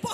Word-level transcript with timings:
porque 0.00 0.05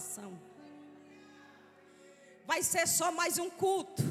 seu 0.00 0.22
coração. 0.22 0.40
Vai 2.46 2.62
ser 2.62 2.88
só 2.88 3.12
mais 3.12 3.38
um 3.38 3.48
culto, 3.48 4.02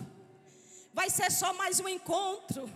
vai 0.93 1.09
ser 1.09 1.31
só 1.31 1.53
mais 1.53 1.79
um 1.79 1.88
encontro, 1.88 2.71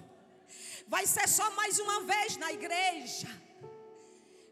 vai 0.88 1.06
ser 1.06 1.28
só 1.30 1.50
mais 1.52 1.80
uma 1.80 2.02
vez 2.02 2.36
na 2.38 2.52
igreja. 2.52 3.28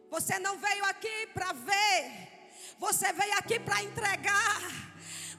Você 0.10 0.40
não 0.40 0.58
veio 0.58 0.86
aqui 0.86 1.28
para 1.34 1.52
ver, 1.52 2.54
você 2.78 3.12
veio 3.12 3.34
aqui 3.34 3.60
para 3.60 3.84
entregar. 3.84 4.91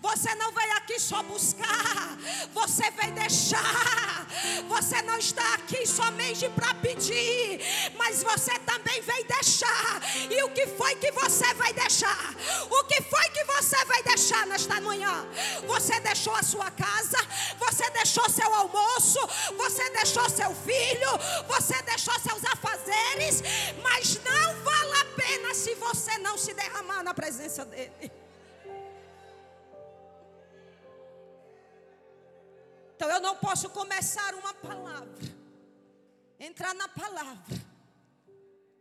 Você 0.03 0.35
não 0.35 0.51
veio 0.51 0.77
aqui 0.79 0.99
só 0.99 1.23
buscar, 1.23 2.19
você 2.53 2.91
veio 2.91 3.13
deixar. 3.13 4.27
Você 4.69 5.01
não 5.03 5.17
está 5.19 5.55
aqui 5.55 5.87
somente 5.87 6.49
para 6.49 6.75
pedir, 6.75 7.61
mas 7.97 8.23
você 8.23 8.59
também 8.61 9.01
veio 9.01 9.25
deixar. 9.27 10.03
E 10.29 10.43
o 10.43 10.51
que 10.51 10.67
foi 10.67 10.97
que 10.97 11.13
você 11.13 11.55
vai 11.55 11.73
deixar? 11.73 12.35
O 12.69 12.85
que 12.85 13.01
foi 13.03 13.29
que 13.31 13.45
você 13.45 13.85
vai 13.85 14.03
deixar 14.03 14.47
nesta 14.47 14.81
manhã? 14.81 15.25
Você 15.67 16.01
deixou 16.01 16.35
a 16.35 16.43
sua 16.43 16.71
casa, 16.71 17.19
você 17.59 17.89
deixou 17.91 18.29
seu 18.29 18.53
almoço, 18.53 19.21
você 19.57 19.89
deixou 19.91 20.29
seu 20.29 20.53
filho, 20.55 21.11
você 21.47 21.81
deixou 21.83 22.19
seus 22.19 22.45
afazeres, 22.45 23.43
mas 23.83 24.19
não 24.25 24.63
vale 24.65 24.93
a 25.01 25.05
pena 25.17 25.55
se 25.55 25.75
você 25.77 26.19
não 26.19 26.37
se 26.37 26.53
derramar 26.55 27.03
na 27.05 27.15
presença 27.15 27.65
dele. 27.65 28.22
Então 33.03 33.11
eu 33.11 33.21
não 33.21 33.35
posso 33.35 33.69
começar 33.71 34.33
uma 34.33 34.55
palavra, 34.55 35.25
entrar 36.39 36.73
na 36.73 36.87
palavra, 36.87 37.57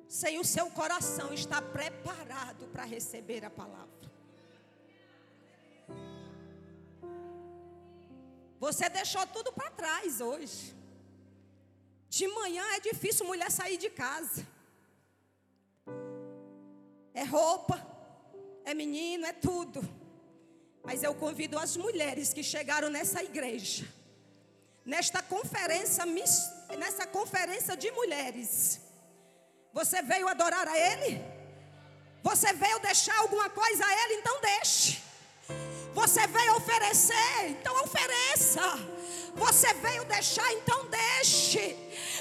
sem 0.08 0.38
o 0.38 0.46
seu 0.46 0.70
coração 0.70 1.34
estar 1.34 1.60
preparado 1.60 2.68
para 2.68 2.84
receber 2.84 3.44
a 3.44 3.50
palavra. 3.50 4.12
Você 8.60 8.88
deixou 8.90 9.26
tudo 9.26 9.52
para 9.52 9.72
trás 9.72 10.22
hoje. 10.22 10.76
De 12.08 12.28
manhã 12.28 12.64
é 12.76 12.80
difícil 12.80 13.26
mulher 13.26 13.50
sair 13.50 13.78
de 13.78 13.90
casa. 13.90 14.46
É 17.16 17.24
roupa, 17.24 17.84
é 18.66 18.76
menino, 18.76 19.26
é 19.26 19.34
tudo. 19.34 19.82
Mas 20.84 21.02
eu 21.02 21.16
convido 21.16 21.58
as 21.58 21.76
mulheres 21.76 22.32
que 22.32 22.44
chegaram 22.44 22.88
nessa 22.88 23.24
igreja 23.24 24.00
nesta 24.86 25.22
conferência, 25.22 26.04
nessa 26.78 27.06
conferência 27.06 27.76
de 27.78 27.92
mulheres. 27.92 28.80
Você 29.74 30.02
veio 30.02 30.28
adorar 30.28 30.68
a 30.68 30.78
Ele? 30.78 31.24
Você 32.24 32.54
veio 32.54 32.80
deixar 32.80 33.18
alguma 33.20 33.50
coisa 33.50 33.86
a 33.86 34.04
Ele? 34.04 34.14
Então 34.16 34.42
deixe. 34.42 35.02
Você 35.94 36.26
veio 36.28 36.56
oferecer? 36.56 37.50
Então 37.50 37.84
ofereça. 37.84 38.62
Você 39.36 39.74
veio 39.76 40.06
deixar? 40.06 40.52
Então 40.54 40.88
deixe. 40.88 41.76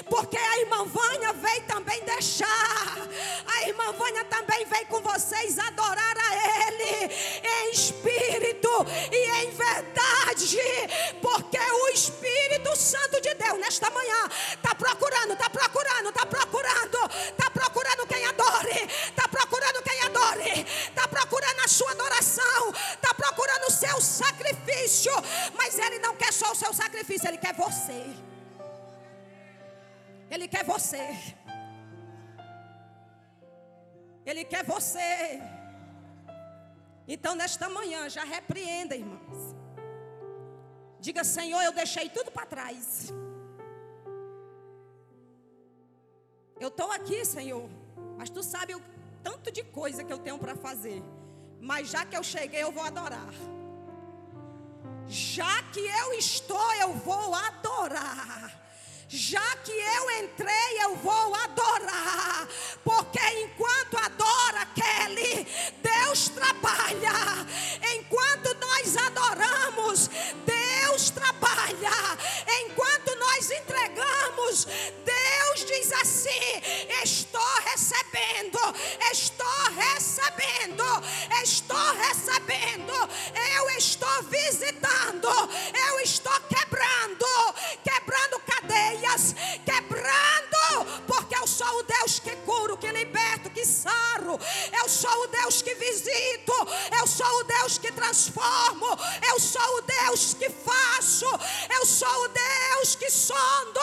Porque 0.09 0.37
a 0.37 0.59
irmã 0.59 0.85
Vânia 0.85 1.33
veio 1.33 1.63
também 1.63 2.03
deixar. 2.03 2.97
A 3.45 3.67
irmã 3.67 3.91
Vânia 3.93 4.23
também 4.25 4.65
veio 4.65 4.87
com 4.87 5.01
vocês 5.01 5.59
adorar 5.59 6.17
a 6.17 6.67
Ele 6.67 7.13
em 7.43 7.71
espírito 7.71 8.69
e 9.11 9.43
em 9.43 9.51
verdade. 9.51 10.57
Porque 11.21 11.57
o 11.59 11.89
Espírito 11.89 12.75
Santo 12.75 13.21
de 13.21 13.33
Deus, 13.35 13.59
nesta 13.59 13.89
manhã, 13.89 14.29
está 14.53 14.73
procurando, 14.75 15.33
está 15.33 15.49
procurando, 15.49 16.09
está 16.09 16.25
procurando, 16.25 16.97
está 17.29 17.51
procurando 17.51 18.07
quem 18.07 18.25
adore, 18.25 18.89
está 19.07 19.20
procurando 21.31 21.59
a 21.63 21.67
sua 21.67 21.91
adoração, 21.91 22.71
está 22.93 23.13
procurando 23.13 23.65
o 23.69 23.71
seu 23.71 24.01
sacrifício. 24.01 25.13
Mas 25.55 25.79
Ele 25.79 25.99
não 25.99 26.13
quer 26.15 26.33
só 26.33 26.51
o 26.51 26.55
seu 26.55 26.73
sacrifício, 26.73 27.29
Ele 27.29 27.37
quer 27.37 27.53
você. 27.53 28.01
Ele 30.29 30.47
quer 30.47 30.65
você. 30.65 31.05
Ele 34.25 34.43
quer 34.43 34.65
você. 34.65 35.41
Então, 37.07 37.33
nesta 37.33 37.69
manhã, 37.69 38.09
já 38.09 38.25
repreenda, 38.25 38.95
irmãos. 38.95 39.55
Diga, 40.99 41.23
Senhor, 41.23 41.61
eu 41.61 41.71
deixei 41.71 42.09
tudo 42.09 42.29
para 42.29 42.45
trás. 42.45 43.11
Eu 46.59 46.67
estou 46.67 46.91
aqui, 46.91 47.23
Senhor. 47.25 47.67
Mas 48.17 48.29
tu 48.29 48.43
sabe 48.43 48.75
o 48.75 48.81
tanto 49.23 49.51
de 49.51 49.63
coisa 49.63 50.03
que 50.03 50.13
eu 50.13 50.19
tenho 50.19 50.37
para 50.37 50.55
fazer. 50.55 51.01
Mas 51.61 51.89
já 51.89 52.03
que 52.03 52.17
eu 52.17 52.23
cheguei, 52.23 52.63
eu 52.63 52.71
vou 52.71 52.83
adorar. 52.83 53.33
Já 55.07 55.61
que 55.71 55.79
eu 55.79 56.13
estou, 56.13 56.73
eu 56.73 56.93
vou 56.93 57.35
adorar 57.35 58.60
já 59.11 59.55
que 59.57 59.71
eu 59.71 60.23
entrei, 60.23 60.83
eu 60.83 60.95
vou 60.95 61.35
adorar, 61.35 62.47
porque 62.81 63.19
enquanto 63.43 63.97
adora 63.97 64.65
Kelly, 64.67 65.45
Deus 65.83 66.29
trabalha, 66.29 67.45
enquanto 67.93 68.55
nós 68.57 68.95
adoramos, 68.95 70.09
Deus 70.45 71.09
trabalha, 71.09 72.17
enquanto 72.63 73.13
nós 73.17 73.51
entregamos, 73.51 74.65
Deus 75.03 75.65
diz 75.65 75.91
assim: 75.91 76.61
estou 77.03 77.53
recebendo, 77.65 78.59
estou 79.11 79.71
recebendo, 79.75 80.85
estou 81.43 81.93
recebendo, 81.95 82.93
eu 83.57 83.69
estou 83.71 84.23
visitando, 84.23 84.70
sou 99.41 99.77
o 99.77 99.81
Deus 99.81 100.35
que 100.35 100.49
faço, 100.49 101.25
eu 101.75 101.85
sou 101.85 102.23
o 102.25 102.27
Deus 102.27 102.95
que 102.95 103.09
sondo, 103.09 103.79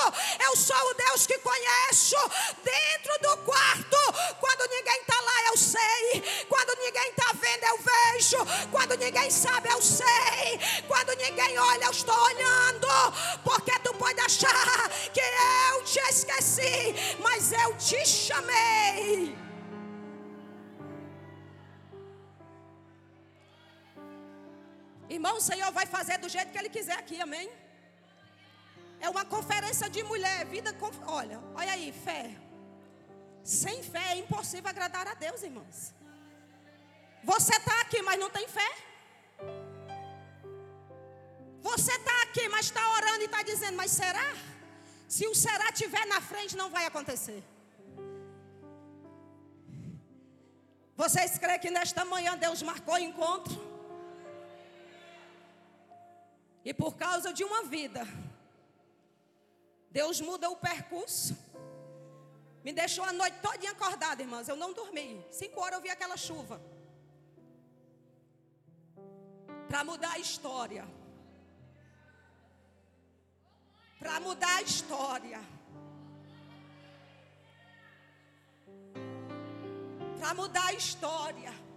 eu 0.46 0.56
sou 0.56 0.90
o 0.90 0.94
Deus 0.94 1.26
que 1.26 1.36
conheço. 1.38 2.16
Dentro 2.62 3.18
do 3.22 3.36
quarto, 3.38 3.96
quando 4.40 4.70
ninguém 4.70 5.00
está 5.00 5.20
lá, 5.20 5.44
eu 5.50 5.56
sei, 5.56 6.46
quando 6.48 6.78
ninguém 6.80 7.10
está 7.10 7.32
vendo, 7.32 7.64
eu 7.64 7.78
vejo, 7.78 8.36
quando 8.70 8.96
ninguém 8.96 9.30
sabe, 9.30 9.68
eu 9.70 9.82
sei, 9.82 10.60
quando 10.86 11.14
ninguém 11.16 11.58
olha, 11.58 11.84
eu 11.86 11.90
estou 11.90 12.16
olhando, 12.16 12.88
porque 13.42 13.76
tu 13.80 13.92
pode 13.94 14.20
achar 14.20 14.88
que 15.12 15.20
eu 15.20 15.82
te 15.82 15.98
esqueci, 16.10 16.94
mas 17.18 17.52
eu 17.52 17.74
te 17.76 18.06
chamei. 18.06 19.47
Irmão, 25.08 25.36
o 25.36 25.40
Senhor 25.40 25.70
vai 25.72 25.86
fazer 25.86 26.18
do 26.18 26.28
jeito 26.28 26.52
que 26.52 26.58
Ele 26.58 26.68
quiser 26.68 26.98
aqui, 26.98 27.20
amém? 27.20 27.50
É 29.00 29.08
uma 29.08 29.24
conferência 29.24 29.88
de 29.88 30.02
mulher, 30.02 30.44
vida 30.46 30.72
com. 30.72 30.90
Olha, 31.06 31.40
olha 31.54 31.72
aí, 31.72 31.92
fé. 31.92 32.36
Sem 33.42 33.82
fé 33.82 34.12
é 34.12 34.18
impossível 34.18 34.68
agradar 34.68 35.06
a 35.08 35.14
Deus, 35.14 35.42
irmãos. 35.42 35.94
Você 37.24 37.54
está 37.56 37.80
aqui, 37.80 38.02
mas 38.02 38.18
não 38.18 38.30
tem 38.30 38.46
fé. 38.48 38.70
Você 41.62 41.92
está 41.92 42.22
aqui, 42.22 42.48
mas 42.48 42.66
está 42.66 42.84
orando 42.96 43.22
e 43.22 43.24
está 43.24 43.42
dizendo, 43.42 43.76
mas 43.76 43.90
será? 43.90 44.34
Se 45.08 45.26
o 45.26 45.34
será 45.34 45.68
estiver 45.70 46.06
na 46.06 46.20
frente, 46.20 46.56
não 46.56 46.68
vai 46.70 46.84
acontecer. 46.86 47.42
Vocês 50.96 51.38
creem 51.38 51.60
que 51.60 51.70
nesta 51.70 52.04
manhã 52.04 52.36
Deus 52.36 52.60
marcou 52.62 52.98
encontro? 52.98 53.67
E 56.64 56.74
por 56.74 56.96
causa 56.96 57.32
de 57.32 57.44
uma 57.44 57.64
vida, 57.64 58.06
Deus 59.90 60.20
muda 60.20 60.50
o 60.50 60.56
percurso. 60.56 61.36
Me 62.64 62.72
deixou 62.72 63.04
a 63.04 63.12
noite 63.12 63.38
toda 63.40 63.70
acordada, 63.70 64.22
irmãs. 64.22 64.48
Eu 64.48 64.56
não 64.56 64.72
dormi. 64.72 65.24
Cinco 65.30 65.60
horas 65.60 65.76
eu 65.78 65.82
vi 65.82 65.90
aquela 65.90 66.16
chuva. 66.16 66.60
Para 69.68 69.84
mudar 69.84 70.12
a 70.12 70.18
história. 70.18 70.86
Para 73.98 74.20
mudar 74.20 74.56
a 74.56 74.62
história. 74.62 75.40
Para 80.18 80.34
mudar 80.34 80.66
a 80.66 80.72
história. 80.72 81.67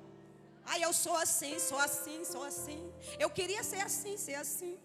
Ai, 0.66 0.84
eu 0.84 0.94
sou 0.94 1.16
assim, 1.16 1.60
sou 1.60 1.78
assim, 1.78 2.24
sou 2.24 2.44
assim. 2.44 2.92
Eu 3.20 3.30
queria 3.30 3.64
ser 3.64 3.82
assim, 3.82 4.18
ser 4.18 4.36
assim. 4.36 4.80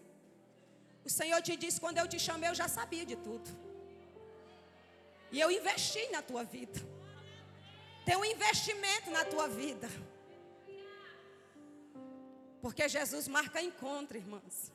O 1.05 1.09
Senhor 1.09 1.41
te 1.41 1.55
disse: 1.55 1.79
quando 1.79 1.97
eu 1.97 2.07
te 2.07 2.19
chamei, 2.19 2.49
eu 2.49 2.55
já 2.55 2.67
sabia 2.67 3.05
de 3.05 3.15
tudo. 3.15 3.49
E 5.31 5.39
eu 5.39 5.49
investi 5.51 6.07
na 6.09 6.21
tua 6.21 6.43
vida. 6.43 6.79
Tem 8.05 8.15
um 8.15 8.25
investimento 8.25 9.11
na 9.11 9.25
tua 9.25 9.47
vida. 9.47 9.89
Porque 12.61 12.87
Jesus 12.87 13.27
marca 13.27 13.61
encontro, 13.61 14.17
irmãs. 14.17 14.71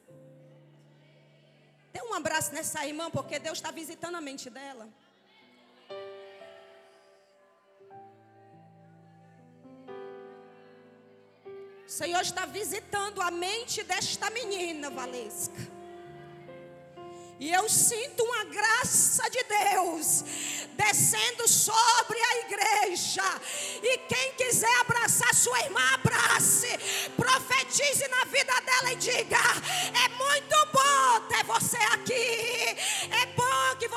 Dê 1.93 2.00
um 2.02 2.14
abraço 2.14 2.54
nessa 2.54 2.87
irmã, 2.87 3.10
porque 3.10 3.38
Deus 3.38 3.58
está 3.58 3.70
visitando 3.70 4.16
a 4.16 4.20
mente 4.20 4.49
dela. 4.49 4.88
O 11.92 11.94
Senhor 11.94 12.22
está 12.22 12.46
visitando 12.46 13.20
a 13.20 13.30
mente 13.30 13.82
desta 13.82 14.30
menina, 14.30 14.88
Valesca. 14.88 15.60
E 17.38 17.52
eu 17.52 17.68
sinto 17.68 18.24
uma 18.24 18.44
graça 18.44 19.28
de 19.28 19.44
Deus 19.44 20.24
descendo 20.72 21.46
sobre 21.46 22.18
a 22.18 22.38
igreja. 22.46 23.22
E 23.82 23.98
quem 24.08 24.32
quiser 24.38 24.74
abraçar 24.80 25.34
sua 25.34 25.60
irmã, 25.64 25.82
abrace. 25.92 26.78
Profetize 27.14 28.08
na 28.08 28.24
vida 28.24 28.60
dela 28.62 28.92
e 28.92 28.96
diga: 28.96 29.36
É 30.02 30.08
muito 30.08 30.56
bom 30.72 31.20
ter 31.28 31.44
você 31.44 31.76
aqui. 31.76 33.12
É 33.22 33.26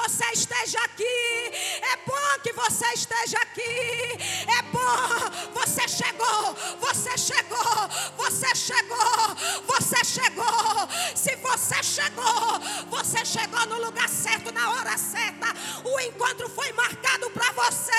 você 0.07 0.25
esteja 0.33 0.79
aqui. 0.83 1.03
É 1.03 1.97
bom 2.05 2.39
que 2.43 2.53
você 2.53 2.85
esteja 2.93 3.37
aqui. 3.39 4.17
É 4.47 4.61
bom. 4.71 5.59
Você 5.59 5.87
chegou. 5.87 6.53
Você 6.79 7.17
chegou. 7.17 7.89
Você 8.17 8.55
chegou. 8.55 9.35
Você 9.65 10.03
chegou. 10.05 10.89
Se 11.15 11.35
você 11.37 11.83
chegou, 11.83 12.59
você 12.89 13.25
chegou 13.25 13.65
no 13.65 13.83
lugar 13.83 14.07
certo, 14.07 14.51
na 14.51 14.69
hora 14.69 14.95
certa. 14.97 15.47
O 15.83 15.99
encontro 15.99 16.47
foi 16.49 16.71
marcado 16.73 17.29
para 17.31 17.51
você. 17.53 17.91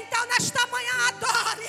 Então, 0.00 0.26
nesta 0.26 0.66
manhã, 0.66 0.92
adore. 1.08 1.68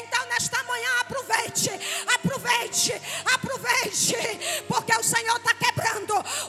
Então, 0.00 0.26
nesta 0.26 0.62
manhã, 0.64 0.90
aproveite, 1.00 1.70
aproveite, 2.12 3.00
aproveite. 3.32 4.16
Porque 4.66 4.92
o 4.96 5.02
Senhor 5.02 5.36
está 5.36 5.54
quebrando. 5.54 5.75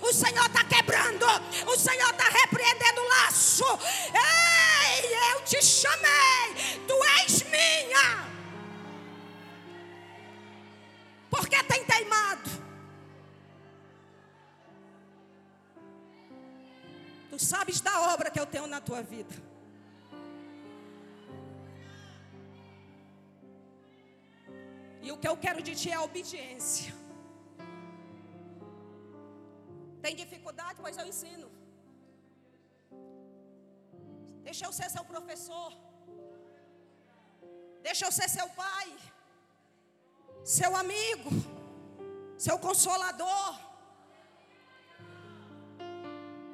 O 0.02 0.14
Senhor 0.14 0.46
está 0.46 0.64
quebrando. 0.64 1.26
O 1.68 1.78
Senhor 1.78 2.10
está 2.10 2.30
repreendendo 2.30 3.02
o 3.02 3.08
laço. 3.10 3.66
Ei, 4.14 5.34
eu 5.34 5.44
te 5.44 5.64
chamei. 5.64 6.56
Tu 6.88 7.04
és 7.22 7.44
minha. 7.44 8.28
Porque 11.30 11.64
tem 11.64 11.84
teimado. 11.86 12.50
Tu 17.30 17.40
sabes 17.40 17.80
da 17.82 18.02
obra 18.14 18.30
que 18.30 18.40
eu 18.40 18.46
tenho 18.46 18.68
na 18.68 18.82
tua 18.82 19.02
vida. 19.02 19.36
E 25.02 25.12
o 25.12 25.18
que 25.18 25.28
eu 25.28 25.38
quero 25.38 25.62
de 25.62 25.74
ti 25.74 25.90
é 25.90 26.00
obediência. 26.00 27.07
Tem 30.08 30.16
dificuldade? 30.16 30.80
Pois 30.84 30.98
eu 31.00 31.06
ensino. 31.12 31.48
Deixa 34.48 34.64
eu 34.68 34.72
ser 34.78 34.90
seu 34.94 35.04
professor. 35.14 35.72
Deixa 37.88 38.06
eu 38.06 38.12
ser 38.18 38.30
seu 38.30 38.48
pai. 38.62 38.88
Seu 40.58 40.72
amigo. 40.84 41.32
Seu 42.46 42.58
consolador. 42.58 43.52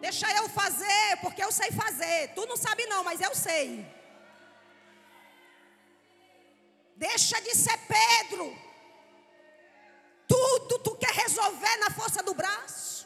Deixa 0.06 0.28
eu 0.40 0.50
fazer, 0.50 1.10
porque 1.22 1.44
eu 1.44 1.52
sei 1.60 1.70
fazer. 1.84 2.34
Tu 2.34 2.48
não 2.48 2.58
sabe 2.58 2.88
não, 2.88 3.04
mas 3.04 3.22
eu 3.22 3.36
sei. 3.36 3.68
Deixa 6.96 7.40
de 7.40 7.54
ser 7.64 7.78
Pedro. 7.98 8.48
Tudo 10.28 10.80
tu 10.80 10.96
quer 10.96 11.14
resolver 11.24 11.78
na 11.86 11.92
força 11.92 12.24
do 12.24 12.34
braço. 12.34 13.03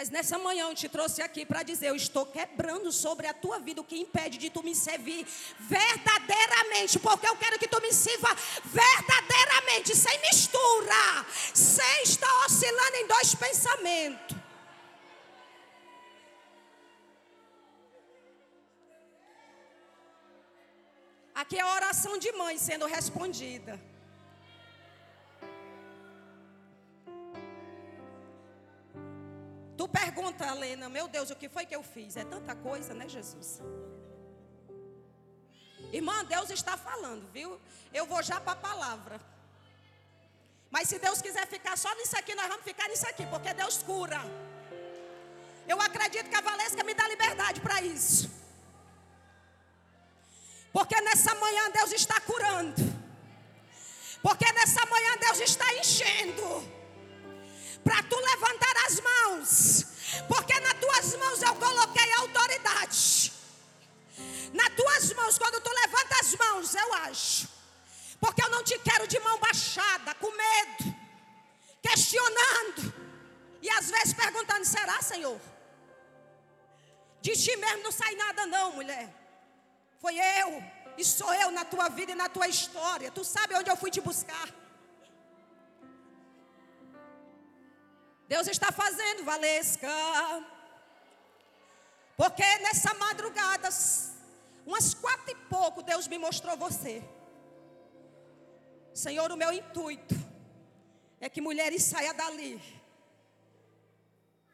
Mas 0.00 0.08
nessa 0.08 0.38
manhã 0.38 0.66
eu 0.66 0.74
te 0.74 0.88
trouxe 0.88 1.20
aqui 1.20 1.44
para 1.44 1.62
dizer: 1.62 1.88
eu 1.88 1.94
estou 1.94 2.24
quebrando 2.24 2.90
sobre 2.90 3.26
a 3.26 3.34
tua 3.34 3.58
vida 3.58 3.82
o 3.82 3.84
que 3.84 3.98
impede 3.98 4.38
de 4.38 4.48
tu 4.48 4.62
me 4.62 4.74
servir 4.74 5.26
verdadeiramente, 5.58 6.98
porque 6.98 7.28
eu 7.28 7.36
quero 7.36 7.58
que 7.58 7.68
tu 7.68 7.78
me 7.82 7.92
sirva 7.92 8.34
verdadeiramente, 8.64 9.94
sem 9.94 10.18
mistura, 10.22 11.26
sem 11.52 12.02
estar 12.04 12.34
oscilando 12.46 12.96
em 12.96 13.06
dois 13.08 13.34
pensamentos. 13.34 14.38
Aqui 21.34 21.58
é 21.58 21.60
a 21.60 21.74
oração 21.74 22.16
de 22.16 22.32
mãe 22.32 22.56
sendo 22.56 22.86
respondida. 22.86 23.78
Tu 29.80 29.88
pergunta, 29.88 30.46
Helena, 30.46 30.90
meu 30.90 31.08
Deus, 31.08 31.30
o 31.30 31.34
que 31.34 31.48
foi 31.48 31.64
que 31.64 31.74
eu 31.74 31.82
fiz? 31.82 32.14
É 32.14 32.22
tanta 32.22 32.54
coisa, 32.54 32.92
né, 32.92 33.08
Jesus? 33.08 33.62
Irmã, 35.90 36.22
Deus 36.26 36.50
está 36.50 36.76
falando, 36.76 37.26
viu? 37.32 37.58
Eu 37.90 38.04
vou 38.04 38.22
já 38.22 38.38
para 38.38 38.52
a 38.52 38.56
palavra. 38.56 39.18
Mas 40.70 40.86
se 40.86 40.98
Deus 40.98 41.22
quiser 41.22 41.46
ficar 41.46 41.78
só 41.78 41.90
nisso 41.94 42.14
aqui, 42.14 42.34
nós 42.34 42.46
vamos 42.48 42.62
ficar 42.62 42.90
nisso 42.90 43.06
aqui, 43.08 43.24
porque 43.24 43.54
Deus 43.54 43.78
cura. 43.82 44.20
Eu 45.66 45.80
acredito 45.80 46.28
que 46.28 46.36
a 46.36 46.42
Valesca 46.42 46.84
me 46.84 46.92
dá 46.92 47.08
liberdade 47.08 47.62
para 47.62 47.80
isso. 47.80 48.30
Porque 50.74 51.00
nessa 51.00 51.34
manhã 51.36 51.70
Deus 51.70 51.90
está 51.92 52.20
curando. 52.20 52.82
Porque 54.20 54.52
nessa 54.52 54.84
manhã 54.84 55.16
Deus 55.16 55.40
está 55.40 55.72
enchendo 55.72 56.79
para 57.84 58.02
tu 58.02 58.16
levantar 58.16 58.76
as 58.86 59.00
mãos, 59.00 59.86
porque 60.28 60.58
nas 60.60 60.74
tuas 60.74 61.14
mãos 61.16 61.42
eu 61.42 61.54
coloquei 61.54 62.12
autoridade. 62.14 63.32
Nas 64.52 64.68
tuas 64.74 65.12
mãos, 65.14 65.38
quando 65.38 65.60
tu 65.60 65.70
levanta 65.70 66.14
as 66.20 66.34
mãos, 66.34 66.74
eu 66.74 66.94
acho, 66.94 67.48
porque 68.20 68.42
eu 68.42 68.50
não 68.50 68.62
te 68.64 68.78
quero 68.80 69.06
de 69.06 69.18
mão 69.20 69.38
baixada, 69.38 70.14
com 70.14 70.30
medo, 70.30 70.96
questionando, 71.80 72.92
e 73.62 73.70
às 73.70 73.90
vezes 73.90 74.12
perguntando: 74.12 74.64
será, 74.64 75.00
Senhor? 75.00 75.40
De 77.22 77.32
ti 77.32 77.54
mesmo 77.56 77.82
não 77.82 77.92
sai 77.92 78.14
nada, 78.14 78.46
não, 78.46 78.72
mulher. 78.72 79.08
Foi 80.00 80.16
eu, 80.16 80.62
e 80.96 81.04
sou 81.04 81.32
eu 81.34 81.50
na 81.50 81.64
tua 81.64 81.88
vida 81.88 82.12
e 82.12 82.14
na 82.14 82.28
tua 82.28 82.48
história. 82.48 83.10
Tu 83.10 83.22
sabe 83.24 83.54
onde 83.54 83.70
eu 83.70 83.76
fui 83.76 83.90
te 83.90 84.00
buscar. 84.00 84.48
Deus 88.32 88.46
está 88.46 88.70
fazendo, 88.70 89.24
Valesca. 89.24 89.88
Porque 92.16 92.44
nessa 92.58 92.94
madrugada, 92.94 93.68
umas 94.64 94.94
quatro 94.94 95.32
e 95.32 95.34
pouco, 95.34 95.82
Deus 95.82 96.06
me 96.06 96.16
mostrou 96.16 96.56
você. 96.56 97.02
Senhor, 98.94 99.32
o 99.32 99.36
meu 99.36 99.52
intuito 99.52 100.14
é 101.20 101.28
que 101.28 101.40
mulheres 101.40 101.82
saiam 101.82 102.14
dali 102.14 102.62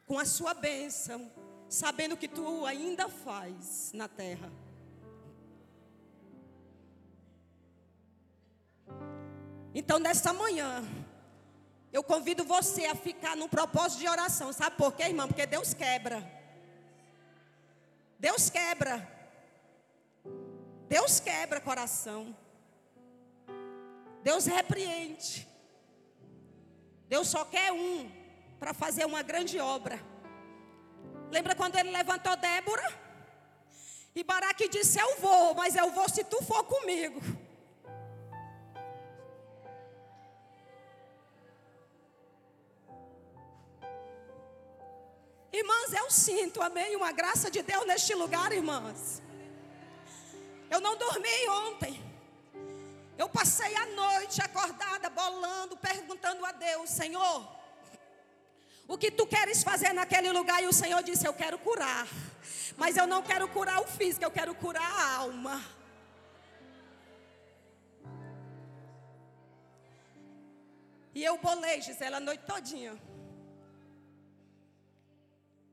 com 0.07 0.17
a 0.17 0.25
sua 0.25 0.55
bênção, 0.55 1.31
sabendo 1.69 2.17
que 2.17 2.27
tu 2.27 2.65
ainda 2.65 3.07
faz 3.07 3.91
na 3.93 4.07
terra. 4.07 4.51
Então, 9.75 9.99
nessa 9.99 10.33
manhã, 10.33 10.83
eu 11.91 12.03
convido 12.03 12.43
você 12.43 12.85
a 12.85 12.95
ficar 12.95 13.35
num 13.35 13.47
propósito 13.47 13.99
de 13.99 14.09
oração. 14.09 14.51
Sabe 14.51 14.75
por 14.75 14.93
quê, 14.93 15.03
irmão? 15.03 15.27
Porque 15.27 15.45
Deus 15.45 15.73
quebra. 15.73 16.23
Deus 18.19 18.49
quebra. 18.49 19.07
Deus 20.87 21.19
quebra 21.19 21.61
coração. 21.61 22.35
Deus 24.23 24.45
repreende. 24.45 25.47
Deus 27.07 27.29
só 27.29 27.45
quer 27.45 27.71
um 27.71 28.11
para 28.59 28.73
fazer 28.73 29.05
uma 29.05 29.21
grande 29.21 29.59
obra. 29.59 29.99
Lembra 31.31 31.55
quando 31.55 31.77
ele 31.77 31.91
levantou 31.91 32.35
Débora? 32.35 33.07
E 34.13 34.23
Baraque 34.23 34.67
disse: 34.67 34.99
Eu 34.99 35.17
vou, 35.19 35.53
mas 35.53 35.75
eu 35.75 35.91
vou 35.91 36.09
se 36.09 36.23
tu 36.23 36.41
for 36.43 36.63
comigo. 36.63 37.21
Irmãs, 45.51 45.93
eu 45.93 46.09
sinto, 46.11 46.61
amém, 46.61 46.95
uma 46.95 47.11
graça 47.11 47.49
de 47.49 47.61
Deus 47.61 47.85
neste 47.85 48.13
lugar, 48.13 48.51
irmãs. 48.51 49.21
Eu 50.69 50.81
não 50.81 50.97
dormi 50.97 51.49
ontem. 51.49 52.03
Eu 53.17 53.29
passei 53.29 53.75
a 53.75 53.85
noite 53.87 54.41
acordada, 54.41 55.09
bolando, 55.09 55.75
perguntando 55.77 56.45
a 56.45 56.51
Deus, 56.51 56.89
Senhor, 56.89 57.57
o 58.87 58.97
que 58.97 59.09
tu 59.11 59.25
queres 59.25 59.63
fazer 59.63 59.91
naquele 59.91 60.31
lugar? 60.31 60.63
E 60.63 60.67
o 60.67 60.73
Senhor 60.73 61.01
disse: 61.03 61.27
Eu 61.27 61.33
quero 61.33 61.57
curar. 61.59 62.07
Mas 62.77 62.95
eu 62.95 63.07
não 63.07 63.21
quero 63.21 63.47
curar 63.47 63.81
o 63.81 63.87
físico, 63.87 64.23
eu 64.23 64.31
quero 64.31 64.53
curar 64.55 64.83
a 64.83 65.15
alma. 65.15 65.61
E 71.13 71.23
eu 71.23 71.37
bolei, 71.39 71.81
Gisele, 71.81 72.15
a 72.15 72.19
noite 72.19 72.43
todinha. 72.45 72.95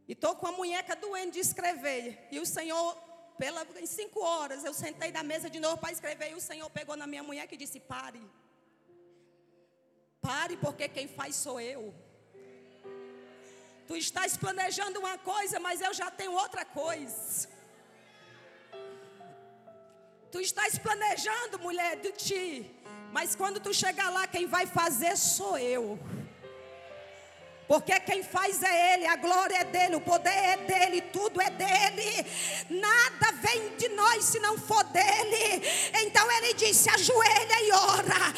E 0.06 0.12
estou 0.12 0.34
com 0.36 0.46
a 0.46 0.52
munheca 0.52 0.94
doendo 0.94 1.32
de 1.32 1.40
escrever. 1.40 2.28
E 2.30 2.38
o 2.38 2.46
Senhor, 2.46 2.94
pela, 3.38 3.66
em 3.80 3.86
cinco 3.86 4.20
horas, 4.20 4.64
eu 4.64 4.74
sentei 4.74 5.10
da 5.10 5.22
mesa 5.22 5.48
de 5.48 5.58
novo 5.58 5.78
para 5.78 5.92
escrever. 5.92 6.30
E 6.30 6.34
o 6.34 6.40
Senhor 6.40 6.68
pegou 6.70 6.96
na 6.96 7.06
minha 7.06 7.22
munheca 7.22 7.54
e 7.54 7.58
disse: 7.58 7.80
Pare. 7.80 8.22
Pare, 10.20 10.56
porque 10.56 10.88
quem 10.88 11.08
faz 11.08 11.36
sou 11.36 11.60
eu. 11.60 11.94
Tu 13.86 13.96
estás 13.96 14.36
planejando 14.36 14.98
uma 14.98 15.18
coisa, 15.18 15.60
mas 15.60 15.80
eu 15.80 15.92
já 15.92 16.10
tenho 16.10 16.32
outra 16.32 16.64
coisa. 16.64 17.48
Tu 20.32 20.40
estás 20.40 20.78
planejando, 20.78 21.58
mulher, 21.58 21.96
de 22.00 22.12
ti. 22.12 22.74
Mas 23.12 23.36
quando 23.36 23.60
tu 23.60 23.72
chegar 23.72 24.10
lá, 24.10 24.26
quem 24.26 24.46
vai 24.46 24.66
fazer 24.66 25.16
sou 25.16 25.56
eu. 25.56 25.98
Porque 27.66 27.98
quem 28.00 28.22
faz 28.22 28.62
é 28.62 28.94
Ele, 28.94 29.06
a 29.06 29.16
glória 29.16 29.56
é 29.56 29.64
dele, 29.64 29.96
o 29.96 30.00
poder 30.00 30.30
é 30.30 30.56
dele, 30.58 31.00
tudo 31.00 31.40
é 31.40 31.48
dele. 31.50 32.26
Nada 32.68 33.32
vem 33.40 33.74
de 33.76 33.88
nós 33.90 34.24
se 34.24 34.38
não 34.38 34.58
for 34.58 34.84
dele. 34.84 35.62
Então 36.04 36.30
ele 36.32 36.52
disse: 36.54 36.90
ajoelha 36.90 37.62
e 37.62 37.72
ora. 37.72 38.34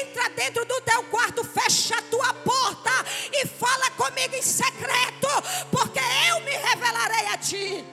Entra 0.00 0.30
dentro 0.30 0.64
do 0.64 0.80
teu 0.82 1.02
quarto, 1.04 1.42
fecha 1.42 1.98
a 1.98 2.02
tua 2.02 2.32
porta 2.34 2.90
e 3.32 3.46
fala 3.46 3.90
comigo 3.92 4.34
em 4.34 4.42
secreto, 4.42 5.28
porque 5.72 6.00
eu 6.30 6.40
me 6.40 6.52
revelarei 6.52 7.26
a 7.26 7.38
ti. 7.38 7.84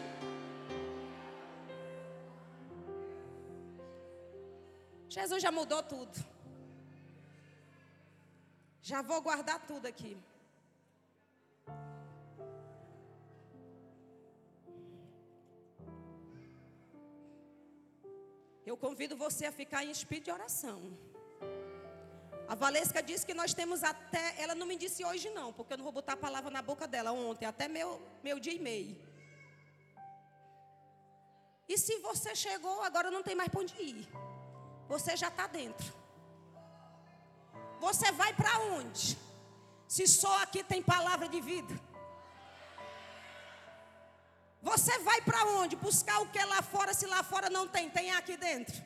Jesus 5.09 5.41
já 5.41 5.51
mudou 5.51 5.81
tudo. 5.81 6.23
Já 8.81 9.01
vou 9.01 9.19
guardar 9.21 9.65
tudo 9.65 9.87
aqui. 9.87 10.15
Eu 18.65 18.75
convido 18.75 19.15
você 19.15 19.45
a 19.45 19.51
ficar 19.51 19.85
em 19.85 19.91
espírito 19.91 20.25
de 20.25 20.31
oração. 20.31 20.81
A 22.47 22.55
Valesca 22.55 23.01
disse 23.01 23.25
que 23.25 23.33
nós 23.33 23.53
temos 23.53 23.83
até. 23.83 24.41
Ela 24.41 24.55
não 24.55 24.65
me 24.65 24.77
disse 24.77 25.03
hoje, 25.05 25.29
não, 25.29 25.53
porque 25.53 25.73
eu 25.73 25.77
não 25.77 25.83
vou 25.83 25.93
botar 25.93 26.13
a 26.13 26.17
palavra 26.17 26.51
na 26.51 26.61
boca 26.61 26.87
dela 26.87 27.11
ontem, 27.11 27.45
até 27.45 27.67
meu, 27.67 28.01
meu 28.23 28.39
dia 28.39 28.53
e 28.53 28.59
meio. 28.59 28.95
E 31.67 31.77
se 31.77 31.99
você 31.99 32.35
chegou, 32.35 32.81
agora 32.83 33.09
não 33.09 33.23
tem 33.23 33.35
mais 33.35 33.49
para 33.49 33.61
onde 33.61 33.75
ir. 33.81 34.07
Você 34.87 35.15
já 35.15 35.29
está 35.29 35.47
dentro. 35.47 35.93
Você 37.79 38.11
vai 38.11 38.33
para 38.33 38.59
onde? 38.59 39.17
Se 39.87 40.07
só 40.07 40.41
aqui 40.41 40.63
tem 40.63 40.81
palavra 40.81 41.27
de 41.27 41.39
vida. 41.39 41.79
Você 44.61 44.97
vai 44.99 45.21
para 45.21 45.45
onde? 45.45 45.75
Buscar 45.75 46.21
o 46.21 46.29
que 46.29 46.43
lá 46.43 46.61
fora, 46.61 46.93
se 46.93 47.05
lá 47.05 47.21
fora 47.23 47.49
não 47.49 47.67
tem, 47.67 47.89
tem 47.89 48.11
aqui 48.11 48.35
dentro. 48.35 48.83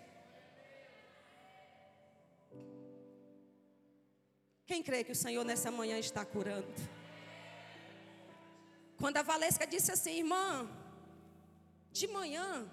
Quem 4.66 4.84
crê 4.84 5.04
que 5.04 5.14
o 5.14 5.16
Senhor 5.16 5.44
nessa 5.44 5.72
manhã 5.72 5.98
está 5.98 6.24
curando? 6.24 6.68
Quando 8.98 9.18
a 9.18 9.24
Valesca 9.24 9.66
disse 9.66 9.92
assim, 9.92 10.18
irmã, 10.18 10.70
de 11.92 12.08
manhã, 12.08 12.70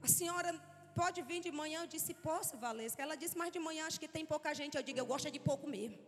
a 0.00 0.08
senhora 0.08 0.52
pode 1.00 1.20
vir 1.28 1.40
de 1.46 1.50
manhã? 1.60 1.78
Eu 1.82 1.90
disse, 1.94 2.12
posso, 2.28 2.56
Valesca. 2.64 3.02
Ela 3.02 3.16
disse, 3.22 3.36
mas 3.40 3.52
de 3.56 3.60
manhã 3.66 3.86
acho 3.86 4.00
que 4.02 4.08
tem 4.16 4.24
pouca 4.32 4.50
gente. 4.60 4.76
Eu 4.76 4.84
digo, 4.88 4.98
eu 4.98 5.06
gosto 5.12 5.30
de 5.36 5.40
pouco 5.50 5.66
mesmo. 5.76 5.98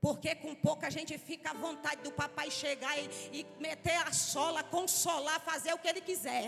Porque 0.00 0.34
com 0.42 0.54
pouca 0.54 0.88
gente 0.96 1.12
fica 1.18 1.50
à 1.50 1.54
vontade 1.66 2.02
do 2.02 2.12
papai 2.12 2.50
chegar 2.50 2.94
e, 2.98 3.04
e 3.38 3.46
meter 3.60 3.96
a 4.06 4.12
sola, 4.12 4.62
consolar, 4.62 5.40
fazer 5.40 5.72
o 5.74 5.78
que 5.78 5.88
ele 5.88 6.00
quiser. 6.00 6.46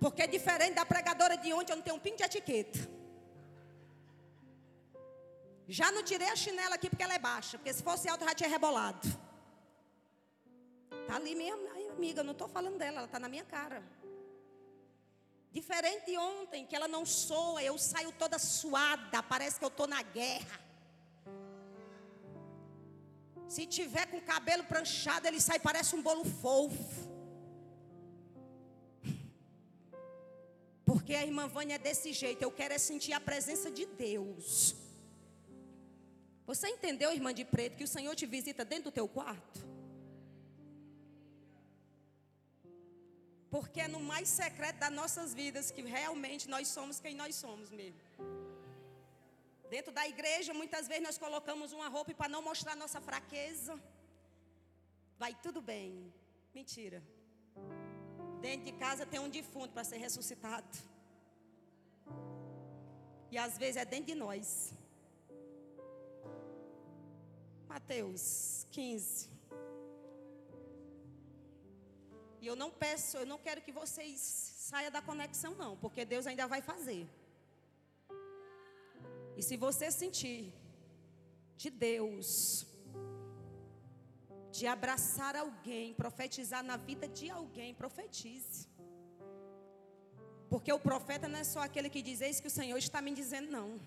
Porque 0.00 0.26
diferente 0.26 0.74
da 0.74 0.84
pregadora 0.84 1.36
de 1.36 1.52
ontem, 1.52 1.72
eu 1.72 1.76
não 1.76 1.82
tenho 1.82 1.96
um 1.96 2.00
pingo 2.00 2.16
de 2.16 2.24
etiqueta. 2.24 2.80
Já 5.68 5.92
não 5.92 6.02
tirei 6.02 6.28
a 6.28 6.36
chinela 6.36 6.74
aqui 6.74 6.88
porque 6.90 7.04
ela 7.04 7.14
é 7.14 7.18
baixa. 7.18 7.56
Porque 7.56 7.72
se 7.72 7.82
fosse 7.82 8.08
alta, 8.08 8.24
já 8.24 8.34
tinha 8.34 8.48
rebolado. 8.48 9.06
Está 11.02 11.16
ali 11.16 11.34
minha 11.34 11.54
amiga, 11.94 12.22
não 12.22 12.32
estou 12.32 12.48
falando 12.48 12.78
dela, 12.78 12.98
ela 12.98 13.06
está 13.06 13.18
na 13.18 13.28
minha 13.28 13.44
cara. 13.44 13.82
Diferente 15.52 16.06
de 16.06 16.16
ontem, 16.16 16.66
que 16.66 16.74
ela 16.74 16.88
não 16.88 17.04
soa, 17.04 17.62
eu 17.62 17.76
saio 17.76 18.10
toda 18.12 18.38
suada, 18.38 19.22
parece 19.22 19.58
que 19.58 19.64
eu 19.64 19.68
estou 19.68 19.86
na 19.86 20.02
guerra. 20.02 20.58
Se 23.46 23.66
tiver 23.66 24.06
com 24.06 24.16
o 24.16 24.22
cabelo 24.22 24.64
pranchado, 24.64 25.26
ele 25.28 25.40
sai, 25.40 25.58
parece 25.58 25.94
um 25.94 26.02
bolo 26.02 26.24
fofo. 26.24 27.12
Porque 30.86 31.14
a 31.14 31.24
irmã 31.24 31.46
Vânia 31.48 31.74
é 31.74 31.78
desse 31.78 32.12
jeito. 32.12 32.42
Eu 32.42 32.50
quero 32.50 32.72
é 32.72 32.78
sentir 32.78 33.12
a 33.12 33.20
presença 33.20 33.70
de 33.70 33.84
Deus. 33.84 34.74
Você 36.46 36.66
entendeu, 36.68 37.12
irmã 37.12 37.32
de 37.34 37.44
preto, 37.44 37.76
que 37.76 37.84
o 37.84 37.88
Senhor 37.88 38.14
te 38.14 38.24
visita 38.26 38.64
dentro 38.64 38.84
do 38.84 38.92
teu 38.92 39.06
quarto? 39.06 39.71
Porque 43.54 43.80
é 43.86 43.88
no 43.94 44.00
mais 44.12 44.28
secreto 44.40 44.78
das 44.82 44.94
nossas 45.00 45.34
vidas 45.40 45.70
que 45.74 45.82
realmente 45.96 46.44
nós 46.54 46.68
somos 46.76 46.98
quem 47.04 47.14
nós 47.22 47.34
somos 47.44 47.70
mesmo. 47.80 48.00
Dentro 49.74 49.92
da 49.98 50.04
igreja, 50.12 50.54
muitas 50.60 50.88
vezes 50.90 51.04
nós 51.08 51.18
colocamos 51.24 51.70
uma 51.78 51.88
roupa 51.96 52.14
para 52.20 52.32
não 52.34 52.40
mostrar 52.50 52.74
nossa 52.74 53.00
fraqueza. 53.08 53.74
Vai 55.22 55.34
tudo 55.44 55.60
bem. 55.60 55.90
Mentira. 56.54 57.02
Dentro 58.40 58.64
de 58.70 58.72
casa 58.84 59.04
tem 59.12 59.20
um 59.20 59.28
defunto 59.38 59.72
para 59.74 59.84
ser 59.90 59.98
ressuscitado. 59.98 60.78
E 63.30 63.36
às 63.36 63.58
vezes 63.58 63.76
é 63.82 63.84
dentro 63.84 64.06
de 64.12 64.14
nós. 64.14 64.72
Mateus 67.68 68.66
15. 68.70 69.30
E 72.42 72.46
eu 72.50 72.56
não 72.62 72.70
peço, 72.84 73.16
eu 73.18 73.26
não 73.32 73.38
quero 73.38 73.62
que 73.66 73.72
vocês 73.80 74.20
saiam 74.68 74.90
da 74.90 75.00
conexão, 75.00 75.52
não, 75.54 75.72
porque 75.82 76.04
Deus 76.04 76.26
ainda 76.26 76.46
vai 76.54 76.60
fazer. 76.60 77.04
E 79.36 79.42
se 79.48 79.56
você 79.56 79.92
sentir 79.92 80.52
de 81.56 81.70
Deus, 81.70 82.66
de 84.50 84.66
abraçar 84.66 85.36
alguém, 85.36 85.94
profetizar 85.94 86.64
na 86.64 86.76
vida 86.76 87.06
de 87.06 87.30
alguém, 87.30 87.72
profetize. 87.82 88.66
Porque 90.50 90.72
o 90.72 90.80
profeta 90.80 91.28
não 91.28 91.38
é 91.38 91.44
só 91.44 91.60
aquele 91.60 91.88
que 91.88 92.02
diz, 92.02 92.20
eis 92.20 92.40
que 92.40 92.48
o 92.48 92.56
Senhor 92.58 92.76
está 92.76 93.00
me 93.00 93.14
dizendo, 93.14 93.52
não. 93.52 93.80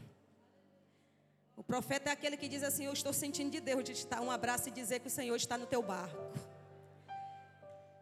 O 1.58 1.64
profeta 1.64 2.10
é 2.10 2.14
aquele 2.14 2.38
que 2.38 2.48
diz 2.48 2.64
assim: 2.64 2.86
Eu 2.86 2.94
estou 2.94 3.14
sentindo 3.14 3.52
de 3.52 3.62
Deus 3.62 3.84
de 3.84 3.94
te 3.94 4.08
dar 4.08 4.22
um 4.22 4.30
abraço 4.30 4.68
e 4.68 4.72
dizer 4.72 5.00
que 5.00 5.08
o 5.08 5.12
Senhor 5.20 5.36
está 5.36 5.58
no 5.58 5.66
teu 5.66 5.82
barco. 5.82 6.45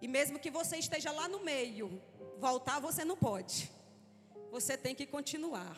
E 0.04 0.08
mesmo 0.08 0.38
que 0.38 0.52
você 0.52 0.76
esteja 0.76 1.12
lá 1.14 1.30
no 1.30 1.40
meio, 1.40 2.02
voltar 2.38 2.78
você 2.82 3.06
não 3.06 3.16
pode. 3.16 3.72
você 4.52 4.76
tem 4.78 4.94
que 4.94 5.06
continuar. 5.06 5.78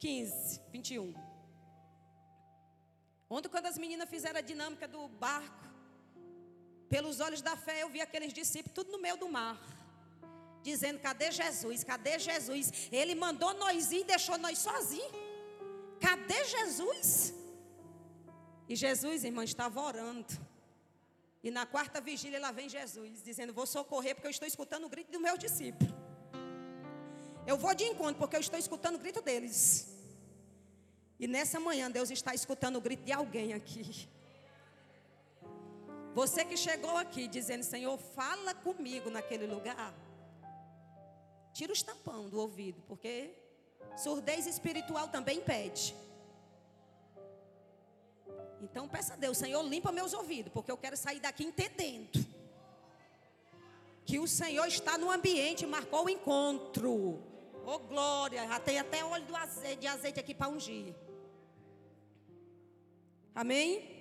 15, 0.00 0.60
21. 0.72 1.14
Ontem, 3.30 3.48
quando 3.48 3.66
as 3.66 3.78
meninas 3.78 4.10
fizeram 4.10 4.38
a 4.38 4.42
dinâmica 4.42 4.88
do 4.88 5.06
barco, 5.08 5.64
pelos 6.88 7.20
olhos 7.20 7.42
da 7.42 7.56
fé, 7.56 7.84
eu 7.84 7.88
vi 7.88 8.00
aqueles 8.00 8.32
discípulos 8.32 8.74
tudo 8.74 8.90
no 8.90 8.98
meio 8.98 9.16
do 9.16 9.28
mar. 9.28 9.56
Dizendo: 10.64 10.98
cadê 10.98 11.30
Jesus? 11.30 11.84
Cadê 11.84 12.18
Jesus? 12.18 12.72
Ele 12.90 13.14
mandou 13.14 13.54
nós 13.54 13.92
ir 13.92 14.00
e 14.00 14.04
deixou 14.04 14.36
nós 14.36 14.58
sozinhos. 14.58 15.12
Cadê 16.00 16.44
Jesus? 16.56 17.32
E 18.68 18.74
Jesus, 18.74 19.22
irmã, 19.22 19.44
estava 19.44 19.80
orando. 19.80 20.49
E 21.42 21.50
na 21.50 21.64
quarta 21.64 22.00
vigília 22.00 22.38
lá 22.38 22.52
vem 22.52 22.68
Jesus, 22.68 23.22
dizendo: 23.22 23.52
Vou 23.52 23.66
socorrer 23.66 24.14
porque 24.14 24.26
eu 24.26 24.30
estou 24.30 24.46
escutando 24.46 24.84
o 24.84 24.88
grito 24.88 25.10
do 25.10 25.20
meu 25.20 25.36
discípulo. 25.38 25.90
Eu 27.46 27.56
vou 27.56 27.74
de 27.74 27.84
encontro 27.84 28.16
porque 28.16 28.36
eu 28.36 28.40
estou 28.40 28.58
escutando 28.58 28.96
o 28.96 28.98
grito 28.98 29.22
deles. 29.22 29.88
E 31.18 31.26
nessa 31.26 31.58
manhã 31.58 31.90
Deus 31.90 32.10
está 32.10 32.34
escutando 32.34 32.76
o 32.76 32.80
grito 32.80 33.04
de 33.04 33.12
alguém 33.12 33.52
aqui. 33.54 34.08
Você 36.14 36.44
que 36.44 36.56
chegou 36.56 36.96
aqui 36.96 37.26
dizendo: 37.26 37.62
Senhor, 37.62 37.96
fala 37.98 38.54
comigo 38.54 39.08
naquele 39.08 39.46
lugar. 39.46 39.94
Tira 41.54 41.72
os 41.72 41.82
tampão 41.82 42.28
do 42.28 42.38
ouvido, 42.38 42.82
porque 42.86 43.34
surdez 43.96 44.46
espiritual 44.46 45.08
também 45.08 45.38
impede. 45.38 45.94
Então 48.60 48.88
peça 48.88 49.14
a 49.14 49.16
Deus, 49.16 49.38
Senhor, 49.38 49.62
limpa 49.62 49.90
meus 49.90 50.12
ouvidos, 50.12 50.52
porque 50.52 50.70
eu 50.70 50.76
quero 50.76 50.96
sair 50.96 51.20
daqui 51.20 51.44
entendendo 51.44 52.24
que 54.04 54.18
o 54.18 54.26
Senhor 54.26 54.66
está 54.66 54.98
no 54.98 55.10
ambiente, 55.10 55.66
marcou 55.66 56.06
o 56.06 56.10
encontro. 56.10 57.22
Oh 57.64 57.78
glória, 57.78 58.46
já 58.46 58.60
tem 58.60 58.78
até 58.78 59.04
óleo 59.04 59.24
do 59.26 59.36
azeite, 59.36 59.80
de 59.80 59.86
azeite 59.86 60.20
aqui 60.20 60.34
para 60.34 60.48
ungir. 60.48 60.94
Amém? 63.34 63.98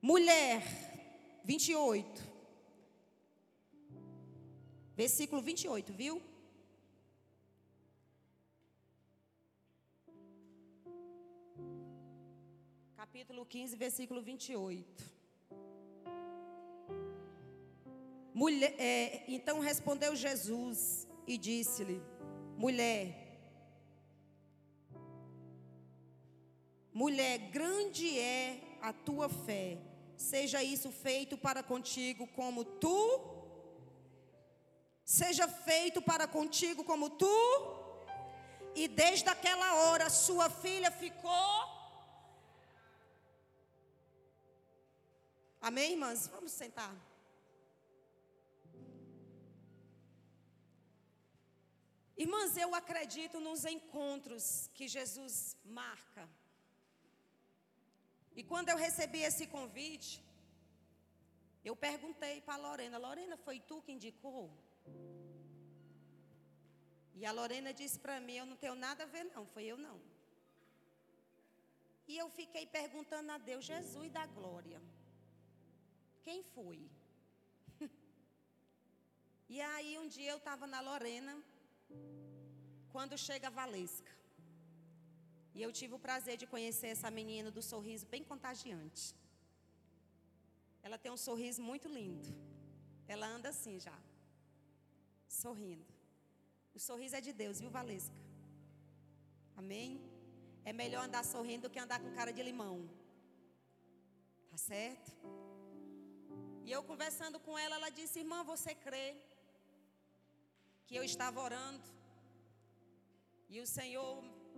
Mulher, 0.00 0.62
28. 1.44 2.32
Versículo 4.94 5.40
28, 5.40 5.92
viu? 5.92 6.22
Capítulo 13.12 13.44
15, 13.44 13.76
versículo 13.76 14.22
28. 14.22 15.04
Mulher, 18.32 18.74
é, 18.78 19.22
então 19.28 19.60
respondeu 19.60 20.16
Jesus 20.16 21.06
e 21.26 21.36
disse-lhe: 21.36 22.00
Mulher, 22.56 23.06
mulher, 26.90 27.36
grande 27.50 28.18
é 28.18 28.78
a 28.80 28.94
tua 28.94 29.28
fé, 29.28 29.76
seja 30.16 30.62
isso 30.62 30.90
feito 30.90 31.36
para 31.36 31.62
contigo 31.62 32.26
como 32.28 32.64
tu, 32.64 33.20
seja 35.04 35.46
feito 35.46 36.00
para 36.00 36.26
contigo 36.26 36.82
como 36.82 37.10
tu, 37.10 37.36
e 38.74 38.88
desde 38.88 39.28
aquela 39.28 39.74
hora 39.82 40.08
sua 40.08 40.48
filha 40.48 40.90
ficou 40.90 41.71
Amém, 45.68 45.92
irmãs? 45.92 46.26
Vamos 46.26 46.50
sentar. 46.50 46.92
Irmãs, 52.16 52.56
eu 52.56 52.74
acredito 52.74 53.38
nos 53.38 53.64
encontros 53.64 54.68
que 54.74 54.88
Jesus 54.88 55.56
marca. 55.64 56.28
E 58.34 58.42
quando 58.42 58.70
eu 58.70 58.76
recebi 58.76 59.20
esse 59.22 59.46
convite, 59.46 60.20
eu 61.64 61.76
perguntei 61.76 62.40
para 62.40 62.56
Lorena: 62.56 62.98
Lorena, 62.98 63.36
foi 63.36 63.60
tu 63.60 63.80
que 63.82 63.92
indicou? 63.92 64.50
E 67.14 67.24
a 67.24 67.30
Lorena 67.30 67.72
disse 67.72 68.00
para 68.00 68.18
mim: 68.18 68.34
Eu 68.38 68.46
não 68.46 68.56
tenho 68.56 68.74
nada 68.74 69.04
a 69.04 69.12
ver, 69.14 69.22
não, 69.26 69.46
foi 69.46 69.66
eu 69.66 69.78
não. 69.78 70.00
E 72.08 72.18
eu 72.18 72.28
fiquei 72.40 72.66
perguntando 72.66 73.30
a 73.30 73.38
Deus: 73.38 73.64
Jesus 73.64 74.10
da 74.10 74.26
glória. 74.26 74.82
Quem 76.24 76.42
foi? 76.54 76.80
e 79.48 79.60
aí 79.60 79.98
um 79.98 80.08
dia 80.08 80.30
eu 80.30 80.38
estava 80.38 80.66
na 80.66 80.80
Lorena, 80.80 81.34
quando 82.92 83.16
chega 83.18 83.48
a 83.48 83.50
Valesca. 83.50 84.12
E 85.54 85.60
eu 85.62 85.70
tive 85.72 85.94
o 85.94 85.98
prazer 85.98 86.36
de 86.36 86.46
conhecer 86.46 86.88
essa 86.88 87.10
menina 87.10 87.50
do 87.50 87.62
sorriso 87.62 88.06
bem 88.06 88.22
contagiante. 88.24 89.14
Ela 90.82 90.98
tem 90.98 91.12
um 91.12 91.16
sorriso 91.16 91.60
muito 91.62 91.88
lindo. 91.88 92.28
Ela 93.06 93.26
anda 93.26 93.48
assim 93.50 93.78
já, 93.78 93.96
sorrindo. 95.28 95.92
O 96.74 96.78
sorriso 96.78 97.16
é 97.16 97.20
de 97.20 97.32
Deus, 97.32 97.60
viu, 97.60 97.70
Valesca? 97.70 98.16
Amém? 99.54 100.00
É 100.64 100.72
melhor 100.72 101.04
andar 101.04 101.24
sorrindo 101.24 101.68
do 101.68 101.70
que 101.70 101.78
andar 101.78 102.00
com 102.00 102.10
cara 102.12 102.32
de 102.32 102.42
limão. 102.42 102.88
Tá 104.50 104.56
certo? 104.56 105.10
E 106.66 106.70
eu 106.76 106.82
conversando 106.90 107.38
com 107.46 107.54
ela, 107.64 107.76
ela 107.78 107.90
disse: 107.98 108.20
Irmã, 108.24 108.38
você 108.52 108.74
crê 108.86 109.08
que 110.86 110.96
eu 110.98 111.04
estava 111.10 111.40
orando 111.48 111.88
e 113.48 113.60
o 113.60 113.66
Senhor 113.66 114.10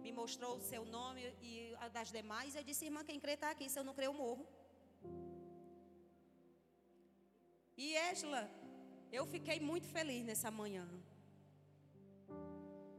me 0.05 0.13
mostrou 0.21 0.53
o 0.57 0.65
seu 0.71 0.85
nome 0.97 1.23
e 1.51 1.53
a 1.85 1.89
das 1.97 2.11
demais? 2.19 2.55
Eu 2.55 2.65
disse: 2.71 2.85
Irmã, 2.91 3.03
quem 3.05 3.19
crê 3.25 3.35
está 3.39 3.51
aqui. 3.51 3.69
Se 3.69 3.79
eu 3.79 3.87
não 3.89 3.95
crer, 3.95 4.09
eu 4.13 4.15
morro. 4.25 4.47
E 7.77 7.97
Ésla, 8.11 8.43
eu 9.11 9.25
fiquei 9.35 9.59
muito 9.71 9.87
feliz 9.97 10.23
nessa 10.25 10.51
manhã 10.51 10.87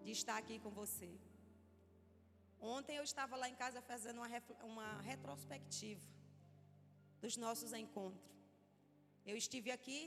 de 0.04 0.12
estar 0.12 0.38
aqui 0.38 0.58
com 0.60 0.72
você. 0.82 1.12
Ontem 2.60 2.96
eu 2.98 3.04
estava 3.04 3.36
lá 3.36 3.48
em 3.48 3.56
casa 3.56 3.82
fazendo 3.82 4.18
uma, 4.22 4.30
uma 4.64 5.02
retrospectiva 5.02 6.06
dos 7.22 7.38
nossos 7.38 7.74
encontros. 7.74 8.35
Eu 9.32 9.36
estive 9.36 9.70
aqui, 9.72 10.00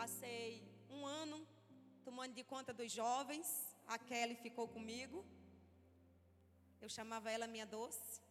passei 0.00 0.46
um 0.88 1.04
ano 1.22 1.38
tomando 2.06 2.32
de 2.38 2.44
conta 2.52 2.72
dos 2.78 2.90
jovens. 3.00 3.48
A 3.86 3.98
Kelly 3.98 4.36
ficou 4.44 4.66
comigo. 4.76 5.18
Eu 6.80 6.88
chamava 6.88 7.30
ela 7.30 7.46
minha 7.46 7.66
doce. 7.66 8.22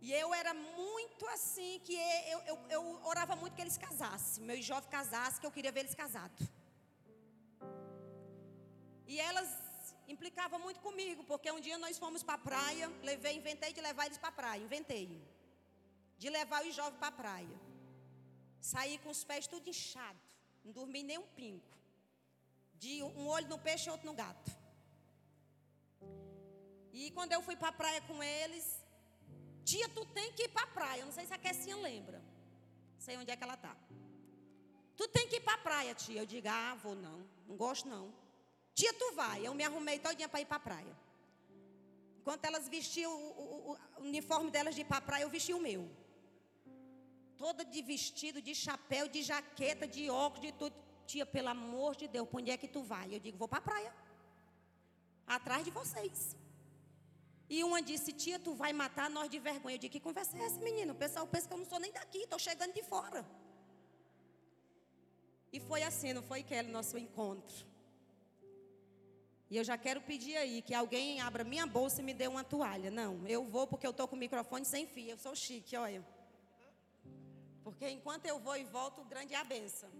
E 0.00 0.12
eu 0.12 0.28
era 0.32 0.52
muito 0.54 1.26
assim, 1.36 1.72
que 1.86 1.96
eu, 2.34 2.38
eu, 2.50 2.56
eu 2.76 2.82
orava 3.12 3.34
muito 3.34 3.56
que 3.56 3.64
eles 3.66 3.76
casassem. 3.86 4.44
Meus 4.44 4.64
jovens 4.64 4.90
casassem, 4.98 5.40
que 5.40 5.46
eu 5.48 5.56
queria 5.56 5.72
ver 5.72 5.80
eles 5.80 5.94
casados. 6.04 6.46
E 9.12 9.18
elas 9.28 9.50
implicavam 10.06 10.60
muito 10.60 10.80
comigo, 10.80 11.24
porque 11.24 11.50
um 11.50 11.60
dia 11.66 11.76
nós 11.78 11.98
fomos 11.98 12.22
para 12.22 12.34
a 12.34 12.44
praia, 12.50 12.88
levei, 13.02 13.34
inventei 13.36 13.72
de 13.72 13.80
levar 13.80 14.06
eles 14.06 14.18
para 14.18 14.28
a 14.28 14.38
praia, 14.40 14.62
inventei 14.62 15.04
de 16.20 16.28
levar 16.28 16.62
os 16.68 16.74
jovens 16.78 16.98
para 16.98 17.08
a 17.08 17.18
praia. 17.22 17.58
Saí 18.70 18.96
com 19.02 19.10
os 19.16 19.22
pés 19.28 19.46
tudo 19.52 19.70
inchado, 19.72 20.20
não 20.62 20.72
dormi 20.78 21.02
nem 21.02 21.18
um 21.18 21.28
pingo. 21.38 21.70
De 22.82 23.02
um 23.02 23.26
olho 23.36 23.48
no 23.52 23.58
peixe 23.58 23.88
e 23.88 23.92
outro 23.94 24.06
no 24.06 24.14
gato. 24.22 24.50
E 26.92 27.10
quando 27.16 27.32
eu 27.32 27.42
fui 27.46 27.56
para 27.56 27.68
a 27.68 27.78
praia 27.80 28.00
com 28.02 28.22
eles, 28.22 28.66
tia, 29.64 29.88
tu 29.96 30.04
tem 30.18 30.30
que 30.34 30.44
ir 30.44 30.50
para 30.50 30.64
a 30.64 30.74
praia. 30.78 31.00
Eu 31.00 31.06
não 31.06 31.16
sei 31.18 31.24
se 31.26 31.32
a 31.32 31.38
Kessinha 31.38 31.76
lembra. 31.76 32.18
Não 32.18 33.00
sei 33.06 33.16
onde 33.16 33.30
é 33.30 33.36
que 33.36 33.44
ela 33.48 33.54
está. 33.54 33.74
Tu 34.98 35.08
tem 35.08 35.26
que 35.26 35.36
ir 35.36 35.40
para 35.40 35.54
a 35.54 35.64
praia, 35.68 35.94
tia. 35.94 36.20
Eu 36.20 36.26
digo, 36.26 36.48
ah, 36.48 36.74
vou 36.82 36.94
não, 36.94 37.18
não 37.48 37.56
gosto 37.56 37.88
não. 37.88 38.12
Tia, 38.74 38.92
tu 38.92 39.12
vai. 39.12 39.46
Eu 39.46 39.54
me 39.54 39.64
arrumei 39.64 39.98
todinha 39.98 40.28
para 40.28 40.42
ir 40.42 40.46
para 40.46 40.58
a 40.58 40.66
praia. 40.68 40.96
Enquanto 42.18 42.44
elas 42.44 42.68
vestiam 42.68 43.10
o, 43.10 43.30
o, 43.44 43.72
o, 43.72 44.02
uniforme 44.10 44.50
delas 44.50 44.74
de 44.74 44.82
ir 44.82 44.84
para 44.84 44.98
a 44.98 45.06
praia, 45.08 45.22
eu 45.22 45.30
vesti 45.30 45.54
o 45.54 45.60
meu 45.60 45.88
toda 47.42 47.64
de 47.74 47.80
vestido, 47.92 48.38
de 48.48 48.54
chapéu, 48.64 49.04
de 49.14 49.22
jaqueta, 49.30 49.86
de 49.96 50.02
óculos, 50.10 50.46
de 50.46 50.52
tudo. 50.60 50.74
Tia, 51.10 51.26
pelo 51.34 51.48
amor 51.48 51.92
de 52.00 52.06
Deus, 52.14 52.28
para 52.28 52.38
onde 52.40 52.50
é 52.54 52.56
que 52.62 52.68
tu 52.68 52.82
vai? 52.92 53.06
Eu 53.14 53.20
digo, 53.26 53.38
vou 53.42 53.48
para 53.48 53.58
a 53.62 53.68
praia. 53.68 53.92
Atrás 55.36 55.64
de 55.64 55.72
vocês. 55.78 56.36
E 57.54 57.64
uma 57.68 57.80
disse, 57.90 58.12
tia, 58.12 58.38
tu 58.38 58.52
vai 58.62 58.72
matar 58.82 59.08
nós 59.16 59.28
de 59.34 59.38
vergonha. 59.38 59.74
Eu 59.76 59.82
digo, 59.84 59.92
que 59.96 59.98
conversa 60.08 60.36
é 60.36 60.44
essa, 60.44 60.60
menino? 60.60 60.92
O 60.92 61.00
pessoal 61.04 61.26
pensa 61.26 61.48
que 61.48 61.54
eu 61.54 61.58
não 61.62 61.64
sou 61.72 61.80
nem 61.80 61.90
daqui, 61.90 62.18
estou 62.18 62.38
chegando 62.38 62.74
de 62.74 62.82
fora. 62.92 63.26
E 65.52 65.58
foi 65.58 65.82
assim, 65.82 66.12
não 66.12 66.22
foi, 66.22 66.42
Kelly, 66.42 66.70
nosso 66.70 66.96
encontro. 66.98 67.66
E 69.50 69.56
eu 69.56 69.64
já 69.64 69.76
quero 69.76 70.00
pedir 70.02 70.36
aí 70.36 70.62
que 70.62 70.74
alguém 70.74 71.20
abra 71.22 71.42
minha 71.42 71.66
bolsa 71.66 72.02
e 72.02 72.04
me 72.04 72.14
dê 72.14 72.28
uma 72.28 72.44
toalha. 72.44 72.90
Não, 72.90 73.26
eu 73.26 73.42
vou 73.44 73.66
porque 73.66 73.86
eu 73.86 73.90
estou 73.90 74.06
com 74.06 74.14
o 74.14 74.18
microfone 74.18 74.64
sem 74.64 74.86
fio. 74.86 75.10
Eu 75.10 75.18
sou 75.18 75.34
chique, 75.34 75.76
olha. 75.76 76.04
Porque 77.80 77.94
enquanto 77.94 78.26
eu 78.26 78.38
vou 78.38 78.54
e 78.58 78.64
volto, 78.64 79.02
grande 79.04 79.32
é 79.32 79.38
a 79.38 79.42
benção. 79.42 79.90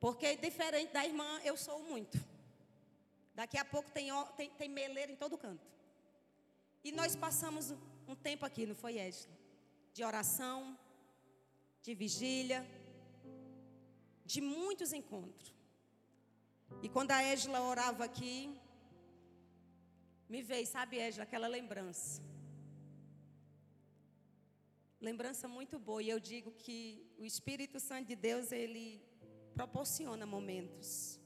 Porque 0.00 0.36
diferente 0.36 0.90
da 0.90 1.04
irmã, 1.04 1.38
eu 1.44 1.54
sou 1.54 1.82
muito. 1.82 2.16
Daqui 3.34 3.58
a 3.58 3.64
pouco 3.72 3.90
tem, 3.90 4.08
tem, 4.34 4.48
tem 4.48 4.70
meleira 4.70 5.12
em 5.12 5.16
todo 5.16 5.36
canto. 5.36 5.66
E 6.82 6.92
nós 6.92 7.14
passamos 7.14 7.74
um 8.06 8.16
tempo 8.16 8.46
aqui, 8.46 8.64
não 8.64 8.74
foi, 8.74 8.96
Égila? 8.96 9.36
De 9.92 10.02
oração, 10.02 10.78
de 11.82 11.94
vigília, 11.94 12.66
de 14.24 14.40
muitos 14.40 14.94
encontros. 14.94 15.54
E 16.82 16.88
quando 16.88 17.10
a 17.10 17.22
Égila 17.22 17.60
orava 17.60 18.02
aqui, 18.06 18.58
me 20.26 20.40
veio, 20.40 20.66
sabe, 20.66 20.98
Égila, 20.98 21.24
aquela 21.24 21.48
lembrança. 21.48 22.22
Lembrança 25.00 25.46
muito 25.46 25.78
boa. 25.78 26.02
E 26.02 26.08
eu 26.08 26.18
digo 26.18 26.50
que 26.52 27.06
o 27.18 27.24
Espírito 27.24 27.78
Santo 27.78 28.06
de 28.08 28.16
Deus, 28.16 28.50
ele 28.50 29.00
proporciona 29.54 30.26
momentos. 30.26 31.20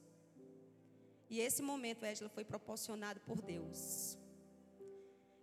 E 1.29 1.41
esse 1.41 1.63
momento, 1.63 2.05
Égila, 2.05 2.29
foi 2.29 2.45
proporcionado 2.45 3.21
por 3.21 3.41
Deus. 3.41 4.19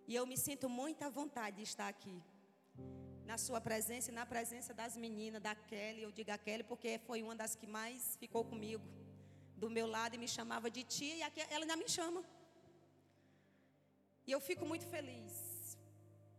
E 0.06 0.14
eu 0.14 0.24
me 0.26 0.36
sinto 0.36 0.68
muito 0.68 1.02
à 1.02 1.08
vontade 1.08 1.56
de 1.56 1.64
estar 1.64 1.88
aqui. 1.88 2.22
Na 3.24 3.36
sua 3.36 3.60
presença 3.60 4.10
e 4.10 4.14
na 4.14 4.24
presença 4.24 4.72
das 4.72 4.96
meninas, 4.96 5.42
da 5.42 5.54
Kelly. 5.54 6.02
Eu 6.02 6.12
digo 6.12 6.30
a 6.30 6.38
Kelly 6.38 6.62
porque 6.62 6.98
foi 6.98 7.22
uma 7.22 7.34
das 7.34 7.56
que 7.56 7.66
mais 7.66 8.16
ficou 8.16 8.44
comigo. 8.44 8.84
Do 9.56 9.68
meu 9.68 9.86
lado 9.86 10.14
e 10.14 10.18
me 10.18 10.28
chamava 10.28 10.70
de 10.70 10.84
tia. 10.84 11.16
E 11.16 11.22
aqui 11.22 11.40
ela 11.50 11.64
ainda 11.64 11.76
me 11.76 11.88
chama. 11.88 12.24
E 14.26 14.30
eu 14.30 14.40
fico 14.40 14.64
muito 14.64 14.86
feliz. 14.86 15.49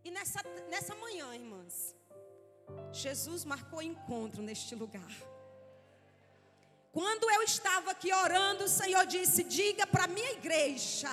E 0.03 0.11
nessa, 0.11 0.41
nessa 0.69 0.95
manhã, 0.95 1.33
irmãs, 1.35 1.95
Jesus 2.91 3.45
marcou 3.45 3.81
encontro 3.81 4.41
neste 4.41 4.73
lugar. 4.75 5.11
Quando 6.91 7.29
eu 7.29 7.43
estava 7.43 7.91
aqui 7.91 8.13
orando, 8.13 8.65
o 8.65 8.69
Senhor 8.69 9.05
disse: 9.05 9.43
Diga 9.43 9.87
para 9.87 10.05
a 10.05 10.07
minha 10.07 10.31
igreja 10.31 11.09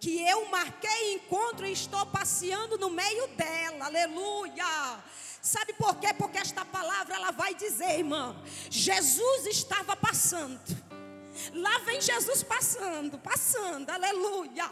que 0.00 0.22
eu 0.22 0.46
marquei 0.48 1.14
encontro 1.14 1.66
e 1.66 1.72
estou 1.72 2.06
passeando 2.06 2.78
no 2.78 2.88
meio 2.88 3.26
dela. 3.28 3.86
Aleluia. 3.86 5.02
Sabe 5.42 5.72
por 5.74 5.96
quê? 5.96 6.12
Porque 6.14 6.38
esta 6.38 6.64
palavra 6.64 7.14
ela 7.14 7.30
vai 7.30 7.54
dizer, 7.54 7.98
irmã, 7.98 8.36
Jesus 8.70 9.46
estava 9.46 9.96
passando. 9.96 10.60
Lá 11.52 11.78
vem 11.80 12.00
Jesus 12.00 12.42
passando, 12.42 13.18
passando. 13.18 13.88
Aleluia. 13.90 14.68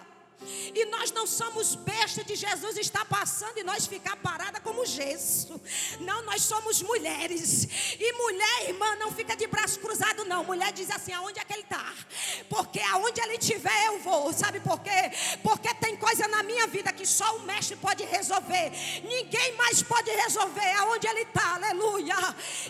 E 0.75 0.85
nós 0.87 1.11
não 1.11 1.27
somos 1.27 1.75
besta 1.75 2.23
de 2.23 2.37
Jesus 2.37 2.77
estar 2.77 3.05
passando 3.07 3.59
e 3.59 3.65
nós 3.65 3.87
ficar 3.87 4.17
parada 4.17 4.61
como 4.61 4.85
gesso. 4.85 5.61
Não, 6.01 6.23
nós 6.23 6.43
somos 6.43 6.83
mulheres. 6.83 7.67
E 7.99 8.13
mulher, 8.13 8.69
irmã, 8.69 8.97
não 8.97 9.11
fica 9.11 9.35
de 9.35 9.47
braço 9.47 9.81
cruzado, 9.81 10.25
não. 10.25 10.45
Mulher 10.45 10.73
diz 10.73 10.91
assim: 10.91 11.13
aonde 11.13 11.41
é 11.41 11.45
que 11.45 11.53
ele 11.53 11.63
está? 11.63 11.95
Porque 12.49 12.81
aonde 12.81 13.21
ele 13.21 13.35
estiver, 13.35 13.87
eu 13.87 13.99
vou. 14.01 14.33
Sabe 14.33 14.61
por 14.61 14.81
quê? 14.81 15.11
Porque 15.43 15.73
tem 15.75 15.97
coisa 15.97 16.29
na 16.29 16.43
minha 16.43 16.67
vida 16.67 16.93
que 16.93 17.07
só 17.07 17.37
o 17.37 17.43
mestre 17.43 17.77
pode 17.77 18.05
resolver. 18.05 18.71
Ninguém 19.05 19.53
mais 19.57 19.83
pode 19.83 20.11
resolver 20.11 20.71
aonde 20.73 21.07
ele 21.07 21.23
está. 21.23 21.55
Aleluia. 21.55 22.17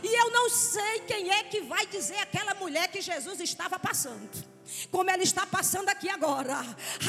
E 0.03 0.15
eu 0.23 0.31
não 0.31 0.49
sei 0.49 1.01
quem 1.01 1.31
é 1.31 1.43
que 1.45 1.63
vai 1.63 1.87
dizer 1.87 2.19
aquela 2.19 2.55
mulher 2.55 2.89
que 2.89 3.01
Jesus 3.01 3.41
estava 3.41 3.79
passando 3.79 4.56
como 4.91 5.11
Ele 5.11 5.23
está 5.23 5.47
passando 5.47 5.89
aqui 5.89 6.09
agora. 6.09 6.59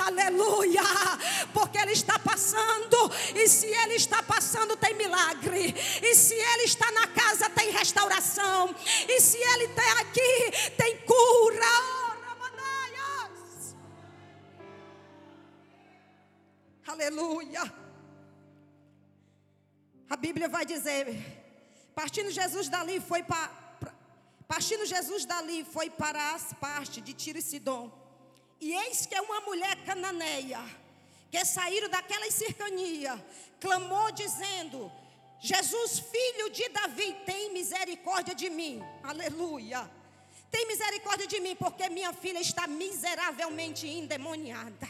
Aleluia! 0.06 0.84
Porque 1.54 1.78
Ele 1.78 1.91
está 1.91 2.17
passando, 2.20 3.12
e 3.36 3.48
se 3.48 3.67
Ele 3.67 3.96
está 3.96 4.22
passando, 4.24 4.76
tem 4.78 4.93
milagre, 4.96 5.76
e 6.02 6.15
se 6.15 6.34
Ele 6.34 6.63
está 6.63 6.91
na 6.91 7.08
casa, 7.08 7.50
tem 7.50 7.72
restauração, 7.72 8.76
e 9.08 9.20
se 9.22 9.38
Ele 9.38 9.65
está 9.65 10.00
aqui, 10.02 10.72
tem 10.78 10.98
cura. 11.00 12.08
Aleluia! 16.88 17.62
A 20.10 20.15
Bíblia 20.15 20.48
vai 20.48 20.65
dizer: 20.65 21.06
partindo 21.93 22.32
Jesus 22.32 22.70
dali, 22.70 23.00
foi 23.00 23.22
para 23.24 23.66
Partindo 24.47 24.86
Jesus 24.86 25.25
dali, 25.25 25.65
foi 25.65 25.89
para 25.89 26.33
as 26.33 26.53
partes 26.53 27.03
de 27.03 27.13
Tiro 27.13 27.38
e 27.38 27.41
Sidom. 27.41 27.91
E 28.62 28.73
eis 28.73 29.05
que 29.05 29.19
uma 29.19 29.41
mulher 29.41 29.75
cananeia, 29.83 30.60
que 31.29 31.43
saíram 31.43 31.89
daquela 31.89 32.29
cercania, 32.31 33.23
clamou 33.60 34.10
dizendo: 34.12 34.89
Jesus, 35.39 35.99
filho 35.99 36.49
de 36.49 36.69
Davi, 36.69 37.13
tem 37.25 37.51
misericórdia 37.51 38.33
de 38.33 38.49
mim. 38.49 38.81
Aleluia. 39.03 39.89
Tem 40.49 40.65
misericórdia 40.65 41.27
de 41.27 41.41
mim, 41.41 41.55
porque 41.55 41.89
minha 41.89 42.13
filha 42.13 42.39
está 42.39 42.65
miseravelmente 42.67 43.86
endemoniada. 43.86 44.88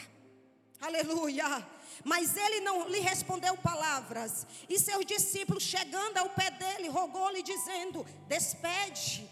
Aleluia. 0.79 1.67
Mas 2.03 2.37
ele 2.37 2.61
não 2.61 2.87
lhe 2.87 2.99
respondeu 2.99 3.57
palavras. 3.57 4.45
E 4.69 4.79
seus 4.79 5.03
discípulos, 5.03 5.63
chegando 5.63 6.17
ao 6.17 6.29
pé 6.29 6.51
dele, 6.51 6.89
rogou-lhe, 6.89 7.41
dizendo: 7.41 8.05
Despede 8.27 9.27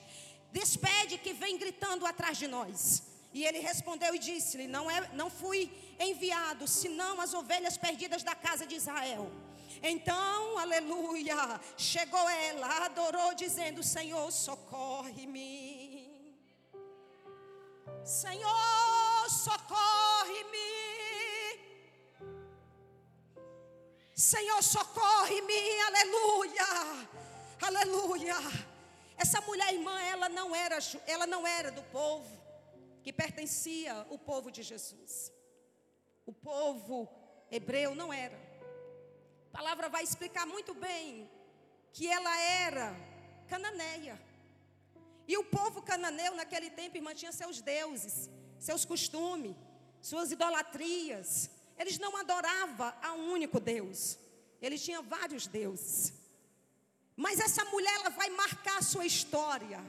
despede 0.59 1.17
que 1.17 1.33
vem 1.33 1.57
gritando 1.63 2.05
atrás 2.11 2.37
de 2.41 2.47
nós. 2.47 3.03
E 3.37 3.45
ele 3.47 3.59
respondeu 3.59 4.11
e 4.15 4.19
disse-lhe: 4.29 4.67
não, 4.75 4.89
é, 4.89 4.99
não 5.21 5.29
fui 5.29 5.61
enviado, 5.99 6.65
senão 6.67 7.13
as 7.25 7.33
ovelhas 7.33 7.77
perdidas 7.85 8.23
da 8.23 8.35
casa 8.45 8.65
de 8.65 8.75
Israel. 8.81 9.23
Então, 9.83 10.57
aleluia, 10.57 11.59
chegou 11.77 12.27
ela, 12.47 12.69
adorou, 12.85 13.33
dizendo: 13.43 13.83
Senhor, 13.83 14.31
socorre-me. 14.31 15.45
Senhor, 18.03 19.29
socorre-me. 19.29 20.71
Senhor, 24.13 24.61
socorre-me, 24.63 25.61
aleluia, 25.89 26.69
aleluia. 27.67 28.74
Essa 29.17 29.41
mulher 29.41 29.73
irmã, 29.73 29.99
ela 30.01 30.29
não 30.29 30.55
era, 30.55 30.77
ela 31.07 31.25
não 31.25 31.45
era 31.47 31.71
do 31.71 31.83
povo 31.83 32.35
que 33.03 33.13
pertencia 33.13 33.93
ao 33.93 34.17
povo 34.17 34.51
de 34.51 34.63
Jesus. 34.63 35.31
O 36.25 36.33
povo 36.33 37.07
hebreu 37.51 37.93
não 37.93 38.11
era. 38.11 38.35
A 39.53 39.57
palavra 39.57 39.87
vai 39.87 40.03
explicar 40.03 40.45
muito 40.45 40.73
bem 40.73 41.29
que 41.93 42.07
ela 42.07 42.35
era 42.41 42.95
cananeia. 43.47 44.19
E 45.27 45.37
o 45.37 45.43
povo 45.43 45.81
cananeu 45.81 46.35
naquele 46.35 46.69
tempo, 46.69 46.97
irmã, 46.97 47.13
tinha 47.13 47.31
seus 47.31 47.61
deuses, 47.61 48.29
seus 48.59 48.83
costumes, 48.83 49.55
suas 50.01 50.31
idolatrias. 50.31 51.49
Eles 51.77 51.97
não 51.97 52.17
adoravam 52.17 52.93
a 53.01 53.13
um 53.13 53.31
único 53.31 53.59
Deus. 53.59 54.17
Eles 54.61 54.83
tinham 54.83 55.01
vários 55.03 55.47
deuses. 55.47 56.13
Mas 57.15 57.39
essa 57.39 57.63
mulher 57.65 57.93
ela 57.95 58.09
vai 58.09 58.29
marcar 58.29 58.77
a 58.79 58.81
sua 58.81 59.05
história. 59.05 59.83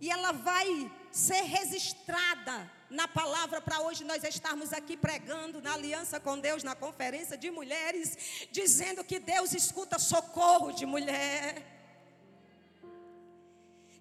E 0.00 0.10
ela 0.10 0.32
vai 0.32 0.90
ser 1.10 1.42
registrada 1.42 2.70
na 2.88 3.06
palavra 3.06 3.60
para 3.60 3.80
hoje 3.80 4.02
nós 4.02 4.24
estarmos 4.24 4.72
aqui 4.72 4.96
pregando 4.96 5.60
na 5.60 5.74
aliança 5.74 6.18
com 6.18 6.38
Deus 6.38 6.62
na 6.62 6.74
conferência 6.74 7.36
de 7.36 7.50
mulheres, 7.50 8.48
dizendo 8.50 9.04
que 9.04 9.18
Deus 9.18 9.52
escuta 9.52 9.98
socorro 9.98 10.72
de 10.72 10.86
mulher. 10.86 11.62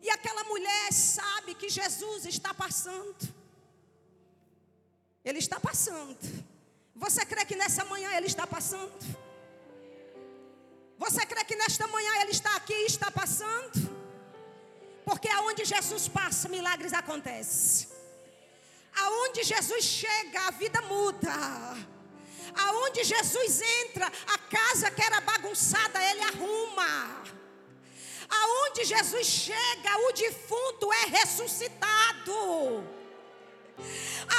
E 0.02 0.10
aquela 0.10 0.46
mulher 0.46 0.94
sabe 0.94 1.54
que 1.54 1.70
Jesus 1.70 2.26
está 2.26 2.54
passando. 2.54 3.18
Ele 5.24 5.40
está 5.40 5.60
passando. 5.60 6.18
Você 6.96 7.26
crê 7.26 7.46
que 7.46 7.56
nessa 7.56 7.84
manhã 7.86 8.10
ele 8.14 8.28
está 8.28 8.48
passando? 8.48 9.29
Você 11.00 11.26
crê 11.26 11.44
que 11.46 11.56
nesta 11.56 11.88
manhã 11.88 12.12
Ele 12.22 12.32
está 12.32 12.54
aqui 12.58 12.74
e 12.74 12.86
está 12.86 13.10
passando? 13.10 13.90
Porque 15.06 15.30
aonde 15.30 15.64
Jesus 15.64 16.08
passa, 16.10 16.50
milagres 16.50 16.94
acontecem. 16.94 17.88
Aonde 19.04 19.44
Jesus 19.44 19.84
chega, 19.84 20.42
a 20.48 20.52
vida 20.52 20.82
muda. 20.82 21.32
Aonde 22.66 23.04
Jesus 23.04 23.62
entra, 23.62 24.08
a 24.36 24.38
casa 24.38 24.92
que 24.92 25.02
era 25.02 25.22
bagunçada, 25.22 26.04
Ele 26.04 26.22
arruma. 26.22 27.24
Aonde 28.30 28.84
Jesus 28.84 29.26
chega, 29.26 29.98
o 30.08 30.12
defunto 30.12 30.92
é 30.92 31.06
ressuscitado. 31.06 32.99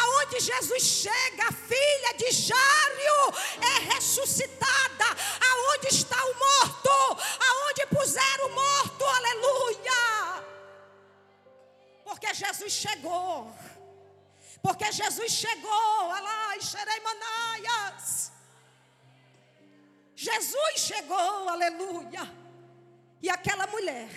Aonde 0.00 0.40
Jesus 0.40 0.82
chega, 0.82 1.48
a 1.48 1.52
filha 1.52 2.12
de 2.16 2.30
Jário 2.30 3.34
é 3.60 3.94
ressuscitada. 3.94 5.06
Aonde 5.50 5.88
está 5.88 6.16
o 6.16 6.38
morto? 6.38 7.22
Aonde 7.48 7.86
puseram 7.86 8.46
o 8.46 8.54
morto? 8.54 9.04
Aleluia! 9.04 10.44
Porque 12.04 12.32
Jesus 12.34 12.72
chegou. 12.72 13.54
Porque 14.62 14.92
Jesus 14.92 15.32
chegou. 15.32 15.80
Manaias. 17.02 18.32
Jesus 20.14 20.74
chegou, 20.76 21.48
aleluia. 21.48 22.30
E 23.22 23.30
aquela 23.30 23.66
mulher, 23.66 24.08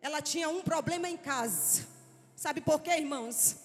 ela 0.00 0.20
tinha 0.20 0.48
um 0.48 0.62
problema 0.62 1.08
em 1.08 1.16
casa. 1.16 1.86
Sabe 2.34 2.60
por 2.60 2.80
quê, 2.80 2.90
irmãos? 2.96 3.56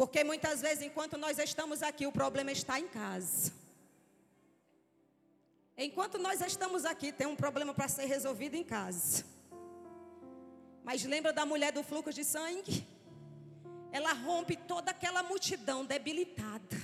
Porque 0.00 0.24
muitas 0.24 0.62
vezes, 0.62 0.82
enquanto 0.82 1.18
nós 1.18 1.38
estamos 1.38 1.82
aqui, 1.82 2.06
o 2.06 2.12
problema 2.20 2.50
está 2.50 2.80
em 2.80 2.88
casa. 2.88 3.52
Enquanto 5.76 6.16
nós 6.16 6.40
estamos 6.40 6.86
aqui, 6.86 7.12
tem 7.12 7.26
um 7.26 7.36
problema 7.36 7.74
para 7.74 7.86
ser 7.86 8.06
resolvido 8.06 8.54
em 8.54 8.64
casa. 8.64 9.26
Mas 10.82 11.04
lembra 11.04 11.34
da 11.34 11.44
mulher 11.44 11.70
do 11.70 11.82
fluxo 11.82 12.14
de 12.14 12.24
sangue? 12.24 12.88
Ela 13.92 14.14
rompe 14.14 14.56
toda 14.56 14.90
aquela 14.90 15.22
multidão 15.22 15.84
debilitada, 15.84 16.78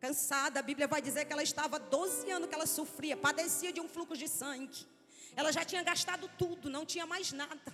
cansada. 0.00 0.58
A 0.58 0.62
Bíblia 0.64 0.88
vai 0.88 1.00
dizer 1.00 1.26
que 1.26 1.32
ela 1.32 1.44
estava 1.44 1.78
12 1.78 2.28
anos 2.32 2.48
que 2.48 2.54
ela 2.56 2.66
sofria, 2.66 3.16
padecia 3.16 3.72
de 3.72 3.80
um 3.80 3.88
fluxo 3.88 4.16
de 4.16 4.26
sangue. 4.26 4.84
Ela 5.36 5.52
já 5.52 5.64
tinha 5.64 5.84
gastado 5.84 6.28
tudo, 6.36 6.68
não 6.68 6.84
tinha 6.84 7.06
mais 7.06 7.30
nada. 7.30 7.72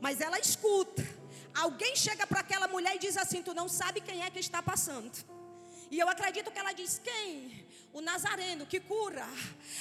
Mas 0.00 0.22
ela 0.22 0.38
escuta. 0.38 1.02
Alguém 1.54 1.94
chega 1.94 2.26
para 2.26 2.40
aquela 2.40 2.66
mulher 2.68 2.96
e 2.96 2.98
diz 2.98 3.16
assim: 3.16 3.42
Tu 3.42 3.54
não 3.54 3.68
sabe 3.68 4.00
quem 4.00 4.22
é 4.22 4.30
que 4.30 4.38
está 4.38 4.62
passando. 4.62 5.10
E 5.94 6.00
eu 6.00 6.08
acredito 6.08 6.50
que 6.50 6.58
ela 6.58 6.72
diz: 6.72 7.00
Quem? 7.04 7.64
O 7.92 8.00
Nazareno 8.00 8.66
que 8.66 8.80
cura, 8.80 9.24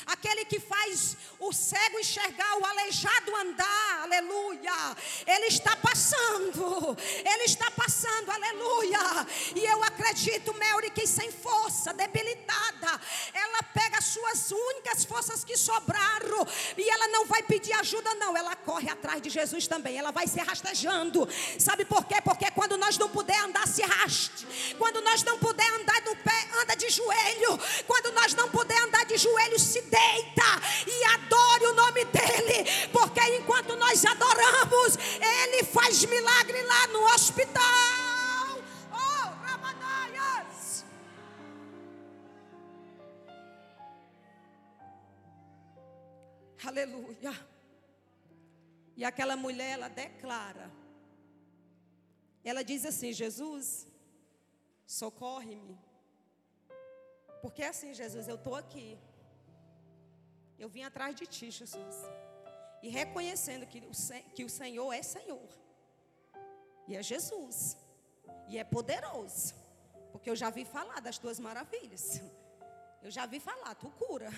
aquele 0.06 0.46
que 0.46 0.60
faz 0.60 1.18
o 1.40 1.52
cego 1.52 2.00
enxergar, 2.00 2.60
o 2.60 2.64
aleijado 2.64 3.36
andar, 3.38 4.02
aleluia. 4.04 4.96
Ele 5.26 5.48
está 5.48 5.76
passando, 5.76 6.96
ele 7.26 7.46
está 7.46 7.72
passando, 7.72 8.30
aleluia. 8.30 9.00
E 9.56 9.66
eu 9.66 9.84
acredito, 9.84 10.54
Melri, 10.54 10.92
que 10.92 11.08
sem 11.08 11.32
força, 11.32 11.92
debilitada, 11.92 13.02
ela 13.34 13.64
pega 13.74 13.98
as 13.98 14.06
suas 14.06 14.52
únicas 14.52 15.04
forças 15.06 15.44
que 15.44 15.58
sobraram 15.58 16.48
e 16.78 16.88
ela 16.88 17.08
não 17.08 17.26
vai 17.26 17.42
pedir 17.42 17.74
ajuda, 17.74 18.14
não. 18.14 18.38
Ela 18.38 18.56
corre 18.56 18.92
atrás 18.92 19.24
de 19.24 19.32
Jesus 19.32 19.66
também, 19.66 19.98
ela 19.98 20.12
vai 20.12 20.28
se 20.28 20.40
rastejando. 20.40 21.28
Sabe 21.58 21.84
por 21.84 22.06
quê? 22.06 22.22
Porque 22.22 22.52
quando 22.52 22.78
nós 22.78 22.96
não 22.96 23.10
puder 23.10 23.40
andar, 23.40 23.68
se 23.68 23.82
raste. 23.82 24.76
Quando 24.78 25.02
nós 25.02 25.24
não 25.24 25.40
puder 25.40 25.68
andar 25.82 26.03
no 26.04 26.16
pé, 26.18 26.48
anda 26.62 26.76
de 26.76 26.90
joelho. 26.90 27.60
Quando 27.88 28.12
nós 28.14 28.34
não 28.34 28.50
puder 28.50 28.80
andar 28.84 29.06
de 29.06 29.18
joelhos, 29.18 29.62
se 29.62 29.82
deita 29.82 30.62
e 30.88 31.04
adore 31.16 31.66
o 31.68 31.74
nome 31.74 32.06
dEle, 32.06 32.90
porque 32.92 33.22
enquanto 33.38 33.76
nós 33.76 34.06
adoramos, 34.06 34.98
Ele 35.20 35.64
faz 35.64 36.04
milagre 36.06 36.62
lá 36.64 36.88
no 36.88 37.04
hospital. 37.14 37.64
Oh! 38.92 39.44
Aleluia. 46.66 47.34
E 48.96 49.04
aquela 49.04 49.36
mulher, 49.36 49.72
ela 49.72 49.90
declara. 49.90 50.72
Ela 52.44 52.64
diz 52.64 52.86
assim: 52.86 53.12
Jesus, 53.12 53.88
socorre-me. 54.86 55.78
Porque 57.44 57.62
é 57.62 57.68
assim, 57.68 57.94
Jesus, 57.94 58.26
eu 58.30 58.36
estou 58.36 58.56
aqui. 58.56 58.98
Eu 60.58 60.70
vim 60.70 60.84
atrás 60.84 61.14
de 61.14 61.26
ti, 61.28 61.52
Jesus. 61.52 61.96
E 62.82 62.88
reconhecendo 62.88 63.66
que 63.68 63.80
o, 63.80 63.92
que 64.34 64.46
o 64.46 64.50
Senhor 64.50 64.94
é 64.94 65.04
Senhor. 65.04 65.50
E 66.88 66.96
é 66.96 67.04
Jesus. 67.04 67.76
E 68.48 68.58
é 68.58 68.64
poderoso. 68.64 69.54
Porque 70.14 70.30
eu 70.30 70.38
já 70.38 70.50
vi 70.50 70.64
falar 70.64 71.02
das 71.02 71.18
tuas 71.18 71.38
maravilhas. 71.38 72.22
Eu 73.02 73.12
já 73.12 73.26
vi 73.26 73.42
falar, 73.42 73.76
tu 73.76 73.90
cura. 73.90 74.30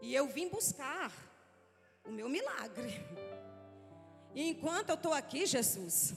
E 0.00 0.14
eu 0.14 0.26
vim 0.26 0.48
buscar 0.48 1.12
o 2.06 2.10
meu 2.10 2.30
milagre. 2.30 2.90
E 4.34 4.48
enquanto 4.48 4.88
eu 4.88 4.94
estou 4.94 5.12
aqui, 5.12 5.44
Jesus, 5.44 6.14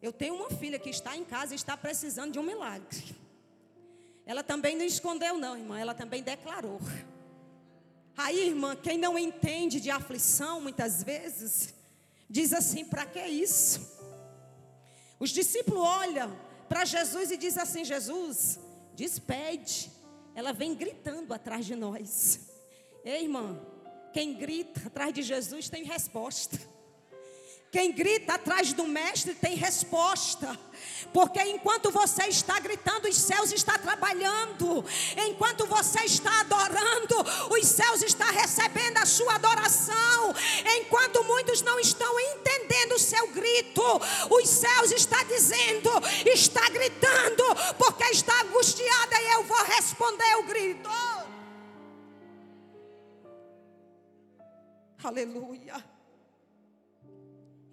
eu 0.00 0.10
tenho 0.10 0.34
uma 0.36 0.48
filha 0.48 0.78
que 0.78 0.88
está 0.88 1.14
em 1.14 1.22
casa 1.22 1.52
e 1.52 1.56
está 1.56 1.76
precisando 1.76 2.32
de 2.32 2.38
um 2.38 2.42
milagre. 2.42 3.21
Ela 4.32 4.42
também 4.42 4.74
não 4.74 4.82
escondeu, 4.86 5.36
não, 5.36 5.54
irmã, 5.54 5.78
ela 5.78 5.94
também 5.94 6.22
declarou. 6.22 6.80
Aí, 8.16 8.48
irmã, 8.48 8.74
quem 8.74 8.96
não 8.96 9.18
entende 9.18 9.78
de 9.78 9.90
aflição, 9.90 10.58
muitas 10.58 11.02
vezes, 11.02 11.74
diz 12.30 12.54
assim: 12.54 12.82
para 12.82 13.04
que 13.04 13.20
isso? 13.20 13.78
Os 15.20 15.28
discípulos 15.28 15.86
olham 15.86 16.34
para 16.66 16.86
Jesus 16.86 17.30
e 17.30 17.36
dizem 17.36 17.62
assim: 17.62 17.84
Jesus, 17.84 18.58
despede. 18.94 19.92
Ela 20.34 20.54
vem 20.54 20.74
gritando 20.74 21.34
atrás 21.34 21.66
de 21.66 21.76
nós. 21.76 22.40
Ei, 23.04 23.24
irmã, 23.24 23.60
quem 24.14 24.32
grita 24.32 24.86
atrás 24.86 25.12
de 25.12 25.20
Jesus 25.20 25.68
tem 25.68 25.84
resposta. 25.84 26.58
Quem 27.72 27.90
grita 27.90 28.34
atrás 28.34 28.74
do 28.74 28.86
mestre 28.86 29.34
tem 29.34 29.54
resposta. 29.54 30.60
Porque 31.10 31.40
enquanto 31.40 31.90
você 31.90 32.24
está 32.24 32.60
gritando, 32.60 33.08
os 33.08 33.16
céus 33.16 33.50
estão 33.50 33.78
trabalhando. 33.78 34.84
Enquanto 35.16 35.64
você 35.66 36.00
está 36.00 36.40
adorando, 36.40 37.16
os 37.50 37.66
céus 37.66 38.02
estão 38.02 38.30
recebendo 38.30 38.98
a 38.98 39.06
sua 39.06 39.36
adoração. 39.36 40.34
Enquanto 40.80 41.24
muitos 41.24 41.62
não 41.62 41.80
estão 41.80 42.20
entendendo 42.20 42.92
o 42.92 42.98
seu 42.98 43.28
grito, 43.28 43.82
os 44.28 44.50
céus 44.50 44.92
estão 44.92 45.24
dizendo, 45.24 45.88
está 46.26 46.68
gritando, 46.68 47.42
porque 47.78 48.04
está 48.04 48.38
angustiada 48.42 49.18
e 49.18 49.32
eu 49.32 49.44
vou 49.44 49.64
responder 49.64 50.36
o 50.40 50.42
grito. 50.42 50.90
Aleluia. 55.02 55.91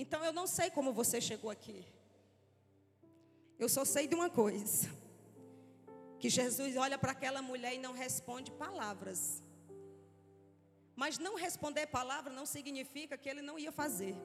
Então 0.01 0.23
eu 0.23 0.31
não 0.31 0.47
sei 0.47 0.71
como 0.71 0.93
você 0.93 1.19
chegou 1.19 1.51
aqui. 1.51 1.85
Eu 3.59 3.67
só 3.67 3.83
sei 3.83 4.07
de 4.07 4.15
uma 4.15 4.29
coisa: 4.29 4.88
que 6.19 6.29
Jesus 6.29 6.77
olha 6.77 6.97
para 6.97 7.12
aquela 7.12 7.41
mulher 7.41 7.73
e 7.73 7.77
não 7.77 7.91
responde 7.91 8.49
palavras. 8.51 9.43
Mas 10.95 11.17
não 11.17 11.35
responder 11.35 11.88
palavra 11.88 12.31
não 12.31 12.45
significa 12.45 13.17
que 13.17 13.29
ele 13.29 13.41
não 13.41 13.59
ia 13.59 13.71
fazer, 13.71 14.15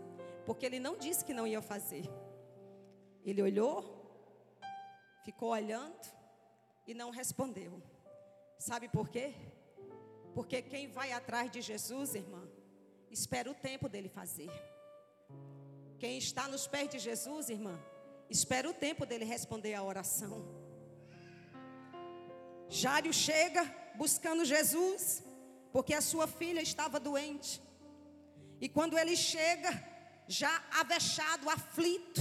porque 0.47 0.65
ele 0.65 0.79
não 0.79 0.97
disse 0.97 1.25
que 1.25 1.35
não 1.35 1.47
ia 1.47 1.61
fazer. 1.61 2.05
Ele 3.25 3.43
olhou, 3.43 3.75
ficou 5.25 5.51
olhando 5.51 6.07
e 6.87 6.95
não 6.95 7.11
respondeu. 7.11 7.83
Sabe 8.59 8.89
por 8.89 9.09
quê? 9.09 9.35
Porque 10.35 10.63
quem 10.63 10.87
vai 10.89 11.13
atrás 11.13 11.51
de 11.51 11.61
Jesus, 11.61 12.15
irmã, 12.15 12.49
espera 13.11 13.51
o 13.51 13.55
tempo 13.55 13.89
dele 13.89 14.09
fazer. 14.09 14.51
Quem 16.05 16.19
está 16.19 16.47
nos 16.53 16.67
pés 16.67 16.91
de 16.91 16.99
Jesus, 16.99 17.49
irmã, 17.49 17.75
espera 18.29 18.69
o 18.69 18.75
tempo 18.75 19.07
dele 19.07 19.25
responder 19.25 19.73
a 19.73 19.83
oração. 19.83 20.35
Jário 22.69 23.11
chega 23.11 23.63
buscando 23.95 24.45
Jesus, 24.45 25.23
porque 25.73 25.95
a 25.95 26.03
sua 26.03 26.27
filha 26.27 26.61
estava 26.61 27.01
doente. 27.01 27.53
E 28.61 28.69
quando 28.69 28.99
ele 28.99 29.17
chega, 29.17 29.71
já 30.29 30.53
avexado, 30.83 31.49
aflito, 31.49 32.21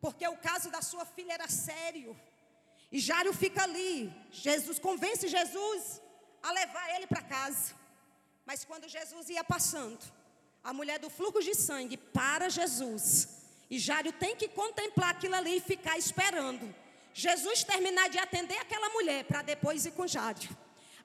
porque 0.00 0.26
o 0.26 0.36
caso 0.48 0.68
da 0.68 0.82
sua 0.82 1.04
filha 1.04 1.34
era 1.34 1.48
sério. 1.48 2.20
E 2.90 2.98
Jário 2.98 3.32
fica 3.32 3.62
ali. 3.62 4.12
Jesus 4.32 4.80
convence 4.80 5.28
Jesus 5.28 6.02
a 6.42 6.50
levar 6.50 6.96
ele 6.96 7.06
para 7.06 7.22
casa. 7.22 7.76
Mas 8.44 8.64
quando 8.64 8.88
Jesus 8.88 9.28
ia 9.28 9.44
passando, 9.44 10.04
a 10.62 10.72
mulher 10.72 10.98
do 10.98 11.10
fluxo 11.10 11.42
de 11.42 11.54
sangue 11.54 11.96
para 11.96 12.48
Jesus. 12.48 13.28
E 13.70 13.78
Jário 13.78 14.12
tem 14.12 14.36
que 14.36 14.48
contemplar 14.48 15.10
aquilo 15.10 15.34
ali 15.34 15.56
e 15.56 15.60
ficar 15.60 15.98
esperando. 15.98 16.74
Jesus 17.14 17.64
terminar 17.64 18.08
de 18.08 18.18
atender 18.18 18.58
aquela 18.58 18.90
mulher 18.90 19.24
para 19.24 19.42
depois 19.42 19.84
ir 19.84 19.92
com 19.92 20.06
Jário. 20.06 20.56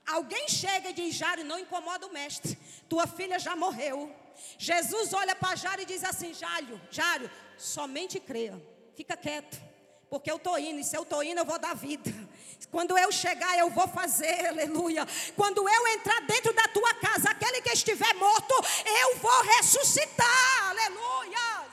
Alguém 0.06 0.48
chega 0.48 0.90
e 0.90 0.94
diz: 0.94 1.16
Jário, 1.16 1.44
não 1.44 1.60
incomoda 1.60 2.08
o 2.08 2.14
mestre, 2.14 2.58
tua 2.88 3.08
filha 3.08 3.38
já 3.40 3.56
morreu. 3.56 4.14
Jesus 4.58 5.14
olha 5.14 5.36
para 5.36 5.56
Jário 5.56 5.84
e 5.84 5.86
diz 5.86 6.04
assim: 6.04 6.34
Jário, 6.34 6.80
Jário, 6.90 7.30
somente 7.58 8.20
creia, 8.20 8.62
fica 8.96 9.18
quieto, 9.18 9.62
porque 10.10 10.32
eu 10.32 10.38
estou 10.38 10.58
indo, 10.58 10.80
e 10.80 10.84
se 10.84 10.96
eu 10.96 11.04
estou 11.04 11.22
indo, 11.24 11.40
eu 11.40 11.46
vou 11.46 11.60
dar 11.60 11.76
vida. 11.76 12.12
Quando 12.72 12.98
eu 12.98 13.12
chegar, 13.12 13.58
eu 13.58 13.70
vou 13.70 13.88
fazer, 13.88 14.48
aleluia. 14.48 15.06
Quando 15.36 15.68
eu 15.68 15.88
entrar 15.88 16.22
dentro 16.22 16.54
da 16.54 16.68
tua 16.70 16.94
casa, 16.96 17.30
aquele 17.30 17.62
que 17.62 17.70
estiver 17.70 18.14
morto, 18.16 18.54
eu 19.04 19.18
vou 19.18 19.42
ressuscitar, 19.44 20.70
aleluia. 20.70 21.68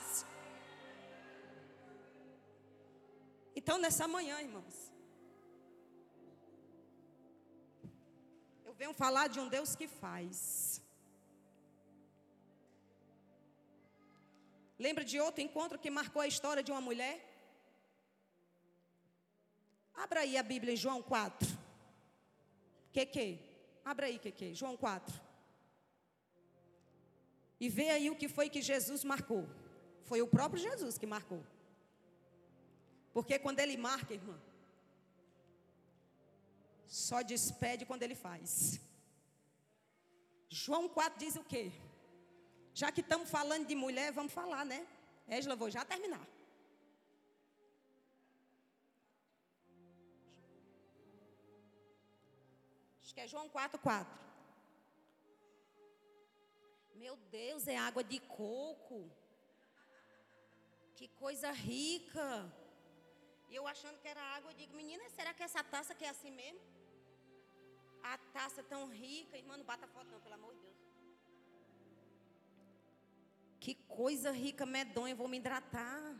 Então, 3.55 3.77
nessa 3.79 4.07
manhã, 4.07 4.39
irmãos, 4.41 4.75
eu 8.63 8.73
venho 8.73 8.93
falar 8.93 9.27
de 9.27 9.39
um 9.39 9.47
Deus 9.47 9.75
que 9.75 9.87
faz. 9.87 10.81
Lembra 14.77 15.03
de 15.03 15.19
outro 15.19 15.41
encontro 15.41 15.79
que 15.79 15.89
marcou 15.89 16.21
a 16.21 16.27
história 16.27 16.61
de 16.61 16.71
uma 16.71 16.81
mulher? 16.81 17.34
Abra 19.95 20.21
aí 20.21 20.37
a 20.37 20.43
Bíblia 20.43 20.73
em 20.73 20.77
João 20.77 21.01
4. 21.01 21.47
Que? 22.91 23.39
Abra 23.83 24.07
aí, 24.07 24.17
que 24.19 24.31
que? 24.31 24.53
João 24.53 24.75
4. 24.75 25.21
E 27.59 27.69
vê 27.69 27.89
aí 27.89 28.09
o 28.09 28.15
que 28.15 28.27
foi 28.27 28.49
que 28.49 28.61
Jesus 28.61 29.03
marcou. 29.03 29.47
Foi 30.03 30.21
o 30.21 30.27
próprio 30.27 30.61
Jesus 30.61 30.97
que 30.97 31.05
marcou. 31.05 31.43
Porque 33.13 33.39
quando 33.39 33.59
ele 33.59 33.77
marca, 33.77 34.13
irmã, 34.13 34.37
só 36.85 37.21
despede 37.21 37.85
quando 37.85 38.03
ele 38.03 38.15
faz. 38.15 38.79
João 40.49 40.87
4 40.87 41.19
diz 41.19 41.35
o 41.35 41.43
quê? 41.43 41.71
Já 42.73 42.91
que 42.91 43.01
estamos 43.01 43.29
falando 43.29 43.65
de 43.65 43.75
mulher, 43.75 44.11
vamos 44.11 44.33
falar, 44.33 44.65
né? 44.65 44.85
Égila, 45.27 45.55
vou 45.55 45.69
já 45.69 45.83
terminar. 45.85 46.25
Que 53.15 53.21
é 53.21 53.27
João 53.33 53.47
4, 53.47 53.79
4. 53.79 54.25
Meu 57.03 57.15
Deus, 57.35 57.65
é 57.65 57.77
água 57.77 58.03
de 58.03 58.19
coco. 58.19 58.97
Que 60.97 61.07
coisa 61.23 61.49
rica. 61.51 62.27
E 63.49 63.55
eu 63.55 63.65
achando 63.73 63.99
que 64.01 64.07
era 64.13 64.21
água, 64.35 64.51
eu 64.51 64.57
digo, 64.61 64.75
menina, 64.75 65.09
será 65.17 65.33
que 65.33 65.43
essa 65.43 65.63
taça 65.63 65.95
que 65.95 66.03
é 66.03 66.09
assim 66.09 66.31
mesmo? 66.31 66.59
A 68.03 68.17
taça 68.37 68.61
tão 68.63 68.81
rica, 68.89 69.37
irmã, 69.37 69.55
não 69.55 69.65
bata 69.65 69.87
foto 69.87 70.07
não, 70.11 70.19
pelo 70.19 70.35
amor 70.35 70.53
de 70.53 70.61
Deus. 70.61 70.75
Que 73.61 73.75
coisa 74.01 74.31
rica, 74.31 74.65
medonha, 74.65 75.15
vou 75.15 75.29
me 75.29 75.37
hidratar. 75.37 76.19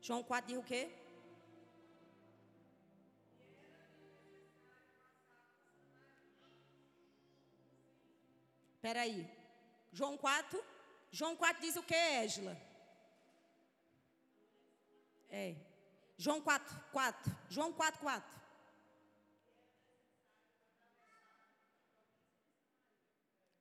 João 0.00 0.24
4 0.24 0.48
diz 0.48 0.58
o 0.58 0.64
quê? 0.64 0.82
Espera 8.82 9.02
aí. 9.02 9.24
João 9.92 10.18
4. 10.18 10.60
João 11.12 11.36
4 11.36 11.62
diz 11.62 11.76
o 11.76 11.84
que, 11.84 11.94
Égila? 11.94 12.60
É. 15.30 15.54
João 16.16 16.40
4, 16.40 16.80
4. 16.90 17.36
João 17.48 17.72
4, 17.72 18.00
4. 18.00 18.40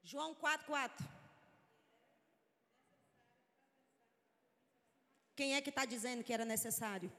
João 0.01 0.33
4, 0.33 0.65
4. 0.65 1.07
Quem 5.35 5.53
é 5.53 5.61
que 5.61 5.69
está 5.69 5.85
dizendo 5.85 6.23
que 6.23 6.33
era 6.33 6.43
necessário? 6.43 7.13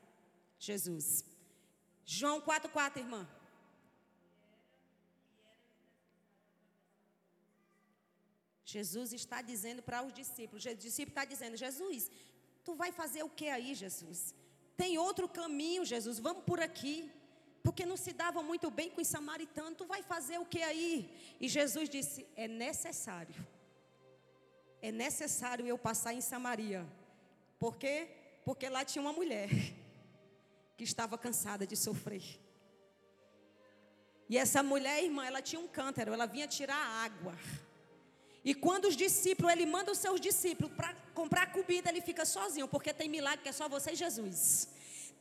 Jesus. 0.59 1.25
João 2.05 2.41
4, 2.41 2.69
4, 2.69 3.01
irmã. 3.01 3.29
Jesus 8.77 9.13
está 9.13 9.39
dizendo 9.51 9.83
para 9.89 10.03
os 10.07 10.13
discípulos, 10.21 10.65
o 10.65 10.75
discípulo 10.75 11.13
está 11.15 11.25
dizendo, 11.33 11.57
Jesus, 11.57 12.11
tu 12.65 12.75
vai 12.83 12.91
fazer 13.01 13.23
o 13.23 13.35
que 13.39 13.49
aí, 13.57 13.75
Jesus? 13.75 14.21
Tem 14.77 14.99
outro 15.07 15.27
caminho, 15.29 15.85
Jesus, 15.85 16.19
vamos 16.19 16.45
por 16.45 16.61
aqui. 16.69 16.97
Porque 17.63 17.87
não 17.87 17.97
se 17.97 18.13
dava 18.13 18.41
muito 18.43 18.69
bem 18.79 18.91
com 18.91 19.01
os 19.01 19.07
samaritanos, 19.07 19.79
tu 19.79 19.87
vai 19.93 20.03
fazer 20.03 20.39
o 20.39 20.47
que 20.53 20.63
aí? 20.71 20.93
E 21.41 21.49
Jesus 21.49 21.89
disse: 21.89 22.27
é 22.35 22.49
necessário. 22.49 23.35
É 24.81 24.91
necessário 24.91 25.65
eu 25.67 25.79
passar 25.79 26.13
em 26.13 26.21
Samaria. 26.21 26.85
Por 27.61 27.77
quê? 27.77 28.09
Porque 28.45 28.69
lá 28.69 28.85
tinha 28.85 29.03
uma 29.07 29.13
mulher 29.13 29.49
que 30.77 30.83
estava 30.83 31.17
cansada 31.17 31.65
de 31.65 31.77
sofrer. 31.77 32.25
E 34.29 34.37
essa 34.37 34.61
mulher, 34.63 35.05
irmã, 35.05 35.25
ela 35.25 35.43
tinha 35.43 35.61
um 35.61 35.69
cântaro, 35.69 36.13
ela 36.13 36.27
vinha 36.27 36.49
tirar 36.49 36.83
água. 37.07 37.35
E 38.44 38.55
quando 38.55 38.87
os 38.87 38.96
discípulos, 38.96 39.52
ele 39.52 39.66
manda 39.66 39.92
os 39.92 39.98
seus 39.98 40.20
discípulos 40.20 40.72
para 40.74 40.94
comprar 41.14 41.52
comida, 41.52 41.90
ele 41.90 42.00
fica 42.00 42.24
sozinho, 42.24 42.66
porque 42.66 42.92
tem 42.92 43.09
milagre 43.09 43.42
que 43.42 43.48
é 43.48 43.52
só 43.52 43.68
você 43.68 43.92
e 43.92 43.96
Jesus. 43.96 44.68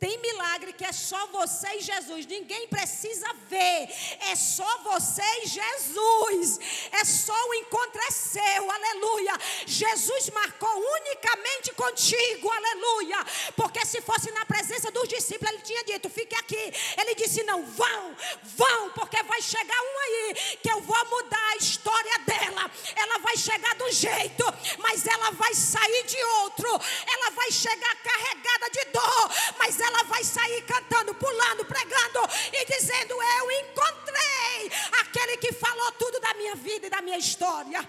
Tem 0.01 0.17
milagre 0.17 0.73
que 0.73 0.83
é 0.83 0.91
só 0.91 1.27
você 1.27 1.67
e 1.75 1.81
Jesus. 1.81 2.25
Ninguém 2.25 2.67
precisa 2.67 3.27
ver. 3.47 3.87
É 4.31 4.35
só 4.35 4.79
você 4.79 5.21
e 5.43 5.45
Jesus. 5.45 6.59
É 6.91 7.05
só 7.05 7.35
o 7.49 7.53
encontro 7.53 8.01
é 8.07 8.09
seu. 8.09 8.71
Aleluia. 8.71 9.33
Jesus 9.67 10.31
marcou 10.31 10.75
unicamente 10.75 11.71
contigo. 11.75 12.51
Aleluia. 12.51 13.23
Porque 13.55 13.85
se 13.85 14.01
fosse 14.01 14.31
na 14.31 14.43
presença 14.43 14.89
dos 14.89 15.07
discípulos, 15.07 15.53
ele 15.53 15.61
tinha 15.61 15.83
dito: 15.83 16.09
fique 16.09 16.33
aqui. 16.33 16.73
Ele 16.97 17.13
disse: 17.13 17.43
não, 17.43 17.63
vão, 17.63 18.15
vão, 18.41 18.89
porque 18.93 19.21
vai 19.21 19.39
chegar 19.39 19.79
um 19.79 19.99
aí 19.99 20.57
que 20.63 20.71
eu 20.71 20.81
vou 20.81 21.05
mudar 21.11 21.47
a 21.51 21.57
história 21.57 22.17
dela. 22.25 22.71
Ela 22.95 23.19
vai 23.19 23.37
chegar 23.37 23.75
do 23.75 23.91
jeito, 23.91 24.45
mas 24.79 25.05
ela 25.05 25.29
vai 25.29 25.53
sair 25.53 26.03
de 26.07 26.23
outro. 26.41 26.69
Ela 27.05 27.29
vai 27.35 27.51
chegar 27.51 27.95
carregada 27.97 28.69
de 28.71 28.85
dor, 28.85 29.31
mas 29.59 29.79
ela 29.79 29.90
ela 29.91 30.03
vai 30.03 30.23
sair 30.23 30.61
cantando, 30.73 31.13
pulando, 31.15 31.63
pregando 31.65 32.19
e 32.53 32.65
dizendo: 32.73 33.13
Eu 33.37 33.51
encontrei 33.61 34.71
aquele 35.01 35.37
que 35.37 35.51
falou 35.53 35.91
tudo 35.93 36.19
da 36.19 36.33
minha 36.33 36.55
vida 36.55 36.87
e 36.87 36.89
da 36.89 37.01
minha 37.01 37.17
história. 37.17 37.81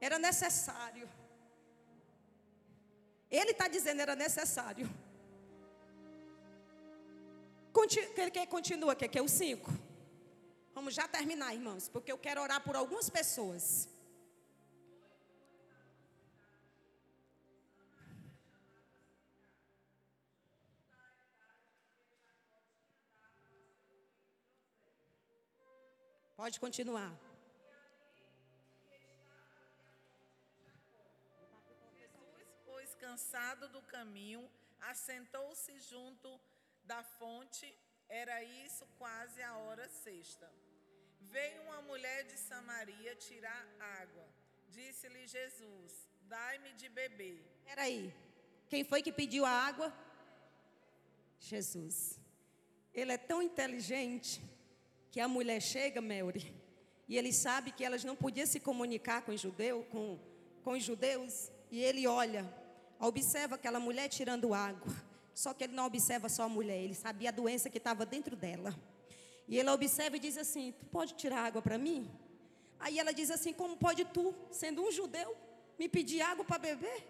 Era 0.00 0.18
necessário. 0.18 1.08
Ele 3.30 3.50
está 3.50 3.68
dizendo 3.68 4.00
era 4.00 4.16
necessário. 4.16 4.88
Ele 8.16 8.30
quer 8.30 8.46
continua, 8.46 8.94
que 8.96 9.18
é 9.18 9.22
o 9.22 9.28
5. 9.28 9.70
Vamos 10.74 10.94
já 10.94 11.06
terminar, 11.06 11.54
irmãos, 11.54 11.88
porque 11.88 12.10
eu 12.10 12.18
quero 12.18 12.40
orar 12.40 12.60
por 12.60 12.74
algumas 12.74 13.08
pessoas. 13.08 13.88
Pode 26.40 26.56
continuar. 26.64 27.12
Jesus, 31.98 32.48
pois 32.66 32.90
cansado 33.04 33.64
do 33.76 33.80
caminho, 33.94 34.42
assentou-se 34.90 35.72
junto 35.90 36.30
da 36.84 37.00
fonte, 37.02 37.66
era 38.08 38.36
isso 38.44 38.86
quase 39.00 39.42
a 39.42 39.56
hora 39.62 39.88
sexta. 39.88 40.48
Veio 41.20 41.60
uma 41.62 41.80
mulher 41.82 42.20
de 42.30 42.36
Samaria 42.36 43.16
tirar 43.16 43.64
água. 44.02 44.26
Disse-lhe 44.68 45.26
Jesus: 45.26 46.08
Dai-me 46.34 46.72
de 46.74 46.88
beber. 46.88 47.40
Peraí, 47.64 48.14
quem 48.68 48.84
foi 48.84 49.02
que 49.02 49.18
pediu 49.20 49.44
a 49.44 49.50
água? 49.70 49.92
Jesus. 51.40 51.96
Ele 52.94 53.10
é 53.10 53.18
tão 53.18 53.42
inteligente 53.42 54.40
que 55.10 55.20
a 55.20 55.28
mulher 55.28 55.60
chega, 55.60 56.00
Melry, 56.00 56.54
e 57.08 57.16
ele 57.16 57.32
sabe 57.32 57.72
que 57.72 57.84
elas 57.84 58.04
não 58.04 58.14
podiam 58.14 58.46
se 58.46 58.60
comunicar 58.60 59.22
com 59.22 59.32
os, 59.32 59.40
judeu, 59.40 59.86
com, 59.90 60.18
com 60.62 60.72
os 60.72 60.82
judeus, 60.82 61.50
e 61.70 61.80
ele 61.80 62.06
olha, 62.06 62.46
observa 63.00 63.54
aquela 63.54 63.80
mulher 63.80 64.08
tirando 64.08 64.52
água. 64.52 64.94
Só 65.34 65.54
que 65.54 65.64
ele 65.64 65.72
não 65.72 65.86
observa 65.86 66.28
só 66.28 66.42
a 66.42 66.48
mulher, 66.48 66.78
ele 66.82 66.94
sabia 66.94 67.28
a 67.28 67.32
doença 67.32 67.70
que 67.70 67.78
estava 67.78 68.04
dentro 68.04 68.34
dela. 68.34 68.74
E 69.46 69.56
ele 69.56 69.70
observa 69.70 70.16
e 70.16 70.20
diz 70.20 70.36
assim: 70.36 70.74
Tu 70.78 70.84
pode 70.86 71.14
tirar 71.14 71.44
água 71.44 71.62
para 71.62 71.78
mim? 71.78 72.10
Aí 72.78 72.98
ela 72.98 73.12
diz 73.12 73.30
assim: 73.30 73.52
Como 73.52 73.76
pode 73.76 74.04
tu, 74.06 74.34
sendo 74.50 74.82
um 74.82 74.90
judeu, 74.90 75.36
me 75.78 75.88
pedir 75.88 76.20
água 76.20 76.44
para 76.44 76.58
beber? 76.58 77.06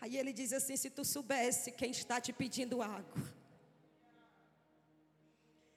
Aí 0.00 0.16
ele 0.16 0.32
diz 0.32 0.52
assim: 0.52 0.76
Se 0.76 0.88
tu 0.88 1.04
soubesse 1.04 1.72
quem 1.72 1.90
está 1.90 2.20
te 2.20 2.32
pedindo 2.32 2.80
água, 2.80 3.33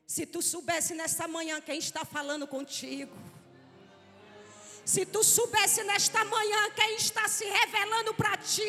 se 0.07 0.25
tu 0.25 0.41
soubesse 0.41 0.93
nesta 0.95 1.27
manhã 1.27 1.59
quem 1.59 1.77
está 1.77 2.05
falando 2.05 2.47
contigo. 2.47 3.13
Se 4.85 5.05
tu 5.05 5.21
soubesse 5.21 5.83
nesta 5.83 6.23
manhã 6.23 6.71
quem 6.71 6.95
está 6.95 7.27
se 7.27 7.43
revelando 7.43 8.13
para 8.13 8.37
ti. 8.37 8.63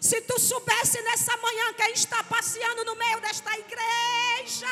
Se 0.00 0.20
tu 0.20 0.38
soubesse 0.38 1.02
nessa 1.02 1.36
manhã 1.38 1.72
quem 1.74 1.92
está 1.92 2.22
passeando 2.22 2.84
no 2.84 2.94
meio 2.94 3.20
desta 3.20 3.50
igreja. 3.58 4.68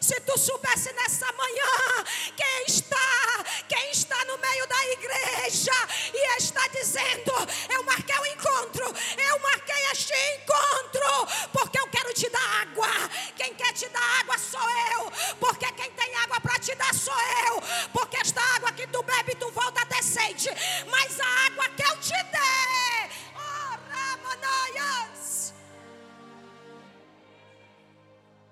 Se 0.00 0.20
tu 0.20 0.38
soubesse 0.38 0.92
nessa 0.92 1.26
manhã 1.32 2.04
quem 2.36 2.64
está, 2.66 3.44
quem 3.68 3.90
está 3.90 4.24
no 4.26 4.38
meio 4.38 4.66
da 4.66 4.86
igreja 4.92 5.72
e 6.12 6.36
está 6.36 6.66
dizendo: 6.68 7.32
Eu 7.70 7.82
marquei 7.84 8.16
o 8.16 8.22
um 8.22 8.26
encontro, 8.26 8.84
eu 9.18 9.38
marquei 9.40 9.90
este 9.92 10.14
encontro, 10.34 11.48
porque 11.52 11.78
eu 11.78 11.86
quero 11.88 12.12
te 12.14 12.28
dar 12.28 12.62
água. 12.62 12.88
Quem 13.36 13.54
quer 13.54 13.72
te 13.72 13.88
dar 13.88 14.20
água 14.20 14.38
sou 14.38 14.70
eu, 14.92 15.12
porque 15.40 15.70
quem 15.72 15.90
tem 15.92 16.14
água 16.16 16.40
para 16.40 16.58
te 16.58 16.74
dar 16.74 16.94
sou 16.94 17.20
eu, 17.48 17.62
porque 17.92 18.16
esta 18.18 18.40
água 18.56 18.72
que 18.72 18.86
tu 18.86 19.02
bebe, 19.02 19.34
tu 19.36 19.50
volta 19.50 19.84
ter 19.86 20.02
sede, 20.02 20.50
mas 20.90 21.20
a 21.20 21.46
água 21.46 21.68
que 21.70 21.82
eu 21.82 21.96
te 22.00 22.10
dei, 22.10 23.10
oh, 23.34 23.78
Ramanaias. 23.90 25.45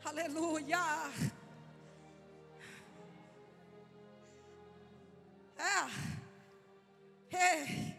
Aleluia. 0.04 0.78
É. 5.56 5.80
Ei. 7.36 7.94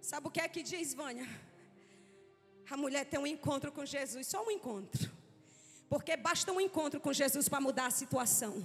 Sabe 0.00 0.28
o 0.28 0.30
que 0.30 0.40
é 0.40 0.48
que 0.48 0.62
diz, 0.62 0.94
Vânia? 0.94 1.28
A 2.70 2.76
mulher 2.76 3.04
tem 3.04 3.20
um 3.20 3.26
encontro 3.26 3.70
com 3.70 3.84
Jesus, 3.84 4.26
só 4.26 4.42
um 4.44 4.50
encontro. 4.50 5.10
Porque 5.88 6.16
basta 6.16 6.50
um 6.52 6.60
encontro 6.60 6.98
com 7.00 7.12
Jesus 7.12 7.50
para 7.50 7.60
mudar 7.60 7.86
a 7.86 7.90
situação. 7.90 8.64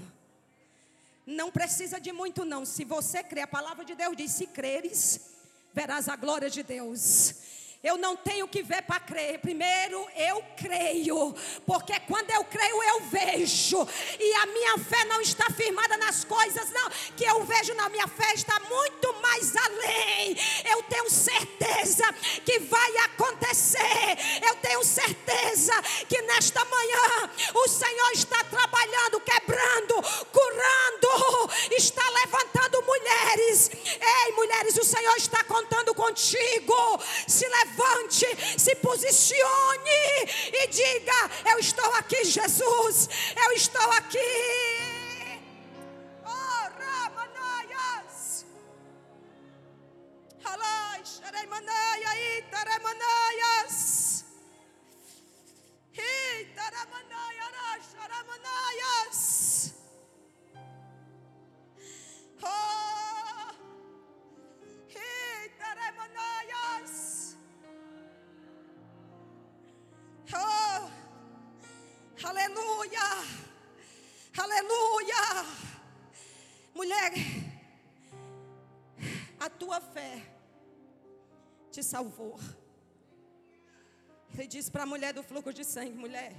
Não 1.26 1.52
precisa 1.52 2.00
de 2.00 2.14
muito, 2.14 2.46
não. 2.46 2.66
Se 2.66 2.86
você 2.86 3.22
crê, 3.22 3.42
a 3.42 3.48
palavra 3.48 3.84
de 3.84 3.96
Deus 3.96 4.16
diz: 4.16 4.32
se 4.32 4.48
creres, 4.48 5.30
verás 5.74 6.08
a 6.08 6.16
glória 6.16 6.50
de 6.50 6.64
Deus. 6.64 7.57
Eu 7.84 7.96
não 7.96 8.18
tenho 8.18 8.48
que 8.48 8.64
ver 8.64 8.82
para 8.82 9.00
crer. 9.00 9.40
Primeiro 9.40 10.04
eu 10.16 10.44
creio, 10.58 11.36
porque 11.66 12.00
quando 12.02 12.32
eu 12.32 12.44
creio 12.46 12.84
eu 12.84 13.02
vejo. 13.02 13.88
E 14.20 14.34
a 14.34 14.46
minha 14.48 14.78
fé 14.80 15.06
não 15.06 15.22
está 15.22 15.46
firmada 15.52 15.96
nas 15.98 16.24
coisas 16.24 16.72
não 16.72 16.90
que 17.16 17.24
eu 17.24 17.44
vejo 17.44 17.74
na 17.76 17.88
minha 17.90 18.08
fé 18.08 18.34
está 18.34 18.60
muito 18.62 19.14
mais 19.22 19.56
além. 19.56 20.36
Eu 20.72 20.82
tenho 20.84 21.10
certeza 21.10 22.04
que 22.44 22.60
vai 22.62 22.98
acontecer. 22.98 24.18
Eu 24.48 24.56
tenho 24.56 24.84
certeza 24.84 25.74
que 26.10 26.20
nesta 26.24 26.66
manhã 26.66 27.30
o 27.54 27.68
Senhor 27.68 28.12
está 28.14 28.44
trabalhando, 28.44 29.22
quebrando, 29.22 29.94
curando, 30.32 31.52
está 31.78 32.04
levantando 32.10 32.82
mulheres. 32.82 33.70
Ei, 33.70 34.32
mulheres, 34.34 34.78
o 34.78 34.84
Senhor 34.84 35.16
está 35.16 35.44
contando 35.44 35.94
contigo. 35.94 37.00
Se 37.28 37.48
levanta 37.48 37.77
levante, 37.78 38.26
se 38.58 38.76
posicione 38.76 39.92
e 40.52 40.68
diga: 40.68 41.30
Eu 41.52 41.60
estou 41.60 41.94
aqui, 41.96 42.24
Jesus, 42.26 43.10
eu 43.36 43.52
estou 43.54 43.92
aqui. 43.92 44.20
Oh, 46.26 46.70
Ramanaias. 58.08 59.27
Oh, 70.34 70.90
aleluia, 72.28 73.08
aleluia. 74.38 75.16
Mulher, 76.76 77.12
a 79.40 79.50
tua 79.50 79.80
fé 79.80 80.22
te 81.72 81.82
salvou. 81.82 82.38
Ele 84.34 84.48
disse 84.48 84.70
para 84.70 84.84
a 84.84 84.86
mulher 84.86 85.14
do 85.14 85.24
fluxo 85.24 85.54
de 85.54 85.64
sangue: 85.64 85.94
mulher, 85.94 86.34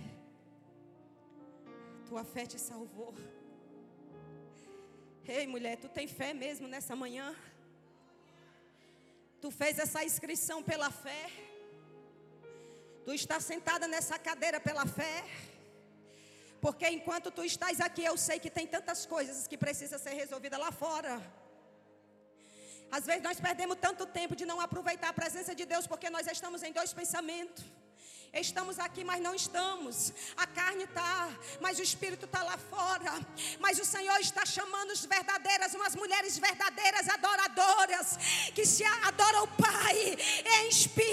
tua 2.06 2.24
fé 2.24 2.44
te 2.44 2.58
salvou. 2.58 3.14
Ei, 5.26 5.46
mulher, 5.46 5.76
tu 5.76 5.88
tem 5.88 6.06
fé 6.06 6.34
mesmo 6.34 6.68
nessa 6.68 6.94
manhã? 6.94 7.34
Tu 9.40 9.50
fez 9.50 9.78
essa 9.78 10.04
inscrição 10.04 10.62
pela 10.62 10.90
fé? 10.90 11.47
Tu 13.08 13.14
estás 13.14 13.42
sentada 13.42 13.86
nessa 13.92 14.16
cadeira 14.18 14.58
pela 14.60 14.84
fé. 14.84 15.24
Porque 16.64 16.86
enquanto 16.96 17.30
tu 17.30 17.42
estás 17.42 17.80
aqui, 17.80 18.04
eu 18.04 18.18
sei 18.18 18.38
que 18.38 18.50
tem 18.56 18.66
tantas 18.66 19.06
coisas 19.06 19.46
que 19.46 19.56
precisam 19.56 19.98
ser 19.98 20.12
resolvidas 20.22 20.60
lá 20.64 20.70
fora. 20.70 21.14
Às 22.96 23.06
vezes 23.06 23.22
nós 23.22 23.40
perdemos 23.40 23.78
tanto 23.80 24.04
tempo 24.04 24.36
de 24.36 24.44
não 24.44 24.60
aproveitar 24.60 25.08
a 25.08 25.18
presença 25.22 25.54
de 25.54 25.64
Deus 25.64 25.86
porque 25.86 26.10
nós 26.10 26.26
estamos 26.26 26.62
em 26.62 26.70
dois 26.70 26.92
pensamentos. 26.92 27.64
Estamos 28.30 28.78
aqui, 28.78 29.02
mas 29.02 29.22
não 29.22 29.34
estamos. 29.34 30.12
A 30.36 30.46
carne 30.46 30.84
está, 30.84 31.30
mas 31.62 31.78
o 31.78 31.82
espírito 31.82 32.26
está 32.26 32.42
lá 32.42 32.58
fora. 32.58 33.12
Mas 33.58 33.78
o 33.78 33.86
Senhor 33.86 34.18
está 34.20 34.44
chamando 34.44 34.90
as 34.90 35.06
verdadeiras, 35.06 35.72
umas 35.72 35.96
mulheres 35.96 36.36
verdadeiras 36.36 37.08
adoradoras, 37.08 38.18
que 38.54 38.66
se 38.66 38.84
adoram 38.84 39.44
o 39.44 39.48
Pai 39.48 39.96
em 40.58 40.68
espírito 40.68 41.07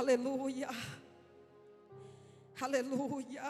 Aleluia. 0.00 0.68
Aleluia. 2.60 3.44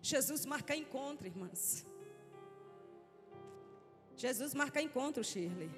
Jesus 0.00 0.46
marca 0.46 0.74
encontro, 0.74 1.26
irmãs. 1.26 1.86
Jesus 4.16 4.54
marca 4.54 4.80
encontro, 4.80 5.22
Shirley. 5.22 5.70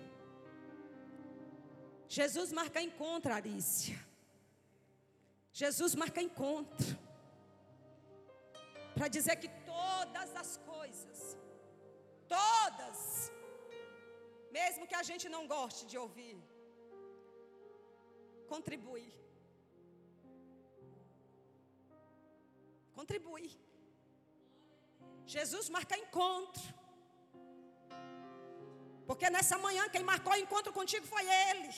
Jesus 2.08 2.52
marca 2.52 2.80
encontro, 2.80 3.32
Arícia. 3.32 3.98
Jesus 5.52 5.94
marca 6.02 6.22
encontro. 6.22 6.96
Para 8.94 9.08
dizer 9.08 9.36
que 9.42 9.50
todas 9.74 10.30
as 10.42 10.56
coisas, 10.72 11.36
todas, 12.28 13.32
mesmo 14.52 14.86
que 14.86 14.94
a 14.94 15.02
gente 15.02 15.28
não 15.28 15.46
goste 15.48 15.84
de 15.86 15.98
ouvir, 15.98 16.38
contribui 18.52 19.06
Contribui. 23.00 23.46
Jesus 25.34 25.66
marca 25.76 25.96
encontro. 26.02 26.62
Porque 29.08 29.28
nessa 29.36 29.56
manhã 29.66 29.84
quem 29.94 30.04
marcou 30.10 30.34
encontro 30.36 30.72
contigo 30.78 31.06
foi 31.14 31.24
Ele. 31.44 31.70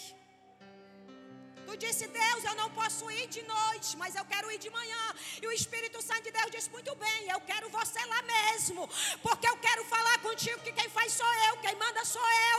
Tu 1.67 1.77
disse, 1.85 2.05
Deus, 2.09 2.43
eu 2.45 2.55
não 2.57 2.69
posso 2.81 3.09
ir 3.19 3.27
de 3.37 3.43
noite, 3.55 3.91
mas 4.01 4.17
eu 4.17 4.25
quero 4.33 4.51
ir 4.55 4.59
de 4.65 4.71
manhã. 4.79 5.05
E 5.41 5.47
o 5.47 5.53
Espírito 5.53 6.03
Santo 6.09 6.25
de 6.25 6.33
Deus 6.39 6.51
disse, 6.51 6.71
muito 6.77 6.93
bem, 7.05 7.21
eu 7.35 7.41
quero 7.51 7.71
você 7.79 8.05
lá 8.13 8.21
mesmo. 8.35 8.83
Porque 9.27 9.49
eu 9.53 9.57
quero 9.67 9.85
falar 9.95 10.19
contigo 10.27 10.61
que 10.67 10.73
quem 10.73 10.89
faz 10.97 11.13
sou 11.13 11.35
eu, 11.49 11.57
quem 11.59 11.77
manda 11.77 12.05
sou 12.05 12.29
eu. 12.53 12.59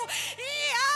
E 0.50 0.54
a 0.88 0.94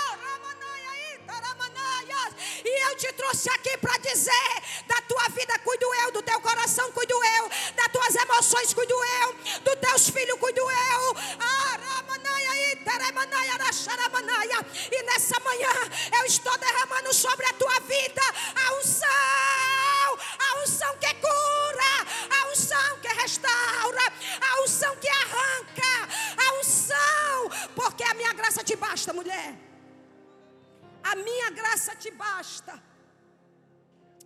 e 2.64 2.90
eu 2.90 2.96
te 2.98 3.12
trouxe 3.14 3.50
aqui 3.52 3.78
para 3.78 3.98
dizer: 3.98 4.64
da 4.88 5.02
tua 5.02 5.28
vida 5.30 5.60
cuido 5.60 5.94
eu, 6.04 6.12
do 6.12 6.22
teu 6.22 6.40
coração 6.42 6.92
cuido 6.92 7.14
eu, 7.40 7.50
das 7.76 7.88
tuas 7.92 8.16
emoções 8.16 8.74
cuido 8.74 8.94
eu, 9.22 9.34
dos 9.62 9.76
teus 9.76 10.10
filhos 10.10 10.40
cuido 10.40 10.62
eu. 10.62 10.78
E 14.92 15.04
nessa 15.04 15.40
manhã 15.40 15.70
eu 16.18 16.26
estou 16.26 16.58
derramando 16.58 17.14
sobre 17.14 17.46
a 17.46 17.54
tua 17.54 17.80
vida 17.82 18.22
a 18.56 18.74
unção, 18.80 19.08
a 20.40 20.64
unção 20.64 20.98
que 20.98 21.14
cura, 21.16 22.42
a 22.42 22.52
unção 22.52 23.00
que 23.02 23.08
restaura, 23.10 24.14
a 24.42 24.62
unção 24.64 24.96
que 24.98 25.10
arranca, 25.10 26.10
a 26.38 26.60
unção, 26.60 27.70
porque 27.76 28.04
a 28.04 28.14
minha 28.14 28.34
graça 28.34 28.64
te 28.64 28.76
basta, 28.76 29.14
mulher. 29.14 29.67
A 31.12 31.16
minha 31.16 31.50
graça 31.52 31.96
te 31.96 32.12
basta. 32.12 32.74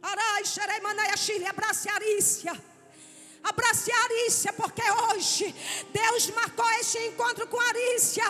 Arai, 0.01 0.43
abrace 1.47 1.89
Arícia. 1.89 2.53
Abrace 3.43 3.91
a 3.91 4.03
Arícia, 4.03 4.53
porque 4.53 4.83
hoje 4.91 5.53
Deus 5.91 6.29
marcou 6.29 6.69
este 6.79 6.99
encontro 7.07 7.47
com 7.47 7.59
Arícia, 7.59 8.23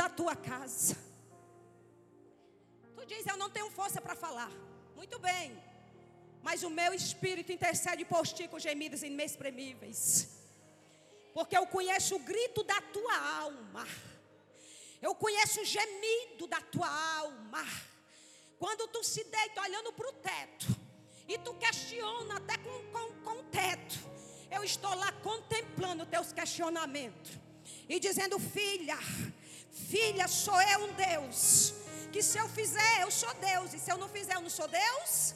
da 0.00 0.08
tua 0.08 0.34
casa. 0.34 0.96
Tu 2.96 3.02
diz, 3.10 3.26
eu 3.26 3.36
não 3.42 3.50
tenho 3.56 3.70
força 3.78 4.00
para 4.00 4.16
falar. 4.24 4.50
Muito 4.96 5.18
bem. 5.18 5.46
Mas 6.46 6.62
o 6.62 6.70
meu 6.70 6.92
espírito 6.94 7.52
intercede 7.52 8.02
por 8.12 8.26
ti 8.26 8.48
com 8.48 8.58
gemidos 8.58 9.02
inexprimíveis. 9.02 10.04
Porque 11.34 11.56
eu 11.60 11.66
conheço 11.66 12.16
o 12.16 12.24
grito 12.30 12.62
da 12.64 12.80
tua 12.96 13.16
alma. 13.44 13.86
Eu 15.02 15.14
conheço 15.14 15.60
o 15.60 15.70
gemido 15.76 16.46
da 16.46 16.62
tua 16.74 16.90
alma. 17.22 17.64
Quando 18.58 18.88
tu 18.88 19.02
se 19.04 19.22
deita 19.24 19.60
olhando 19.66 19.92
para 19.92 20.08
o 20.08 20.14
teto. 20.14 20.68
E 21.28 21.36
tu 21.38 21.52
questiona 21.54 22.38
até 22.38 22.56
com, 22.64 22.76
com, 22.92 23.06
com 23.24 23.36
o 23.40 23.50
eu 24.50 24.64
estou 24.64 24.94
lá 24.94 25.12
contemplando 25.28 26.04
teus 26.04 26.32
questionamentos 26.32 27.32
e 27.88 28.00
dizendo: 28.00 28.38
Filha, 28.38 28.98
filha, 29.70 30.26
sou 30.28 30.60
eu 30.62 30.84
um 30.84 30.92
Deus. 30.92 31.74
Que 32.12 32.22
se 32.22 32.38
eu 32.38 32.48
fizer, 32.48 33.02
eu 33.02 33.10
sou 33.10 33.32
Deus. 33.34 33.72
E 33.74 33.78
se 33.78 33.90
eu 33.90 33.98
não 33.98 34.08
fizer, 34.08 34.34
eu 34.34 34.40
não 34.40 34.50
sou 34.50 34.68
Deus. 34.68 35.34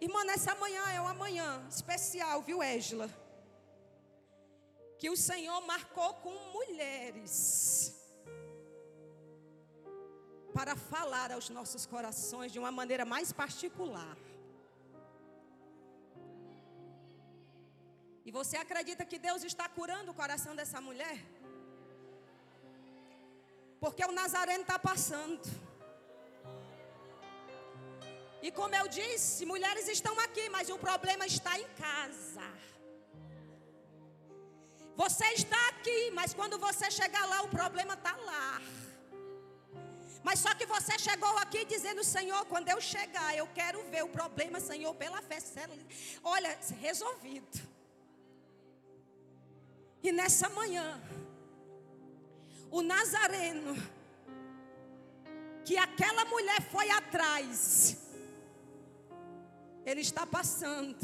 Irmã, 0.00 0.24
nessa 0.24 0.54
manhã 0.54 0.82
é 0.90 1.00
uma 1.00 1.14
manhã 1.14 1.66
especial, 1.70 2.42
viu, 2.42 2.62
Égila? 2.62 3.08
Que 4.98 5.10
o 5.10 5.16
Senhor 5.16 5.60
marcou 5.62 6.14
com 6.14 6.32
mulheres 6.52 7.94
para 10.54 10.74
falar 10.74 11.32
aos 11.32 11.50
nossos 11.50 11.84
corações 11.84 12.50
de 12.50 12.58
uma 12.58 12.72
maneira 12.72 13.04
mais 13.04 13.30
particular. 13.32 14.16
E 18.26 18.32
você 18.32 18.56
acredita 18.56 19.04
que 19.10 19.18
Deus 19.26 19.44
está 19.44 19.68
curando 19.68 20.10
o 20.10 20.14
coração 20.20 20.52
dessa 20.56 20.80
mulher? 20.80 21.18
Porque 23.78 24.04
o 24.04 24.10
Nazareno 24.10 24.62
está 24.62 24.78
passando. 24.90 25.44
E 28.42 28.50
como 28.50 28.74
eu 28.74 28.88
disse, 28.88 29.46
mulheres 29.46 29.86
estão 29.86 30.18
aqui, 30.18 30.48
mas 30.48 30.68
o 30.70 30.78
problema 30.86 31.24
está 31.24 31.56
em 31.56 31.68
casa. 31.84 32.46
Você 34.96 35.26
está 35.40 35.68
aqui, 35.68 36.10
mas 36.10 36.34
quando 36.34 36.58
você 36.58 36.90
chegar 36.90 37.24
lá, 37.26 37.42
o 37.42 37.48
problema 37.48 37.94
está 37.94 38.16
lá. 38.16 38.60
Mas 40.24 40.40
só 40.40 40.52
que 40.52 40.66
você 40.66 40.98
chegou 40.98 41.38
aqui 41.38 41.64
dizendo, 41.64 42.02
Senhor, 42.02 42.44
quando 42.46 42.68
eu 42.70 42.80
chegar, 42.80 43.36
eu 43.36 43.46
quero 43.54 43.88
ver 43.88 44.02
o 44.02 44.08
problema, 44.08 44.58
Senhor, 44.58 44.92
pela 44.96 45.22
fé. 45.22 45.38
Olha, 46.24 46.58
resolvido. 46.80 47.75
E 50.06 50.12
nessa 50.12 50.48
manhã, 50.48 50.88
o 52.70 52.80
Nazareno, 52.80 53.72
que 55.64 55.76
aquela 55.76 56.24
mulher 56.26 56.60
foi 56.74 56.88
atrás, 56.90 57.96
ele 59.84 60.02
está 60.08 60.24
passando. 60.24 60.96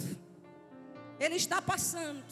Ele 1.19 1.35
está 1.35 1.61
passando. 1.61 2.25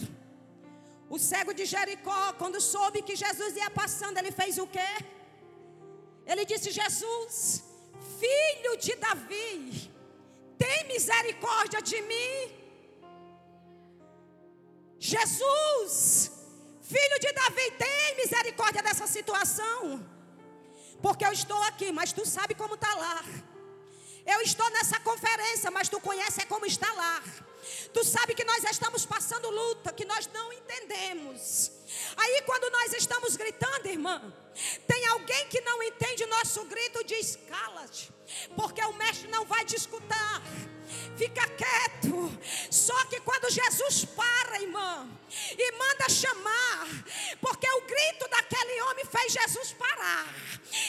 O 1.08 1.18
cego 1.18 1.52
de 1.52 1.64
Jericó, 1.64 2.20
quando 2.34 2.60
soube 2.60 3.02
que 3.02 3.16
Jesus 3.16 3.56
ia 3.56 3.70
passando, 3.82 4.18
ele 4.18 4.30
fez 4.30 4.56
o 4.56 4.66
quê? 4.76 4.90
Ele 6.24 6.44
disse: 6.44 6.70
Jesus, 6.70 7.64
filho 8.22 8.76
de 8.76 8.94
Davi, 8.94 9.90
tem 10.56 10.86
misericórdia 10.86 11.82
de 11.82 12.00
mim. 12.02 12.36
Jesus, 15.00 16.39
filho 16.92 17.18
de 17.24 17.32
Davi, 17.32 17.66
tem 17.84 18.16
misericórdia 18.16 18.82
dessa 18.82 19.06
situação. 19.06 20.04
Porque 21.00 21.24
eu 21.24 21.32
estou 21.32 21.62
aqui, 21.70 21.90
mas 21.92 22.12
tu 22.12 22.24
sabe 22.26 22.54
como 22.54 22.74
está 22.74 22.92
lá. 22.94 23.24
Eu 24.26 24.40
estou 24.42 24.68
nessa 24.70 24.98
conferência, 25.00 25.70
mas 25.70 25.88
tu 25.88 25.98
conhece 26.00 26.44
como 26.46 26.66
está 26.66 26.90
lá. 26.92 27.22
Tu 27.94 28.02
sabe 28.04 28.34
que 28.34 28.44
nós 28.44 28.62
estamos 28.64 29.04
passando 29.06 29.48
luta, 29.50 29.92
que 29.92 30.04
nós 30.04 30.28
não 30.32 30.52
entendemos. 30.52 31.72
Aí 32.16 32.42
quando 32.42 32.70
nós 32.70 32.92
estamos 32.92 33.36
gritando, 33.36 33.86
irmã, 33.86 34.16
tem 34.86 35.06
alguém 35.08 35.46
que 35.48 35.60
não 35.62 35.82
entende 35.82 36.24
o 36.24 36.28
nosso 36.28 36.64
grito, 36.64 37.04
diz 37.04 37.38
cala-te, 37.48 38.12
porque 38.56 38.82
o 38.82 38.92
mestre 38.94 39.28
não 39.28 39.44
vai 39.44 39.64
te 39.64 39.76
escutar. 39.76 40.42
Fica 41.16 41.46
quieto. 41.48 42.38
Só 42.70 43.04
que 43.06 43.20
quando 43.20 43.50
Jesus 43.50 44.04
para, 44.04 44.60
irmã, 44.60 45.08
e 45.56 45.72
manda 45.72 46.08
chamar, 46.08 46.88
porque 47.40 47.70
o 47.70 47.80
grito 47.82 48.28
daquele 48.28 48.82
homem 48.82 49.04
fez 49.04 49.32
Jesus 49.32 49.72
parar. 49.72 50.26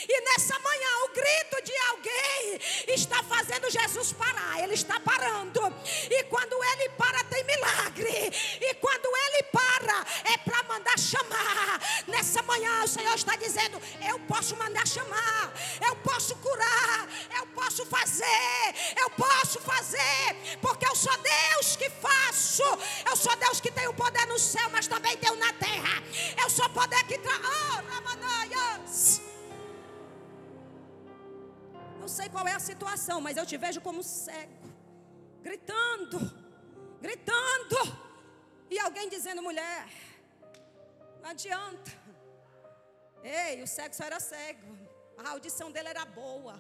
E 0.08 0.22
nessa 0.22 0.58
manhã, 0.60 0.90
o 1.06 1.10
grito 1.10 1.64
de 1.64 1.78
alguém 1.90 2.60
está 2.88 3.24
fazendo 3.24 3.70
Jesus 3.70 4.14
parar. 4.14 4.62
Ele 4.62 4.74
está 4.74 5.00
parando. 5.00 5.62
E 6.10 6.24
quando 6.26 6.54
ele 6.64 6.90
para, 6.90 7.24
tem 7.26 7.44
milagre. 7.44 8.32
E 8.62 8.74
quando 8.76 9.06
ele 9.06 9.44
para, 9.44 10.06
é 10.34 10.38
para 10.38 10.64
mandar 10.64 10.98
chamar. 11.00 11.82
Nessa 12.08 12.42
manhã, 12.44 12.84
o 12.84 12.88
Senhor 12.88 13.16
está 13.16 13.36
dizendo: 13.36 13.82
Eu 14.08 14.20
posso 14.20 14.56
mandar 14.56 14.86
chamar, 14.88 15.54
eu 15.86 15.96
posso 15.98 16.36
curar, 16.36 17.08
eu 17.38 17.48
posso 17.48 17.86
fazer, 17.86 18.76
eu 18.98 19.10
posso 19.12 19.60
fazer, 19.62 19.91
porque 20.62 20.86
eu 20.86 20.96
sou 20.96 21.16
Deus 21.18 21.76
que 21.76 21.90
faço. 21.90 22.64
Eu 23.10 23.16
sou 23.16 23.36
Deus 23.38 23.60
que 23.60 23.72
tem 23.72 23.88
o 23.88 23.94
poder 23.94 24.26
no 24.28 24.40
céu, 24.40 24.70
mas 24.70 24.88
também 24.88 25.18
tenho 25.18 25.36
na 25.36 25.54
terra. 25.54 26.02
Eu 26.42 26.50
sou 26.50 26.70
poder 26.70 27.04
que 27.06 27.18
traz. 27.18 27.40
Oh. 27.40 27.82
Eu 32.02 32.08
sei 32.08 32.28
qual 32.30 32.48
é 32.48 32.54
a 32.54 32.60
situação, 32.60 33.22
mas 33.22 33.38
eu 33.38 33.46
te 33.46 33.58
vejo 33.58 33.80
como 33.80 34.02
cego, 34.02 34.68
gritando, 35.44 36.20
gritando, 37.00 37.78
e 38.72 38.80
alguém 38.80 39.08
dizendo: 39.08 39.44
mulher, 39.44 39.88
não 41.22 41.30
adianta. 41.30 41.92
Ei, 43.24 43.62
o 43.62 43.68
só 43.68 44.04
era 44.04 44.20
cego, 44.20 44.76
a 45.16 45.30
audição 45.30 45.72
dele 45.72 45.90
era 45.90 46.04
boa, 46.04 46.60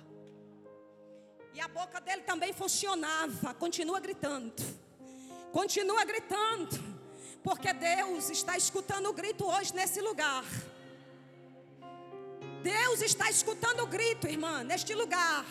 e 1.54 1.60
a 1.60 1.68
boca 1.68 2.00
dele 2.00 2.22
também 2.22 2.54
funcionava. 2.54 3.54
Continua 3.54 4.00
gritando, 4.00 4.54
continua 5.52 6.04
gritando, 6.06 6.78
porque 7.44 7.72
Deus 7.74 8.30
está 8.30 8.58
escutando 8.58 9.08
o 9.08 9.14
grito 9.14 9.46
hoje 9.46 9.76
nesse 9.76 10.02
lugar. 10.02 10.46
Deus 12.64 13.02
está 13.02 13.30
escutando 13.30 13.82
o 13.82 13.88
grito, 13.88 14.28
irmã, 14.28 14.64
neste 14.64 14.94
lugar. 14.94 15.46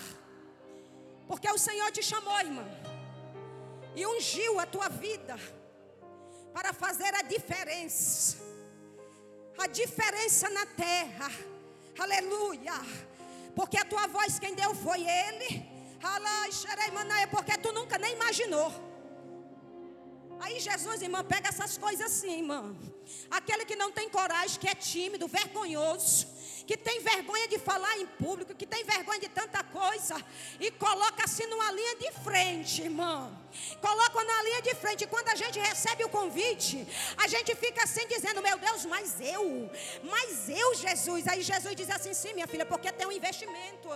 Porque 1.27 1.49
o 1.51 1.59
Senhor 1.59 1.91
te 1.91 2.03
chamou, 2.03 2.39
irmã, 2.41 2.65
e 3.95 4.07
ungiu 4.07 4.59
a 4.59 4.67
tua 4.67 4.89
vida 4.89 5.37
para 6.53 6.73
fazer 6.73 7.15
a 7.15 7.23
diferença. 7.23 8.39
A 9.59 9.67
diferença 9.67 10.49
na 10.51 10.65
terra. 10.67 11.31
Aleluia. 11.99 12.73
Porque 13.55 13.77
a 13.77 13.85
tua 13.85 14.07
voz 14.07 14.39
quem 14.39 14.55
deu 14.55 14.75
foi 14.75 15.07
ele. 15.07 15.80
É 17.23 17.27
porque 17.27 17.57
tu 17.59 17.73
nunca 17.73 17.99
nem 17.99 18.15
imaginou. 18.15 18.73
Aí 20.41 20.59
Jesus, 20.59 21.03
irmã, 21.03 21.23
pega 21.23 21.49
essas 21.49 21.77
coisas 21.77 22.07
assim, 22.07 22.39
irmã. 22.39 22.75
Aquele 23.31 23.67
que 23.67 23.77
não 23.77 23.93
tem 23.93 24.09
coragem, 24.09 24.59
que 24.59 24.69
é 24.69 24.75
tímido, 24.75 25.29
vergonhoso 25.29 26.27
que 26.67 26.77
tem 26.77 27.01
vergonha 27.01 27.49
de 27.49 27.59
falar 27.59 27.99
em 27.99 28.07
público, 28.07 28.55
que 28.55 28.67
tem 28.67 28.85
vergonha 28.85 29.21
de 29.21 29.29
tanta 29.29 29.63
coisa, 29.65 30.17
e 30.59 30.71
coloca 30.71 31.25
assim 31.25 31.47
numa 31.47 31.71
linha 31.73 31.97
de 31.97 32.13
frente, 32.23 32.83
irmão. 32.83 33.39
Coloca 33.81 34.25
na 34.25 34.43
linha 34.43 34.63
de 34.63 34.75
frente. 34.75 35.05
E 35.05 35.07
quando 35.07 35.29
a 35.29 35.35
gente 35.35 35.59
recebe 35.59 36.05
o 36.05 36.09
convite, 36.09 36.87
a 37.17 37.27
gente 37.27 37.55
fica 37.57 37.83
assim 37.83 38.07
dizendo: 38.07 38.41
Meu 38.43 38.57
Deus, 38.59 38.85
mas 38.85 39.21
eu, 39.21 39.71
mas 40.03 40.49
eu, 40.49 40.75
Jesus. 40.75 41.27
Aí 41.27 41.43
Jesus 41.43 41.75
diz 41.75 41.91
assim: 41.91 42.15
Sim, 42.15 42.35
minha 42.35 42.47
filha, 42.47 42.65
porque 42.65 42.93
tem 42.93 43.07
um 43.07 43.13
investimento. 43.13 43.89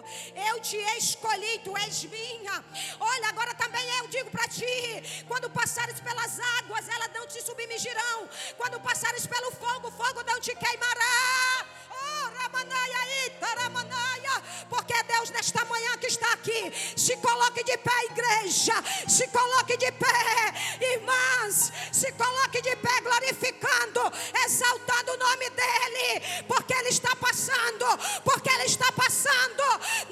Eu 0.48 0.60
te 0.60 0.76
escolhi, 0.98 1.60
tu 1.62 1.76
és 1.76 2.04
minha. 2.04 2.64
Olha, 2.98 3.28
agora 3.28 3.54
também 3.54 3.86
eu 3.98 4.08
digo 4.08 4.30
para 4.30 4.48
ti: 4.48 5.24
quando 5.28 5.48
passares 5.50 6.00
pelas 6.00 6.38
águas, 6.58 6.88
elas 6.88 7.10
não 7.14 7.26
te 7.26 7.40
submergirão. 7.42 8.28
Quando 8.56 8.80
passares 8.80 9.26
pelo 9.26 9.50
fogo, 9.52 9.88
o 9.88 9.92
fogo 9.92 10.22
não 10.24 10.40
te 10.40 10.54
queimará. 10.54 11.74
Porque 14.68 14.92
é 14.92 15.02
Deus 15.04 15.30
nesta 15.30 15.64
manhã 15.64 15.96
que 15.98 16.06
está 16.06 16.32
aqui. 16.32 16.72
Se 16.96 17.16
coloque 17.18 17.62
de 17.64 17.76
pé, 17.78 18.04
igreja. 18.10 18.74
Se 19.08 19.26
coloque 19.28 19.76
de 19.76 19.90
pé, 19.92 20.94
irmãs. 20.94 21.72
Se 21.92 22.10
coloque 22.12 22.60
de 22.60 22.76
pé, 22.76 23.00
glorificando, 23.00 24.12
exaltando 24.44 25.12
o 25.12 25.16
nome 25.16 25.50
dEle. 25.50 26.44
Porque 26.48 26.74
Ele 26.74 26.88
está 26.88 27.14
passando. 27.16 27.86
Porque 28.24 28.50
Ele 28.50 28.64
está 28.64 28.90
passando. 28.92 29.62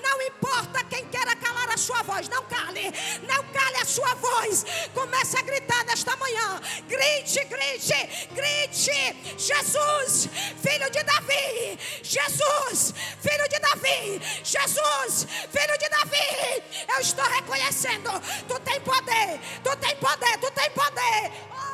Não 0.02 0.22
importa 0.22 0.84
quem 0.84 1.06
queira 1.08 1.34
calar 1.36 1.68
a 1.70 1.76
sua 1.76 2.02
voz. 2.02 2.28
Não 2.28 2.44
cale. 2.44 2.92
Não 3.22 3.44
cale 3.52 3.76
a 3.76 3.84
sua 3.84 4.14
voz. 4.14 4.64
Comece 4.94 5.38
a 5.38 5.42
gritar 5.42 5.84
nesta 5.84 6.16
manhã. 6.16 6.60
Grite, 6.88 7.44
grite, 7.44 8.28
grite. 8.32 9.36
Jesus, 9.36 10.28
filho 10.62 10.90
de 10.90 11.02
Davi. 11.02 11.78
Jesus, 12.02 12.94
filho 13.20 13.48
de 13.48 13.58
Davi. 13.58 14.20
Jesus, 14.44 15.26
filho 15.50 15.78
de 15.78 15.88
Davi. 15.88 16.62
Eu 16.88 17.00
estou 17.00 17.24
reconhecendo. 17.24 18.10
Tu 18.48 18.60
tem 18.60 18.80
poder, 18.80 19.40
tu 19.62 19.76
tem 19.76 19.96
poder, 19.96 20.38
tu 20.38 20.50
tem 20.52 20.70
poder. 20.70 21.32
Oh, 21.50 21.72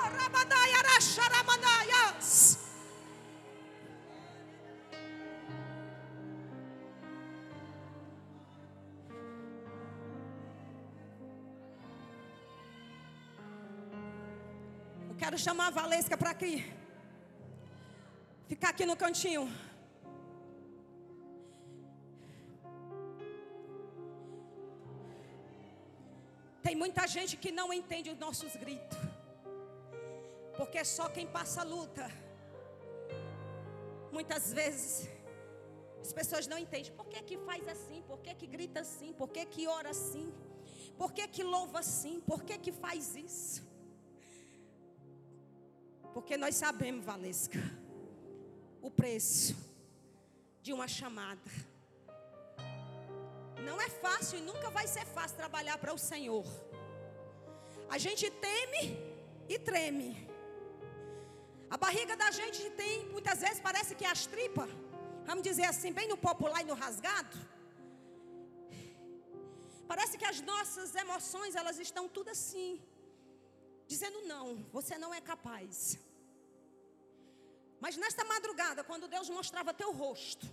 Quero 15.19 15.37
chamar 15.37 15.67
a 15.67 15.71
Valesca 15.71 16.17
para 16.17 16.31
aqui. 16.31 16.65
Ficar 18.49 18.71
aqui 18.71 18.87
no 18.87 18.97
cantinho. 18.97 19.53
Tem 26.69 26.77
muita 26.77 27.07
gente 27.07 27.35
que 27.35 27.51
não 27.51 27.73
entende 27.73 28.11
os 28.11 28.19
nossos 28.19 28.55
gritos. 28.55 28.99
Porque 30.55 30.85
só 30.85 31.09
quem 31.09 31.27
passa 31.27 31.63
luta. 31.63 32.07
Muitas 34.13 34.53
vezes 34.53 35.09
as 36.03 36.13
pessoas 36.13 36.47
não 36.47 36.59
entendem. 36.59 36.93
Por 36.93 37.07
que, 37.07 37.23
que 37.23 37.39
faz 37.39 37.67
assim? 37.67 38.03
Por 38.07 38.19
que, 38.19 38.35
que 38.35 38.47
grita 38.47 38.81
assim? 38.81 39.15
Por 39.15 39.31
que, 39.31 39.47
que 39.47 39.67
ora 39.67 39.89
assim? 39.89 40.31
Por 40.99 41.11
que, 41.11 41.27
que 41.27 41.43
louva 41.43 41.79
assim? 41.79 42.21
Por 42.21 42.43
que, 42.43 42.59
que 42.59 42.71
faz 42.71 43.17
isso? 43.17 43.67
Porque 46.13 46.37
nós 46.37 46.55
sabemos, 46.55 47.03
Valesca, 47.03 47.59
o 48.83 48.91
preço 48.91 49.57
de 50.61 50.75
uma 50.75 50.87
chamada. 50.87 51.51
Não 53.69 53.79
é 53.87 53.89
fácil 54.05 54.39
e 54.39 54.43
nunca 54.51 54.69
vai 54.77 54.87
ser 54.87 55.05
fácil 55.17 55.37
trabalhar 55.43 55.77
para 55.83 55.93
o 55.97 56.01
Senhor. 56.11 56.47
A 57.95 57.99
gente 58.05 58.31
teme 58.47 58.85
e 59.49 59.59
treme. 59.59 60.11
A 61.75 61.77
barriga 61.77 62.15
da 62.23 62.31
gente 62.31 62.63
tem, 62.81 62.95
muitas 63.15 63.41
vezes 63.45 63.61
parece 63.69 63.95
que 63.95 64.05
é 64.07 64.11
as 64.11 64.25
tripas, 64.35 64.71
vamos 65.29 65.43
dizer 65.49 65.67
assim, 65.73 65.93
bem 65.99 66.09
no 66.13 66.17
popular 66.29 66.61
e 66.63 66.69
no 66.71 66.77
rasgado. 66.83 67.37
Parece 69.87 70.17
que 70.21 70.29
as 70.33 70.41
nossas 70.41 70.95
emoções, 70.95 71.55
elas 71.55 71.79
estão 71.79 72.05
tudo 72.17 72.31
assim, 72.37 72.71
dizendo 73.87 74.21
não, 74.33 74.47
você 74.73 74.97
não 74.97 75.13
é 75.13 75.21
capaz. 75.21 75.99
Mas 77.85 77.97
nesta 77.97 78.25
madrugada, 78.25 78.83
quando 78.83 79.13
Deus 79.17 79.29
mostrava 79.31 79.79
teu 79.83 79.93
rosto, 79.93 80.47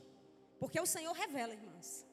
porque 0.60 0.80
o 0.80 0.86
Senhor 0.86 1.14
revela, 1.14 1.54
irmãs. 1.54 2.05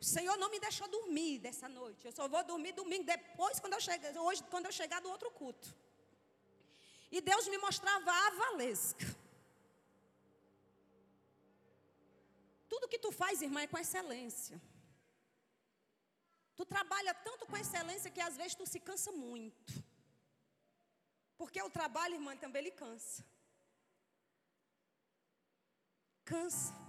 O 0.00 0.04
Senhor 0.04 0.36
não 0.36 0.50
me 0.50 0.60
deixou 0.60 0.86
dormir 0.88 1.38
dessa 1.38 1.68
noite. 1.68 2.06
Eu 2.06 2.12
só 2.12 2.28
vou 2.28 2.42
dormir 2.44 2.72
domingo 2.72 3.04
depois, 3.04 3.58
quando 3.58 3.74
eu 3.74 3.80
chegar, 3.80 4.16
hoje, 4.16 4.42
quando 4.44 4.66
eu 4.66 4.72
chegar 4.72 5.00
do 5.00 5.10
outro 5.10 5.30
culto. 5.30 5.68
E 7.10 7.20
Deus 7.20 7.48
me 7.48 7.58
mostrava 7.58 8.10
a 8.10 8.30
Valesca. 8.30 9.06
Tudo 12.68 12.88
que 12.88 12.98
tu 12.98 13.10
faz, 13.10 13.42
irmã, 13.42 13.62
é 13.62 13.66
com 13.66 13.78
excelência. 13.78 14.60
Tu 16.54 16.64
trabalha 16.66 17.14
tanto 17.14 17.46
com 17.46 17.56
excelência 17.56 18.10
que 18.10 18.20
às 18.20 18.36
vezes 18.36 18.54
tu 18.54 18.66
se 18.66 18.78
cansa 18.78 19.10
muito. 19.10 19.72
Porque 21.36 21.60
o 21.62 21.70
trabalho, 21.70 22.14
irmã, 22.14 22.36
também 22.36 22.62
ele 22.62 22.70
cansa. 22.70 23.24
Cansa. 26.24 26.87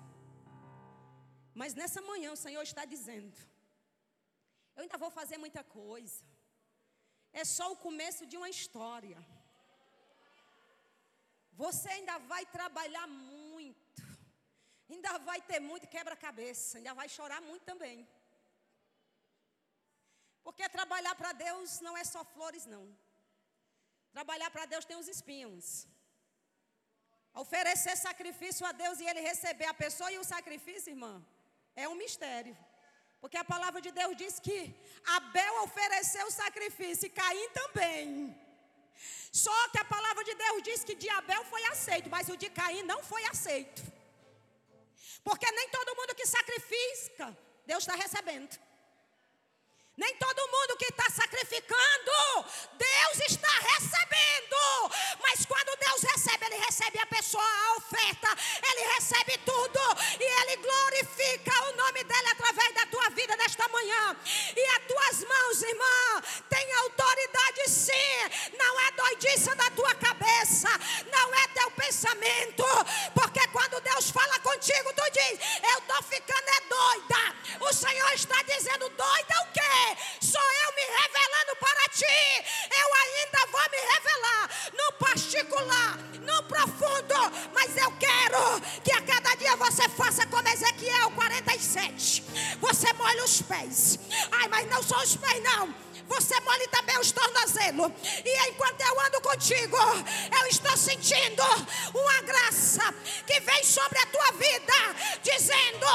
Mas 1.60 1.74
nessa 1.80 2.02
manhã 2.10 2.30
o 2.34 2.42
Senhor 2.44 2.64
está 2.68 2.84
dizendo: 2.94 3.38
Eu 4.76 4.84
ainda 4.84 4.98
vou 5.04 5.12
fazer 5.20 5.38
muita 5.46 5.62
coisa. 5.80 6.20
É 7.42 7.44
só 7.58 7.66
o 7.74 7.80
começo 7.86 8.24
de 8.32 8.36
uma 8.40 8.50
história. 8.56 9.20
Você 11.64 11.90
ainda 11.96 12.16
vai 12.32 12.44
trabalhar 12.58 13.08
muito. 13.08 14.04
Ainda 14.92 15.12
vai 15.30 15.40
ter 15.50 15.60
muito 15.70 15.92
quebra-cabeça. 15.96 16.78
Ainda 16.78 16.94
vai 17.00 17.08
chorar 17.16 17.42
muito 17.50 17.66
também. 17.72 17.98
Porque 20.46 20.76
trabalhar 20.78 21.16
para 21.22 21.34
Deus 21.46 21.82
não 21.88 21.96
é 22.02 22.06
só 22.14 22.24
flores, 22.36 22.66
não. 22.76 22.86
Trabalhar 24.16 24.50
para 24.56 24.66
Deus 24.76 24.88
tem 24.92 24.98
os 25.02 25.10
espinhos. 25.16 25.66
Oferecer 27.44 27.98
sacrifício 27.98 28.66
a 28.70 28.72
Deus 28.84 29.02
e 29.02 29.10
Ele 29.10 29.28
receber 29.32 29.68
a 29.74 29.80
pessoa 29.84 30.10
e 30.14 30.20
o 30.22 30.30
sacrifício, 30.34 30.94
irmã, 30.96 31.14
é 31.84 31.88
um 31.88 31.96
mistério. 32.04 32.56
Porque 33.22 33.38
a 33.38 33.50
palavra 33.54 33.80
de 33.86 33.92
Deus 34.00 34.16
diz 34.22 34.34
que 34.46 34.58
Abel 35.18 35.54
ofereceu 35.64 36.26
sacrifício 36.32 37.08
e 37.08 37.16
Caim 37.20 37.50
também. 37.62 38.10
Só 39.32 39.58
que 39.72 39.80
a 39.80 39.86
palavra 39.96 40.24
de 40.30 40.34
Deus 40.44 40.64
diz 40.64 40.84
que 40.88 40.96
de 41.04 41.10
Abel 41.20 41.44
foi 41.54 41.64
aceito, 41.66 42.10
mas 42.16 42.30
o 42.30 42.38
de 42.44 42.50
Caim 42.50 42.84
não 42.84 43.02
foi 43.12 43.24
aceito. 43.26 43.82
Porque 45.28 45.50
nem 45.52 45.70
todo 45.70 45.96
mundo 46.00 46.16
que 46.16 46.26
sacrifica, 46.26 47.38
Deus 47.66 47.84
está 47.84 47.96
recebendo. 47.96 48.58
Nem 50.00 50.16
todo 50.16 50.48
mundo 50.48 50.78
que 50.78 50.86
está 50.86 51.10
sacrificando, 51.10 52.46
Deus 52.78 53.30
está 53.30 53.50
recebendo. 53.50 54.56
Mas 55.22 55.46
quando 55.46 55.78
Deus 55.78 56.02
recebe, 56.04 56.46
Ele 56.46 56.56
recebe 56.56 57.00
a 57.00 57.06
pessoa, 57.06 57.44
a 57.44 57.76
oferta, 57.76 58.30
Ele 58.64 58.94
recebe 58.94 59.38
tudo. 59.40 59.80
E 60.18 60.24
Ele 60.24 60.56
glorifica 60.56 61.52
o 61.66 61.76
nome 61.76 62.02
dEle 62.06 62.28
através 62.30 62.74
da 62.76 62.86
tua 62.86 63.10
vida 63.10 63.36
nesta 63.36 63.68
manhã. 63.68 64.16
E 64.56 64.66
as 64.78 64.84
tuas 64.88 65.28
mãos, 65.28 65.64
irmã, 65.64 66.22
tem 66.50 66.74
autoridade 66.76 67.70
sim. 67.70 68.58
Não 68.58 68.80
é 68.80 68.92
doidice 68.92 69.54
da 69.56 69.70
tua 69.72 69.94
cabeça, 69.96 70.70
não 71.12 71.36
é 71.36 71.48
teu 71.50 71.72
pensamento. 71.72 72.64
Porque 73.14 73.46
quando 73.50 73.82
Deus 73.82 74.12
fala 74.12 74.40
contigo, 74.40 74.94
tu 74.94 75.04
diz: 75.12 75.40
Eu 75.62 75.80
estou 75.80 76.04
ficando 76.04 76.48
é 76.48 76.62
doida. 76.70 77.36
O 77.60 77.74
Senhor 77.74 78.14
está 78.14 78.42
dizendo: 78.44 78.88
Doida 78.90 79.36
o 79.42 79.52
quê? 79.52 79.89
Sou 80.22 80.42
eu 80.42 80.76
me 80.76 80.82
revelando 80.82 81.56
para 81.60 81.90
ti. 81.90 82.46
Eu 82.72 82.94
ainda 82.94 83.46
vou 83.52 83.62
me 83.72 83.78
revelar 83.94 84.50
no 84.74 84.94
particular, 84.94 85.98
no 86.22 86.44
profundo. 86.44 87.50
Mas 87.54 87.78
eu 87.78 87.92
quero 87.94 88.62
que 88.84 88.92
a 88.92 89.02
cada 89.02 89.36
dia 89.36 89.56
você 89.56 89.88
faça 89.90 90.26
como 90.28 90.48
Ezequiel 90.48 91.12
47. 91.12 92.24
Você 92.60 92.94
molha 92.94 93.24
os 93.24 93.42
pés. 93.42 94.00
Ai, 94.32 94.48
mas 94.48 94.70
não 94.70 94.84
são 94.84 95.00
os 95.02 95.16
pés, 95.16 95.44
não 95.44 95.89
você 96.10 96.40
molhe 96.42 96.68
também 96.70 96.98
os 96.98 97.12
tornozelos. 97.12 97.92
E 98.26 98.50
enquanto 98.50 98.82
eu 98.82 99.00
ando 99.00 99.22
contigo, 99.22 99.78
eu 99.78 100.48
estou 100.48 100.76
sentindo 100.76 101.44
uma 101.94 102.22
graça 102.24 102.94
que 103.28 103.40
vem 103.40 103.64
sobre 103.64 104.00
a 104.00 104.06
tua 104.08 104.32
vida, 104.32 104.74
dizendo: 105.22 105.86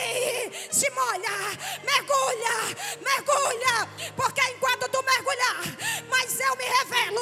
Ei, 0.00 0.68
se 0.70 0.90
molha, 0.90 1.30
mergulha, 1.84 2.76
mergulha, 3.00 3.88
porque 4.16 4.40
enquanto 4.50 4.88
tu 4.88 5.02
mergulhar, 5.04 5.62
mas 6.10 6.40
eu 6.40 6.56
me 6.56 6.64
revelo, 6.64 7.20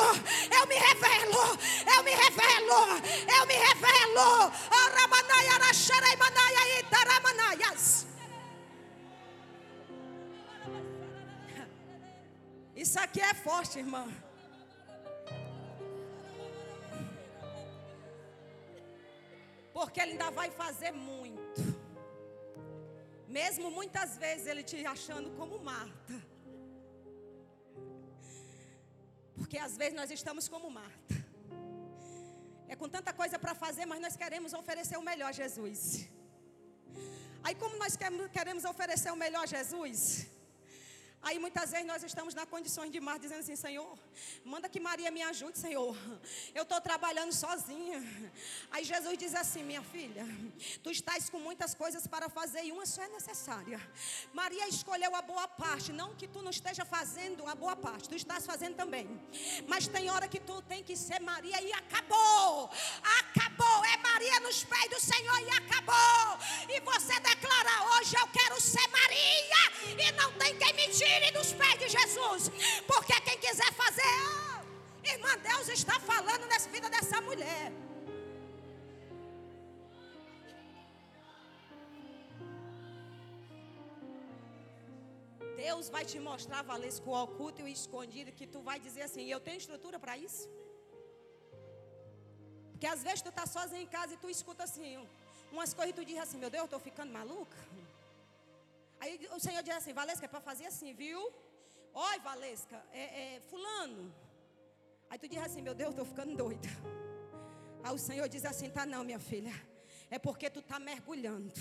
eu 0.58 0.66
me 0.66 0.74
revelo, 0.74 1.58
eu 1.94 2.02
me 2.02 2.10
revelo, 2.12 3.02
eu 3.38 3.46
me 3.46 3.54
revelo. 3.54 4.52
Aramanaya, 4.70 5.58
Rasharei, 5.58 6.16
Manaya, 6.16 6.80
Itaramanayas. 6.80 8.15
Isso 12.84 12.98
aqui 13.04 13.20
é 13.20 13.32
forte, 13.32 13.78
irmã. 13.78 14.04
Porque 19.72 20.00
ele 20.00 20.12
ainda 20.12 20.30
vai 20.30 20.50
fazer 20.50 20.92
muito. 20.92 21.62
Mesmo 23.26 23.70
muitas 23.70 24.10
vezes 24.18 24.46
ele 24.46 24.62
te 24.62 24.78
achando 24.94 25.30
como 25.38 25.58
Marta. 25.58 26.14
Porque 29.38 29.58
às 29.58 29.74
vezes 29.80 29.94
nós 29.94 30.10
estamos 30.10 30.46
como 30.48 30.70
Marta. 30.70 31.14
É 32.68 32.76
com 32.76 32.88
tanta 32.88 33.12
coisa 33.12 33.38
para 33.38 33.54
fazer, 33.54 33.86
mas 33.86 34.00
nós 34.00 34.16
queremos 34.16 34.52
oferecer 34.52 34.96
o 34.98 35.02
melhor 35.10 35.28
a 35.30 35.32
Jesus. 35.32 36.08
Aí, 37.44 37.54
como 37.54 37.76
nós 37.78 37.96
queremos 38.32 38.64
oferecer 38.64 39.10
o 39.12 39.16
melhor 39.16 39.44
a 39.44 39.46
Jesus, 39.46 40.26
Aí 41.26 41.40
muitas 41.40 41.72
vezes 41.72 41.86
nós 41.88 42.02
estamos 42.04 42.34
na 42.38 42.46
condições 42.46 42.88
de 42.94 43.00
mar, 43.00 43.18
dizendo 43.18 43.40
assim: 43.40 43.56
Senhor, 43.56 43.98
manda 44.44 44.68
que 44.68 44.78
Maria 44.78 45.10
me 45.10 45.22
ajude, 45.22 45.58
Senhor. 45.58 45.96
Eu 46.54 46.62
estou 46.62 46.80
trabalhando 46.80 47.32
sozinha. 47.32 48.00
Aí 48.70 48.84
Jesus 48.84 49.18
diz 49.18 49.34
assim: 49.34 49.64
Minha 49.64 49.82
filha, 49.82 50.24
tu 50.84 50.90
estás 50.98 51.28
com 51.28 51.40
muitas 51.40 51.74
coisas 51.74 52.06
para 52.06 52.28
fazer 52.28 52.62
e 52.66 52.70
uma 52.70 52.86
só 52.86 53.02
é 53.02 53.08
necessária. 53.08 53.80
Maria 54.32 54.68
escolheu 54.68 55.16
a 55.16 55.22
boa 55.22 55.48
parte, 55.48 55.92
não 55.92 56.14
que 56.14 56.28
tu 56.28 56.42
não 56.42 56.52
esteja 56.58 56.84
fazendo 56.84 57.44
a 57.48 57.56
boa 57.56 57.74
parte, 57.74 58.08
tu 58.08 58.14
estás 58.14 58.46
fazendo 58.46 58.76
também. 58.76 59.08
Mas 59.66 59.88
tem 59.88 60.08
hora 60.08 60.28
que 60.28 60.38
tu 60.38 60.62
tem 60.62 60.84
que 60.84 60.94
ser 60.94 61.20
Maria 61.20 61.60
e 61.60 61.72
acabou. 61.72 62.70
Acabou. 63.18 63.84
É 63.94 63.96
Maria 63.96 64.38
nos 64.46 64.62
pés 64.62 64.88
do 64.90 65.00
Senhor 65.00 65.40
e 65.40 65.50
acabou. 65.50 66.38
E 66.68 66.80
você 66.82 67.18
declara 67.18 67.74
hoje: 67.96 68.14
Eu 68.14 68.28
quero 68.28 68.60
ser 68.60 68.86
Maria 69.00 69.62
e 69.98 70.12
não 70.12 70.32
tem 70.34 70.56
quem 70.56 70.72
me 70.74 70.86
tire 71.16 71.30
dos 71.38 71.52
pés 71.60 71.78
de 71.82 71.88
Jesus. 71.96 72.42
Porque 72.86 73.14
quem 73.26 73.38
quiser 73.38 73.72
fazer, 73.82 74.14
oh, 74.34 75.08
irmã, 75.14 75.32
Deus 75.50 75.68
está 75.68 75.98
falando 76.10 76.46
nessa 76.46 76.68
vida 76.76 76.88
dessa 76.96 77.20
mulher. 77.28 77.72
Deus 85.64 85.88
vai 85.94 86.04
te 86.10 86.18
mostrar, 86.18 86.62
Valesco, 86.62 87.10
o 87.10 87.22
oculto 87.24 87.60
e 87.60 87.64
o 87.64 87.68
escondido, 87.68 88.30
que 88.38 88.46
tu 88.46 88.60
vai 88.68 88.78
dizer 88.86 89.02
assim, 89.08 89.24
eu 89.26 89.40
tenho 89.40 89.58
estrutura 89.62 89.98
para 89.98 90.16
isso? 90.26 90.48
Porque 92.72 92.86
às 92.86 93.02
vezes 93.02 93.22
tu 93.22 93.32
tá 93.32 93.46
sozinho 93.46 93.82
em 93.82 93.92
casa 93.96 94.14
e 94.14 94.18
tu 94.22 94.28
escuta 94.28 94.62
assim, 94.64 94.90
umas 95.50 95.72
coisas 95.72 95.92
e 95.92 95.98
tu 95.98 96.04
diz 96.04 96.18
assim, 96.18 96.38
meu 96.38 96.50
Deus, 96.50 96.62
eu 96.62 96.70
estou 96.70 96.78
ficando 96.88 97.12
maluca. 97.12 97.56
Aí 99.00 99.28
o 99.36 99.40
Senhor 99.40 99.62
diz 99.62 99.74
assim, 99.74 99.92
Valesca, 99.92 100.24
é 100.26 100.28
para 100.28 100.40
fazer 100.40 100.66
assim, 100.66 100.92
viu? 100.94 101.20
Oi, 101.92 102.18
Valesca, 102.20 102.82
é, 102.92 103.36
é, 103.36 103.40
fulano. 103.40 104.14
Aí 105.08 105.18
tu 105.18 105.28
diz 105.28 105.38
assim, 105.38 105.62
meu 105.62 105.74
Deus, 105.74 105.90
estou 105.90 106.04
ficando 106.04 106.36
doida. 106.36 106.68
Aí 107.82 107.94
o 107.94 107.98
Senhor 107.98 108.28
diz 108.28 108.44
assim, 108.44 108.68
tá 108.68 108.84
não, 108.84 109.04
minha 109.04 109.18
filha. 109.18 109.54
É 110.10 110.18
porque 110.18 110.48
tu 110.50 110.60
está 110.60 110.78
mergulhando. 110.78 111.54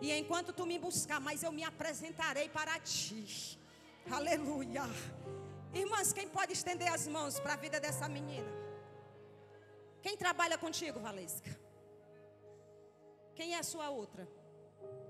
E 0.00 0.10
enquanto 0.12 0.52
tu 0.52 0.66
me 0.66 0.78
buscar, 0.78 1.20
mas 1.20 1.42
eu 1.42 1.52
me 1.52 1.64
apresentarei 1.64 2.48
para 2.48 2.78
ti. 2.80 3.58
Aleluia. 4.10 4.82
Irmãs, 5.72 6.12
quem 6.12 6.28
pode 6.28 6.52
estender 6.52 6.92
as 6.92 7.06
mãos 7.06 7.38
para 7.38 7.54
a 7.54 7.56
vida 7.56 7.78
dessa 7.80 8.08
menina? 8.08 8.50
Quem 10.02 10.16
trabalha 10.16 10.58
contigo, 10.58 10.98
Valesca? 10.98 11.50
Quem 13.34 13.54
é 13.54 13.58
a 13.58 13.62
sua 13.62 13.88
outra? 13.88 14.28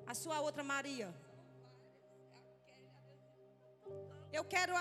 A 0.06 0.14
sua 0.14 0.40
outra 0.40 0.62
Maria? 0.62 1.12
Eu 4.38 4.44
quero 4.44 4.72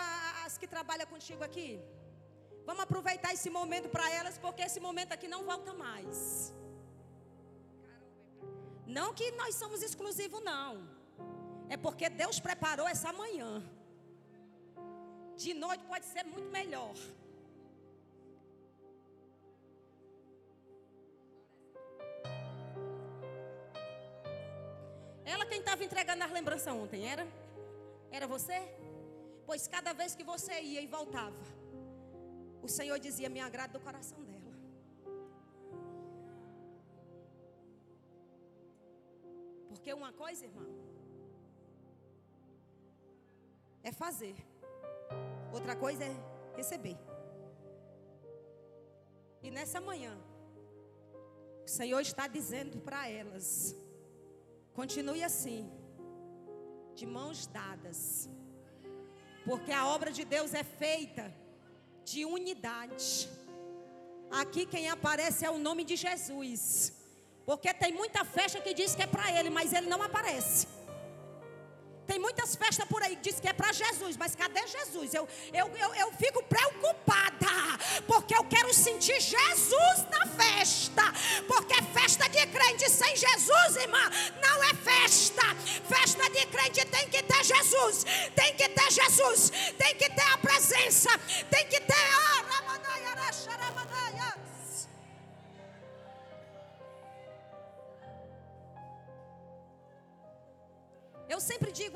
as 0.45 0.57
que 0.57 0.67
trabalham 0.75 1.07
contigo 1.13 1.43
aqui. 1.43 1.69
Vamos 2.65 2.83
aproveitar 2.83 3.33
esse 3.33 3.49
momento 3.49 3.89
para 3.95 4.09
elas, 4.19 4.37
porque 4.37 4.61
esse 4.61 4.79
momento 4.79 5.11
aqui 5.11 5.27
não 5.27 5.43
volta 5.43 5.73
mais. 5.73 6.53
Não 8.97 9.13
que 9.13 9.27
nós 9.31 9.55
somos 9.55 9.81
exclusivos, 9.81 10.41
não. 10.43 10.71
É 11.69 11.77
porque 11.77 12.07
Deus 12.09 12.39
preparou 12.39 12.87
essa 12.87 13.11
manhã. 13.13 13.51
De 15.43 15.53
noite 15.53 15.83
pode 15.91 16.05
ser 16.05 16.23
muito 16.23 16.49
melhor. 16.59 16.95
Ela 25.25 25.45
quem 25.45 25.59
estava 25.59 25.83
entregando 25.83 26.23
as 26.23 26.31
lembranças 26.31 26.73
ontem, 26.73 27.07
era? 27.07 27.25
Era 28.11 28.27
você? 28.27 28.59
Pois 29.51 29.67
cada 29.67 29.91
vez 29.91 30.11
que 30.17 30.23
você 30.23 30.53
ia 30.61 30.81
e 30.81 30.87
voltava, 30.87 31.45
o 32.65 32.69
Senhor 32.69 32.97
dizia: 33.05 33.29
Me 33.29 33.41
agrada 33.41 33.73
do 33.77 33.83
coração 33.83 34.19
dela. 34.23 34.53
Porque 39.67 39.91
uma 39.93 40.13
coisa, 40.13 40.45
irmão, 40.45 40.69
é 43.83 43.91
fazer, 43.91 44.37
outra 45.51 45.75
coisa 45.75 46.05
é 46.05 46.15
receber. 46.55 46.97
E 49.43 49.51
nessa 49.51 49.81
manhã, 49.81 50.17
o 51.65 51.67
Senhor 51.67 51.99
está 51.99 52.25
dizendo 52.25 52.79
para 52.79 53.09
elas: 53.09 53.75
continue 54.71 55.25
assim, 55.25 55.69
de 56.95 57.05
mãos 57.05 57.47
dadas, 57.47 58.29
porque 59.45 59.71
a 59.71 59.87
obra 59.87 60.11
de 60.11 60.23
Deus 60.23 60.53
é 60.53 60.63
feita 60.63 61.33
de 62.05 62.25
unidade. 62.25 63.29
Aqui 64.31 64.65
quem 64.65 64.89
aparece 64.89 65.45
é 65.45 65.49
o 65.49 65.57
nome 65.57 65.83
de 65.83 65.95
Jesus. 65.95 66.93
Porque 67.45 67.73
tem 67.73 67.91
muita 67.93 68.23
festa 68.23 68.61
que 68.61 68.73
diz 68.73 68.95
que 68.95 69.01
é 69.01 69.07
para 69.07 69.31
ele, 69.37 69.49
mas 69.49 69.73
ele 69.73 69.87
não 69.87 70.01
aparece. 70.01 70.67
Tem 72.11 72.19
muitas 72.19 72.57
festas 72.57 72.85
por 72.89 73.01
aí 73.01 73.15
que 73.15 73.29
diz 73.29 73.39
que 73.39 73.47
é 73.47 73.53
para 73.53 73.71
Jesus, 73.71 74.17
mas 74.17 74.35
cadê 74.35 74.59
Jesus? 74.67 75.13
Eu, 75.13 75.25
eu, 75.53 75.67
eu, 75.77 75.95
eu 75.95 76.11
fico 76.11 76.43
preocupada, 76.43 77.47
porque 78.05 78.35
eu 78.35 78.43
quero 78.43 78.73
sentir 78.73 79.17
Jesus 79.21 80.05
na 80.11 80.25
festa. 80.25 81.03
Porque 81.47 81.81
festa 81.93 82.27
de 82.27 82.45
crente 82.47 82.89
sem 82.89 83.15
Jesus, 83.15 83.77
irmã, 83.77 84.11
não 84.45 84.61
é 84.61 84.73
festa. 84.73 85.55
Festa 85.87 86.29
de 86.31 86.45
crente 86.47 86.83
tem 86.83 87.07
que 87.07 87.23
ter 87.23 87.45
Jesus, 87.45 88.03
tem 88.35 88.55
que 88.57 88.67
ter 88.67 88.91
Jesus, 88.91 89.49
tem 89.77 89.95
que 89.95 90.09
ter 90.09 90.33
a 90.33 90.37
presença, 90.37 91.17
tem 91.49 91.65
que 91.67 91.79
ter. 91.79 91.95
Eu 91.95 92.80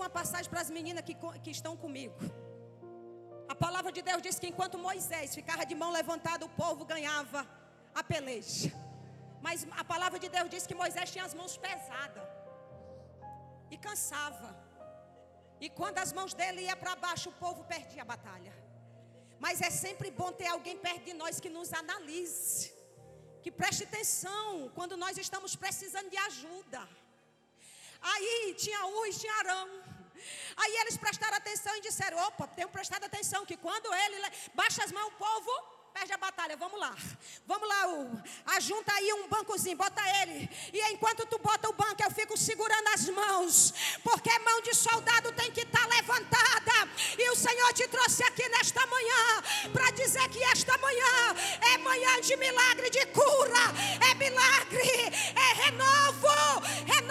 uma 0.05 0.09
passagem 0.21 0.49
para 0.53 0.61
as 0.65 0.69
meninas 0.77 1.03
que, 1.07 1.15
que 1.43 1.51
estão 1.57 1.73
comigo. 1.83 2.17
A 3.53 3.55
palavra 3.65 3.91
de 3.97 4.01
Deus 4.09 4.21
diz 4.25 4.35
que 4.41 4.49
enquanto 4.51 4.83
Moisés 4.87 5.33
ficava 5.39 5.63
de 5.69 5.75
mão 5.81 5.91
levantada, 5.99 6.45
o 6.45 6.53
povo 6.63 6.85
ganhava 6.93 7.41
a 7.99 8.03
peleja. 8.11 8.71
Mas 9.45 9.65
a 9.81 9.83
palavra 9.93 10.19
de 10.23 10.29
Deus 10.35 10.49
diz 10.53 10.63
que 10.69 10.75
Moisés 10.83 11.09
tinha 11.13 11.25
as 11.29 11.33
mãos 11.39 11.55
pesadas 11.65 12.27
e 13.73 13.77
cansava. 13.77 14.51
E 15.59 15.69
quando 15.79 15.97
as 16.03 16.11
mãos 16.17 16.33
dele 16.39 16.61
iam 16.67 16.77
para 16.83 16.95
baixo, 17.07 17.29
o 17.29 17.37
povo 17.45 17.63
perdia 17.73 18.03
a 18.03 18.11
batalha. 18.13 18.53
Mas 19.45 19.61
é 19.69 19.71
sempre 19.85 20.09
bom 20.19 20.31
ter 20.31 20.47
alguém 20.47 20.77
perto 20.77 21.03
de 21.09 21.13
nós 21.13 21.39
que 21.43 21.49
nos 21.57 21.71
analise, 21.73 22.71
que 23.43 23.51
preste 23.61 23.83
atenção 23.89 24.69
quando 24.77 24.95
nós 25.03 25.17
estamos 25.25 25.55
precisando 25.55 26.09
de 26.15 26.19
ajuda. 26.29 26.83
Aí 28.13 28.55
tinha 28.63 28.85
Urs, 28.85 29.19
tinha 29.19 29.35
Arão. 29.41 29.94
Aí 30.57 30.75
eles 30.81 30.97
prestaram 30.97 31.37
atenção 31.37 31.75
e 31.75 31.81
disseram: 31.81 32.17
opa, 32.27 32.47
tenho 32.47 32.69
prestado 32.69 33.03
atenção 33.03 33.45
que 33.45 33.57
quando 33.57 33.93
ele 33.93 34.17
baixa 34.53 34.83
as 34.83 34.91
mãos, 34.91 35.07
o 35.07 35.11
povo 35.11 35.75
perde 35.95 36.11
a 36.11 36.17
batalha. 36.17 36.57
Vamos 36.57 36.77
lá. 36.77 36.93
Vamos 37.47 37.67
lá, 37.69 37.87
U. 37.87 38.21
Ajunta 38.57 38.93
aí 38.93 39.13
um 39.13 39.29
bancozinho, 39.29 39.77
bota 39.77 40.01
ele. 40.21 40.49
E 40.73 40.81
enquanto 40.91 41.25
tu 41.25 41.39
bota 41.39 41.69
o 41.69 41.73
banco, 41.73 42.03
eu 42.03 42.11
fico 42.11 42.37
segurando 42.37 42.87
as 42.89 43.07
mãos. 43.07 43.73
Porque 44.03 44.37
mão 44.39 44.61
de 44.61 44.73
soldado 44.75 45.31
tem 45.31 45.49
que 45.51 45.61
estar 45.61 45.87
tá 45.87 45.95
levantada. 45.95 46.89
E 47.17 47.29
o 47.29 47.35
Senhor 47.35 47.71
te 47.71 47.87
trouxe 47.87 48.23
aqui 48.25 48.47
nesta 48.49 48.85
manhã 48.87 49.43
para 49.71 49.89
dizer 49.91 50.27
que 50.29 50.43
esta 50.43 50.77
manhã 50.77 51.15
é 51.73 51.77
manhã 51.77 52.19
de 52.19 52.35
milagre, 52.35 52.89
de 52.89 53.05
cura. 53.07 53.65
É 54.11 54.13
milagre, 54.15 54.91
é 55.47 55.53
renovo. 55.63 56.27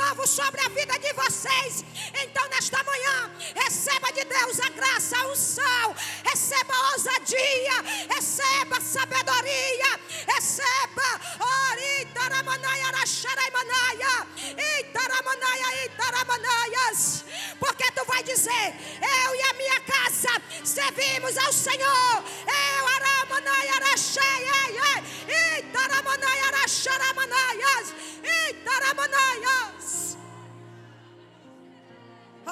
Renovo 0.04 0.26
sobre 0.26 0.60
a 0.60 0.68
vida 0.68 0.98
de 0.98 1.12
vocês. 1.14 1.82
Então, 2.22 2.46
nesta 2.50 2.82
manhã, 2.84 3.30
receba 3.54 4.12
de 4.12 4.24
Deus 4.24 4.60
a 4.60 4.68
graça, 4.68 5.16
a 5.16 5.26
unção. 5.28 5.96
Receba 6.24 6.74
a 6.74 6.90
ousadia. 6.92 7.82
Receba 8.14 8.54
receba 8.64 8.80
sabedoria, 8.80 10.00
receba, 10.26 11.20
ori 11.38 12.06
taramanaya 12.14 12.90
racharaimanaia, 12.92 14.26
e 14.56 14.84
taramanaya 14.84 15.84
e 15.84 15.88
taramanaias, 15.90 17.24
porque 17.60 17.90
tu 17.92 18.04
vai 18.06 18.22
dizer, 18.22 18.74
eu 19.00 19.34
e 19.34 19.42
a 19.42 19.52
minha 19.54 19.80
casa 19.80 20.42
servimos 20.64 21.36
ao 21.36 21.52
Senhor, 21.52 22.24
eu 22.46 22.86
aramanaya 22.86 23.72
rachaia, 23.90 25.04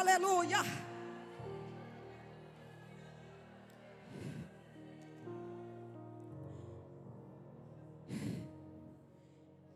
aleluia. 0.03 0.59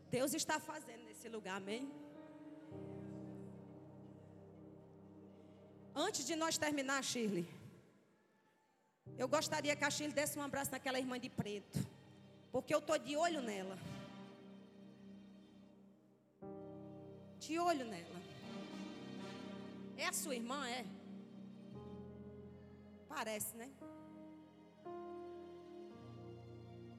Deus 0.09 0.33
está 0.33 0.59
fazendo 0.59 1.03
nesse 1.05 1.27
lugar, 1.29 1.57
amém? 1.57 1.91
Antes 5.95 6.25
de 6.25 6.35
nós 6.35 6.57
terminar, 6.57 7.03
Shirley, 7.03 7.47
eu 9.17 9.27
gostaria 9.27 9.75
que 9.75 9.83
a 9.83 9.89
Shirley 9.89 10.13
desse 10.13 10.37
um 10.37 10.43
abraço 10.43 10.71
naquela 10.71 10.99
irmã 10.99 11.19
de 11.19 11.29
preto, 11.29 11.79
porque 12.57 12.73
eu 12.73 12.79
estou 12.79 12.97
de 12.97 13.15
olho 13.15 13.39
nela. 13.39 13.77
De 17.43 17.59
olho 17.59 17.85
nela. 17.85 18.19
É 19.95 20.07
a 20.07 20.13
sua 20.21 20.35
irmã, 20.35 20.67
é? 20.67 20.83
Parece, 23.07 23.55
né? 23.55 23.69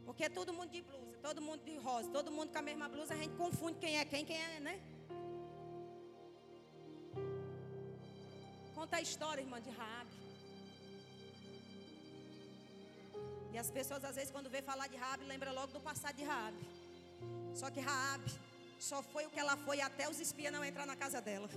Porque 0.07 0.23
é 0.27 0.29
todo 0.29 0.53
mundo 0.53 0.71
de 0.71 0.81
blusa, 0.81 1.19
todo 1.29 1.43
mundo 1.43 1.65
de 1.65 1.77
rosa, 1.79 2.09
todo 2.19 2.31
mundo 2.31 2.53
com 2.53 2.59
a 2.59 2.63
mesma 2.63 2.89
blusa, 2.89 3.15
a 3.15 3.17
gente 3.17 3.35
confunde 3.35 3.81
quem 3.81 3.99
é 3.99 4.05
quem, 4.05 4.25
quem 4.25 4.41
é, 4.41 4.61
né? 4.61 4.81
Conta 8.77 8.99
a 8.99 9.03
história, 9.03 9.43
irmã 9.43 9.61
de 9.61 9.71
Raab. 9.71 10.09
E 13.53 13.59
as 13.59 13.71
pessoas 13.71 14.05
às 14.05 14.17
vezes 14.17 14.31
quando 14.31 14.51
vê 14.51 14.61
falar 14.63 14.87
de 14.89 14.97
Raab, 14.97 15.25
lembra 15.25 15.51
logo 15.53 15.73
do 15.73 15.81
passado 15.81 16.17
de 16.17 16.25
Raab. 16.25 16.57
Só 17.55 17.71
que 17.71 17.81
Raab 17.81 18.25
só 18.79 19.03
foi 19.03 19.27
o 19.27 19.31
que 19.31 19.41
ela 19.41 19.57
foi 19.57 19.81
até 19.81 20.09
os 20.09 20.21
espias 20.21 20.53
não 20.53 20.65
entrar 20.65 20.87
na 20.87 20.97
casa 20.97 21.21
dela. 21.21 21.49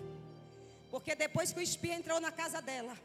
Porque 0.90 1.16
depois 1.16 1.54
que 1.54 1.60
o 1.60 1.64
espia 1.64 1.96
entrou 1.96 2.20
na 2.20 2.32
casa 2.32 2.62
dela, 2.62 2.98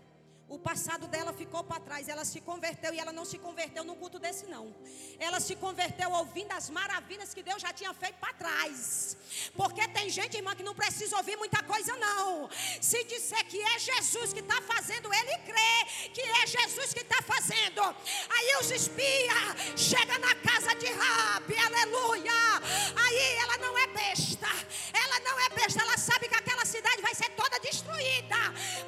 O 0.48 0.58
passado 0.60 1.08
dela 1.08 1.32
ficou 1.32 1.64
para 1.64 1.80
trás. 1.80 2.08
Ela 2.08 2.24
se 2.24 2.40
converteu 2.40 2.94
e 2.94 3.00
ela 3.00 3.12
não 3.12 3.24
se 3.24 3.36
converteu 3.36 3.82
num 3.82 3.96
culto 3.96 4.18
desse, 4.18 4.46
não. 4.46 4.72
Ela 5.18 5.40
se 5.40 5.56
converteu 5.56 6.10
ouvindo 6.12 6.52
as 6.52 6.70
maravilhas 6.70 7.34
que 7.34 7.42
Deus 7.42 7.60
já 7.60 7.72
tinha 7.72 7.92
feito 7.92 8.14
para 8.18 8.32
trás. 8.32 9.16
Porque 9.56 9.86
tem 9.88 10.08
gente, 10.08 10.36
irmã, 10.36 10.54
que 10.54 10.62
não 10.62 10.74
precisa 10.74 11.16
ouvir 11.16 11.36
muita 11.36 11.62
coisa, 11.64 11.96
não. 11.96 12.48
Se 12.80 13.02
disser 13.04 13.44
que 13.46 13.60
é 13.60 13.78
Jesus 13.78 14.32
que 14.32 14.38
está 14.38 14.62
fazendo, 14.62 15.12
ele 15.12 15.38
crê 15.38 16.10
que 16.14 16.20
é 16.20 16.46
Jesus 16.46 16.94
que 16.94 17.00
está 17.00 17.20
fazendo. 17.22 17.82
Aí 17.82 18.56
os 18.60 18.70
espias 18.70 19.76
chegam 19.76 20.18
na 20.18 20.34
casa 20.36 20.74
de 20.76 20.86
Rabi, 20.86 21.56
aleluia. 21.58 22.32
Aí 23.04 23.36
ela 23.42 23.58
não 23.58 23.76
é 23.78 23.86
besta. 23.88 24.48
Ela 24.92 25.20
não 25.20 25.40
é 25.40 25.48
besta. 25.50 25.82
Ela 25.82 25.98
sabe 25.98 26.28
que 26.28 26.36
aquela 26.36 26.55
cidade 26.66 27.00
vai 27.00 27.14
ser 27.14 27.30
toda 27.30 27.58
destruída. 27.60 28.36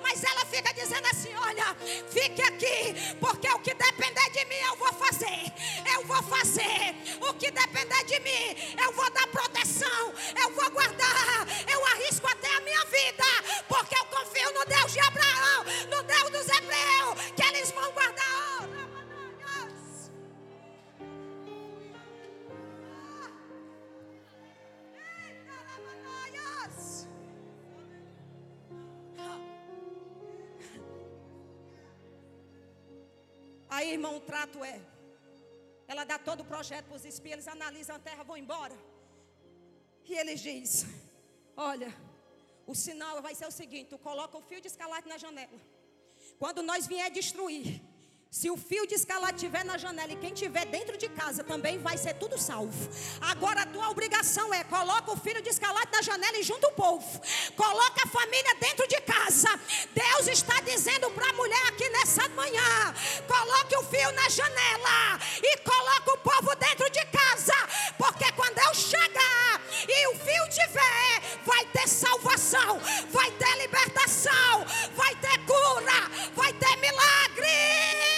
Mas 0.03 0.23
ela 0.23 0.45
fica 0.47 0.73
dizendo 0.75 1.07
assim: 1.07 1.35
olha, 1.35 1.77
fique 2.11 2.43
aqui, 2.43 3.17
porque 3.21 3.49
o 3.51 3.59
que 3.61 3.75
depender 3.75 4.31
de 4.31 4.45
mim 4.47 4.61
eu 4.67 4.77
vou 4.77 4.93
fazer. 4.93 5.53
Eu 5.95 6.05
vou 6.05 6.23
fazer. 6.25 6.95
O 7.21 7.33
que 7.35 7.51
depender 7.51 8.05
de 8.05 8.21
mim, 8.21 8.75
eu 8.83 8.93
vou 8.93 9.11
dar 9.13 9.27
proteção, 9.29 10.15
eu 10.43 10.51
vou 10.55 10.71
guardar. 10.71 11.47
Eu 11.71 11.85
arrisco 11.87 12.27
até 12.27 12.55
a 12.57 12.61
minha 12.61 12.85
vida, 12.87 13.25
porque 13.69 13.97
eu 13.97 14.05
confio 14.07 14.53
no 14.53 14.65
Deus 14.67 14.93
de 14.93 15.01
Abraão, 15.01 15.65
no 15.91 16.03
Deus 16.03 16.31
dos 16.31 16.49
Hebreus, 16.57 17.33
que 17.37 17.43
eles 17.43 17.71
vão 17.71 17.91
guardar. 17.93 18.18
Aí, 33.79 33.93
irmão, 33.93 34.17
o 34.17 34.21
trato 34.21 34.65
é. 34.65 34.77
Ela 35.87 36.03
dá 36.11 36.17
todo 36.19 36.41
o 36.41 36.49
projeto 36.53 36.87
para 36.87 36.97
os 36.97 37.05
espias, 37.05 37.35
eles 37.35 37.49
analisam 37.57 37.95
a 37.95 37.99
terra, 38.07 38.25
vão 38.31 38.37
embora. 38.37 38.77
E 40.05 40.15
eles 40.21 40.41
diz: 40.41 40.85
Olha, 41.57 41.91
o 42.67 42.75
sinal 42.75 43.23
vai 43.27 43.35
ser 43.41 43.47
o 43.47 43.53
seguinte: 43.61 43.91
tu 43.91 43.99
coloca 44.09 44.37
o 44.37 44.43
fio 44.49 44.61
de 44.61 44.67
escalate 44.73 45.07
na 45.13 45.17
janela. 45.25 45.61
Quando 46.41 46.61
nós 46.71 46.89
vier 46.89 47.09
destruir, 47.21 47.81
se 48.31 48.51
o 48.51 48.59
fio 48.59 48.87
de 48.87 48.95
escalate 48.95 49.37
estiver 49.37 49.65
na 49.65 49.79
janela 49.79 50.13
e 50.13 50.17
quem 50.17 50.35
estiver 50.35 50.67
dentro 50.67 50.99
de 50.99 51.09
casa 51.09 51.43
também 51.43 51.79
vai 51.79 51.97
ser 51.97 52.13
tudo 52.15 52.39
salvo. 52.39 52.89
Agora 53.23 53.63
a 53.63 53.67
tua 53.67 53.89
obrigação 53.89 54.53
é 54.53 54.63
coloca 54.65 55.11
o 55.11 55.17
filho 55.17 55.41
de 55.41 55.49
escalate 55.49 55.91
na 55.93 56.03
janela 56.03 56.37
e 56.37 56.43
junta 56.43 56.69
o 56.69 56.73
povo. 56.73 57.21
Coloca 57.57 58.03
a 58.05 58.07
família 58.07 58.55
dentro 58.61 58.87
de 58.87 59.01
casa. 59.01 59.49
Deus 59.95 60.29
está 60.29 60.61
dizendo 60.61 61.11
para 61.13 61.31
a 61.31 61.33
mulher 61.33 61.67
aqui 61.69 61.89
nessa 61.89 62.29
manhã: 62.29 62.95
coloque 63.27 63.77
o 63.77 63.83
fio 63.85 64.13
na 64.13 64.29
janela 64.29 65.19
e 65.43 65.57
coloca 65.59 66.13
o 66.13 66.19
povo 66.19 66.55
dentro 66.57 66.91
de 66.91 67.05
casa, 67.07 67.55
porque 67.97 68.31
quando 68.33 68.59
eu 68.59 68.75
chegar 68.75 69.63
e 69.89 70.07
o 70.09 70.17
fio 70.17 70.49
tiver, 70.51 71.41
vai 71.47 71.65
ter 71.67 71.89
salvação, 71.89 72.79
vai 73.11 73.31
ter 73.33 73.57
libertação, 73.57 74.67
vai 74.95 75.15
ter 75.17 75.39
cura, 75.47 76.11
vai 76.37 76.53
ter 76.53 76.77
milagre. 76.77 78.18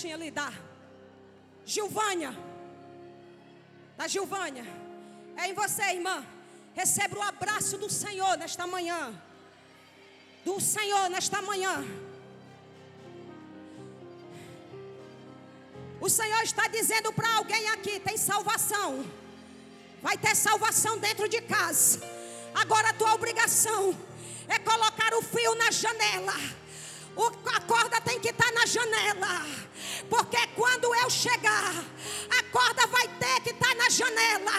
perto 0.00 0.08
da 0.08 0.08
bichinha 0.08 0.14
ali, 0.14 0.30
dá. 0.30 0.52
Gilvânia. 1.64 2.36
Da 3.96 4.08
Gilvânia. 4.08 4.64
É 5.36 5.48
em 5.48 5.54
você, 5.54 5.82
irmã. 5.82 6.24
Receba 6.74 7.18
o 7.18 7.22
abraço 7.22 7.76
do 7.76 7.90
Senhor 7.90 8.36
nesta 8.38 8.66
manhã. 8.66 9.12
Do 10.44 10.60
Senhor 10.60 11.10
nesta 11.10 11.42
manhã. 11.42 11.84
O 16.00 16.08
Senhor 16.08 16.42
está 16.42 16.66
dizendo 16.68 17.12
para 17.12 17.36
alguém 17.36 17.68
aqui: 17.68 18.00
tem 18.00 18.16
salvação. 18.16 19.04
Vai 20.02 20.16
ter 20.16 20.34
salvação 20.34 20.96
dentro 20.98 21.28
de 21.28 21.42
casa. 21.42 22.00
Agora 22.54 22.88
a 22.88 22.94
tua 22.94 23.14
obrigação 23.14 23.94
é 24.48 24.58
colocar 24.58 25.12
o 25.14 25.22
fio 25.22 25.54
na 25.56 25.70
janela 25.70 26.59
a 27.26 27.60
corda 27.60 28.00
tem 28.00 28.18
que 28.20 28.28
estar 28.28 28.46
tá 28.46 28.52
na 28.52 28.66
janela. 28.66 29.46
Porque 30.08 30.38
quando 30.56 30.94
eu 30.94 31.10
chegar, 31.10 31.74
a 32.38 32.42
corda 32.50 32.86
vai 32.86 33.06
ter 33.08 33.40
que 33.42 33.50
estar 33.50 33.68
tá 33.68 33.74
na 33.74 33.88
janela. 33.88 34.52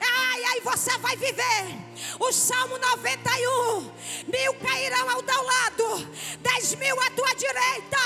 Ai, 0.00 0.44
aí 0.44 0.60
você 0.60 0.96
vai 0.98 1.16
viver. 1.16 1.78
O 2.18 2.32
Salmo 2.32 2.76
91: 2.78 3.92
mil 4.28 4.54
cairão 4.54 5.10
ao 5.10 5.22
teu 5.22 5.42
lado, 5.42 6.08
dez 6.40 6.74
mil 6.74 7.00
à 7.00 7.10
tua 7.10 7.34
direita, 7.34 7.98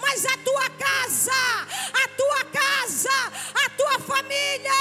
mas 0.00 0.24
a 0.24 0.36
tua 0.38 0.70
casa, 0.70 1.32
a 2.04 2.08
tua 2.08 2.44
casa, 2.44 3.32
a 3.64 3.70
tua 3.70 3.98
família, 4.00 4.72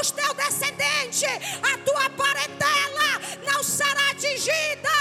os 0.00 0.10
teus 0.10 0.34
descendentes, 0.34 1.24
a 1.62 1.78
tua 1.78 2.10
parentela 2.10 3.20
não 3.44 3.62
será 3.62 4.10
atingida. 4.10 4.91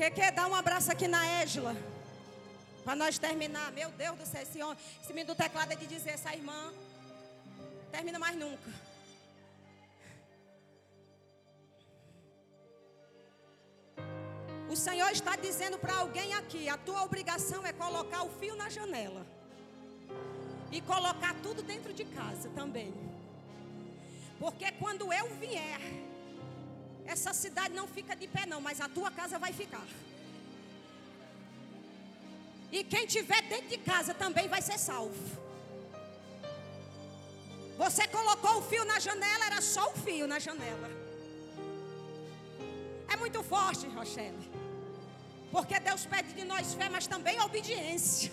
Que 0.00 0.10
quer 0.10 0.32
dar 0.32 0.46
um 0.46 0.54
abraço 0.54 0.90
aqui 0.90 1.06
na 1.06 1.26
Égila? 1.42 1.76
Para 2.82 2.96
nós 2.96 3.18
terminar. 3.18 3.70
Meu 3.72 3.90
Deus 3.90 4.16
do 4.16 4.24
céu, 4.24 4.40
esse, 4.40 4.62
homem, 4.62 4.78
esse 4.98 5.12
menino 5.12 5.34
do 5.34 5.36
teclado 5.36 5.72
é 5.72 5.76
de 5.76 5.86
dizer, 5.86 6.12
essa 6.12 6.34
irmã 6.34 6.72
termina 7.92 8.18
mais 8.18 8.34
nunca. 8.34 8.70
O 14.70 14.74
Senhor 14.74 15.10
está 15.10 15.36
dizendo 15.36 15.76
para 15.76 15.96
alguém 15.96 16.32
aqui: 16.32 16.66
a 16.66 16.78
tua 16.78 17.02
obrigação 17.02 17.66
é 17.66 17.72
colocar 17.74 18.22
o 18.22 18.30
fio 18.30 18.56
na 18.56 18.70
janela. 18.70 19.26
E 20.72 20.80
colocar 20.80 21.34
tudo 21.42 21.62
dentro 21.62 21.92
de 21.92 22.06
casa 22.06 22.48
também. 22.54 22.94
Porque 24.38 24.72
quando 24.72 25.12
eu 25.12 25.28
vier, 25.34 25.78
essa 27.10 27.32
cidade 27.34 27.74
não 27.74 27.86
fica 27.88 28.14
de 28.14 28.26
pé, 28.28 28.46
não, 28.46 28.60
mas 28.60 28.80
a 28.80 28.88
tua 28.88 29.10
casa 29.10 29.38
vai 29.38 29.52
ficar. 29.52 29.86
E 32.70 32.84
quem 32.84 33.04
tiver 33.06 33.42
dentro 33.42 33.68
de 33.68 33.78
casa 33.78 34.14
também 34.14 34.46
vai 34.48 34.62
ser 34.62 34.78
salvo. 34.78 35.24
Você 37.76 38.06
colocou 38.06 38.58
o 38.58 38.62
fio 38.62 38.84
na 38.84 38.98
janela, 39.00 39.46
era 39.46 39.60
só 39.60 39.90
o 39.90 39.94
fio 39.94 40.26
na 40.26 40.38
janela. 40.38 40.88
É 43.12 43.16
muito 43.16 43.42
forte, 43.42 43.86
Rochelle. 43.88 44.50
Porque 45.50 45.80
Deus 45.80 46.06
pede 46.06 46.32
de 46.34 46.44
nós 46.44 46.74
fé, 46.74 46.88
mas 46.88 47.08
também 47.08 47.40
obediência. 47.40 48.32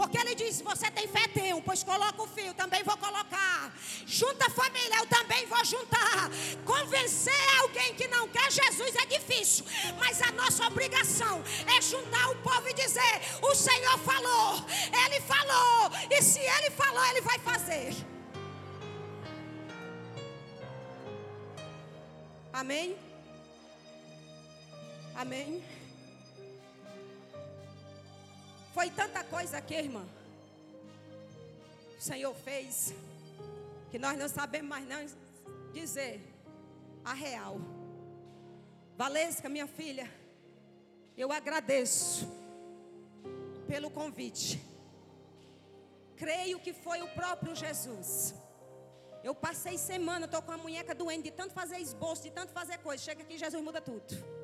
Porque 0.00 0.16
ele 0.16 0.34
disse: 0.34 0.62
Você 0.62 0.90
tem 0.90 1.06
fé, 1.06 1.28
tenho, 1.28 1.60
pois 1.60 1.84
coloca 1.84 2.22
o 2.22 2.26
fio, 2.26 2.54
também 2.54 2.82
vou 2.82 2.96
colocar. 2.96 3.70
Junta 4.06 4.46
a 4.46 4.50
família, 4.50 4.96
eu 4.96 5.06
também 5.06 5.44
vou 5.44 5.62
juntar. 5.62 6.30
Convencer 6.64 7.58
alguém 7.60 7.94
que 7.94 8.08
não 8.08 8.26
quer 8.28 8.50
Jesus 8.50 8.96
é 8.96 9.04
difícil, 9.04 9.62
mas 9.98 10.22
a 10.22 10.32
nossa 10.32 10.66
obrigação 10.66 11.44
é 11.76 11.82
juntar 11.82 12.30
o 12.30 12.36
povo 12.36 12.66
e 12.70 12.72
dizer: 12.72 13.20
O 13.42 13.54
Senhor 13.54 13.98
falou, 13.98 14.64
ele 15.04 15.20
falou, 15.20 15.90
e 16.10 16.22
se 16.22 16.38
ele 16.38 16.70
falou, 16.70 17.04
ele 17.10 17.20
vai 17.20 17.38
fazer. 17.40 17.94
Amém? 22.54 22.96
Amém? 25.14 25.62
Foi 28.72 28.88
tanta 28.90 29.24
coisa 29.24 29.58
aqui, 29.58 29.74
irmã. 29.74 30.06
O 31.98 32.00
Senhor 32.00 32.34
fez 32.34 32.94
que 33.90 33.98
nós 33.98 34.16
não 34.16 34.28
sabemos 34.28 34.68
mais 34.68 34.88
não 34.88 35.04
dizer 35.72 36.20
a 37.04 37.12
real. 37.12 37.60
Valesca, 38.96 39.48
minha 39.48 39.66
filha, 39.66 40.10
eu 41.16 41.32
agradeço 41.32 42.28
pelo 43.66 43.90
convite. 43.90 44.60
Creio 46.16 46.60
que 46.60 46.72
foi 46.72 47.02
o 47.02 47.08
próprio 47.08 47.56
Jesus. 47.56 48.34
Eu 49.24 49.34
passei 49.34 49.76
semana, 49.76 50.26
estou 50.26 50.42
com 50.42 50.52
a 50.52 50.56
munheca 50.56 50.94
doente 50.94 51.24
de 51.24 51.30
tanto 51.30 51.52
fazer 51.52 51.78
esboço, 51.78 52.22
de 52.22 52.30
tanto 52.30 52.52
fazer 52.52 52.78
coisa. 52.78 53.02
Chega 53.02 53.22
aqui, 53.22 53.36
Jesus 53.36 53.62
muda 53.62 53.80
tudo. 53.80 54.39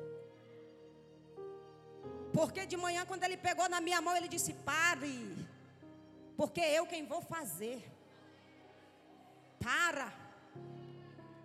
Porque 2.37 2.63
de 2.71 2.77
manhã, 2.85 3.03
quando 3.09 3.23
ele 3.27 3.37
pegou 3.45 3.67
na 3.73 3.79
minha 3.85 3.99
mão, 4.05 4.15
ele 4.15 4.27
disse: 4.33 4.51
Pare, 4.71 5.17
porque 6.39 6.61
eu 6.77 6.83
quem 6.91 7.03
vou 7.11 7.21
fazer. 7.33 7.79
Para. 9.65 10.07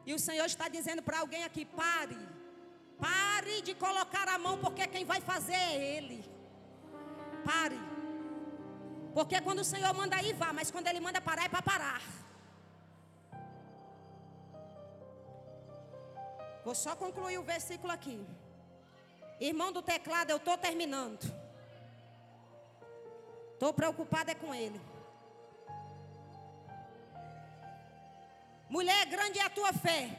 E 0.08 0.12
o 0.12 0.18
Senhor 0.26 0.44
está 0.52 0.66
dizendo 0.76 1.02
para 1.06 1.20
alguém 1.20 1.44
aqui: 1.44 1.64
Pare. 1.64 2.20
Pare 3.06 3.62
de 3.68 3.74
colocar 3.84 4.28
a 4.28 4.36
mão, 4.44 4.58
porque 4.64 4.86
quem 4.86 5.06
vai 5.12 5.20
fazer 5.30 5.54
é 5.54 5.96
Ele. 5.96 6.18
Pare. 7.50 7.80
Porque 9.16 9.40
quando 9.40 9.60
o 9.60 9.70
Senhor 9.72 9.94
manda 9.94 10.22
ir, 10.28 10.34
vá, 10.34 10.52
mas 10.52 10.70
quando 10.70 10.88
Ele 10.88 11.00
manda 11.00 11.22
parar, 11.22 11.46
é 11.46 11.48
para 11.48 11.62
parar. 11.72 12.02
Vou 16.66 16.74
só 16.84 16.94
concluir 16.94 17.38
o 17.38 17.50
versículo 17.54 17.92
aqui. 17.98 18.18
Irmão 19.50 19.72
do 19.72 19.82
teclado, 19.82 20.30
eu 20.30 20.36
estou 20.36 20.56
terminando. 20.56 21.24
Estou 23.54 23.72
preocupada 23.74 24.30
é 24.30 24.36
com 24.36 24.54
ele. 24.54 24.80
Mulher, 28.68 29.04
grande 29.06 29.40
é 29.40 29.42
a 29.42 29.50
tua 29.50 29.72
fé. 29.72 30.16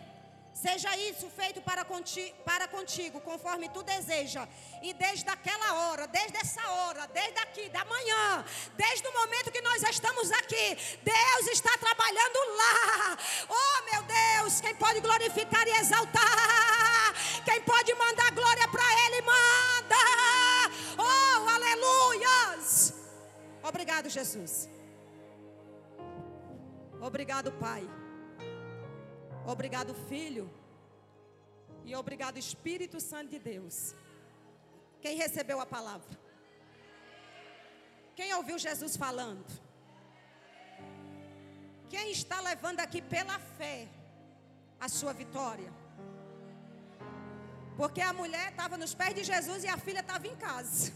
Seja 0.53 0.95
isso 0.97 1.29
feito 1.29 1.61
para 1.61 1.85
contigo, 1.85 2.35
para 2.43 2.67
contigo, 2.67 3.21
conforme 3.21 3.69
tu 3.69 3.81
deseja. 3.81 4.45
E 4.81 4.93
desde 4.93 5.29
aquela 5.29 5.73
hora, 5.73 6.05
desde 6.05 6.37
essa 6.37 6.65
hora, 6.69 7.07
desde 7.07 7.39
aqui, 7.39 7.69
da 7.69 7.85
manhã, 7.85 8.45
desde 8.75 9.07
o 9.07 9.13
momento 9.13 9.53
que 9.53 9.61
nós 9.61 9.81
estamos 9.83 10.31
aqui, 10.33 10.77
Deus 11.01 11.47
está 11.47 11.77
trabalhando 11.77 12.39
lá. 12.57 13.17
Oh, 13.49 13.83
meu 13.89 14.03
Deus, 14.03 14.59
quem 14.59 14.75
pode 14.75 14.99
glorificar 14.99 15.65
e 15.65 15.71
exaltar? 15.79 16.82
Quem 17.45 17.61
pode 17.61 17.93
mandar 17.95 18.31
glória 18.31 18.67
para 18.67 18.87
Ele, 19.05 19.21
manda. 19.21 20.01
Oh, 20.97 21.49
aleluias. 21.55 22.93
Obrigado, 23.61 24.09
Jesus. 24.09 24.69
Obrigado, 27.01 27.51
Pai. 27.53 27.83
Obrigado, 29.45 29.93
Filho. 29.93 30.49
E 31.85 31.93
obrigado, 31.95 32.37
Espírito 32.37 32.99
Santo 33.01 33.31
de 33.31 33.39
Deus. 33.39 33.93
Quem 35.01 35.17
recebeu 35.17 35.59
a 35.59 35.65
palavra? 35.65 36.17
Quem 38.15 38.33
ouviu 38.35 38.57
Jesus 38.57 38.95
falando? 38.95 39.45
Quem 41.89 42.11
está 42.11 42.39
levando 42.39 42.79
aqui 42.79 43.01
pela 43.01 43.37
fé 43.37 43.87
a 44.79 44.87
sua 44.87 45.11
vitória? 45.13 45.82
Porque 47.77 48.01
a 48.01 48.13
mulher 48.13 48.49
estava 48.49 48.77
nos 48.77 48.93
pés 48.93 49.13
de 49.15 49.23
Jesus 49.23 49.63
e 49.63 49.67
a 49.67 49.77
filha 49.77 49.99
estava 49.99 50.27
em 50.27 50.35
casa. 50.35 50.93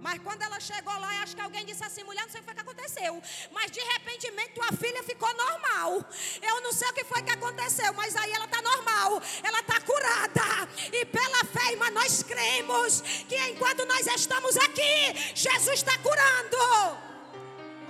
Mas 0.00 0.20
quando 0.20 0.40
ela 0.42 0.60
chegou 0.60 0.96
lá, 1.00 1.22
acho 1.22 1.34
que 1.34 1.42
alguém 1.42 1.66
disse 1.66 1.82
assim: 1.82 2.04
mulher, 2.04 2.22
não 2.22 2.30
sei 2.30 2.40
o 2.40 2.44
que 2.44 2.48
foi 2.48 2.54
que 2.54 2.60
aconteceu. 2.60 3.22
Mas 3.50 3.70
de 3.72 3.80
repente, 3.80 4.30
tua 4.54 4.72
filha 4.72 5.02
ficou 5.02 5.32
normal. 5.34 6.04
Eu 6.40 6.60
não 6.62 6.72
sei 6.72 6.88
o 6.88 6.92
que 6.94 7.04
foi 7.04 7.22
que 7.22 7.30
aconteceu, 7.30 7.92
mas 7.92 8.14
aí 8.16 8.32
ela 8.32 8.44
está 8.46 8.62
normal. 8.62 9.20
Ela 9.42 9.60
está 9.60 9.80
curada. 9.80 10.68
E 10.92 11.04
pela 11.06 11.44
fé, 11.44 11.72
irmã, 11.72 11.90
nós 11.90 12.22
cremos 12.22 13.00
que 13.28 13.36
enquanto 13.50 13.84
nós 13.84 14.06
estamos 14.06 14.56
aqui, 14.56 15.34
Jesus 15.34 15.74
está 15.74 15.98
curando. 15.98 16.56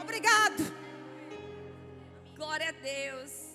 Obrigado. 0.00 0.74
Glória 2.36 2.70
a 2.70 2.72
Deus. 2.72 3.45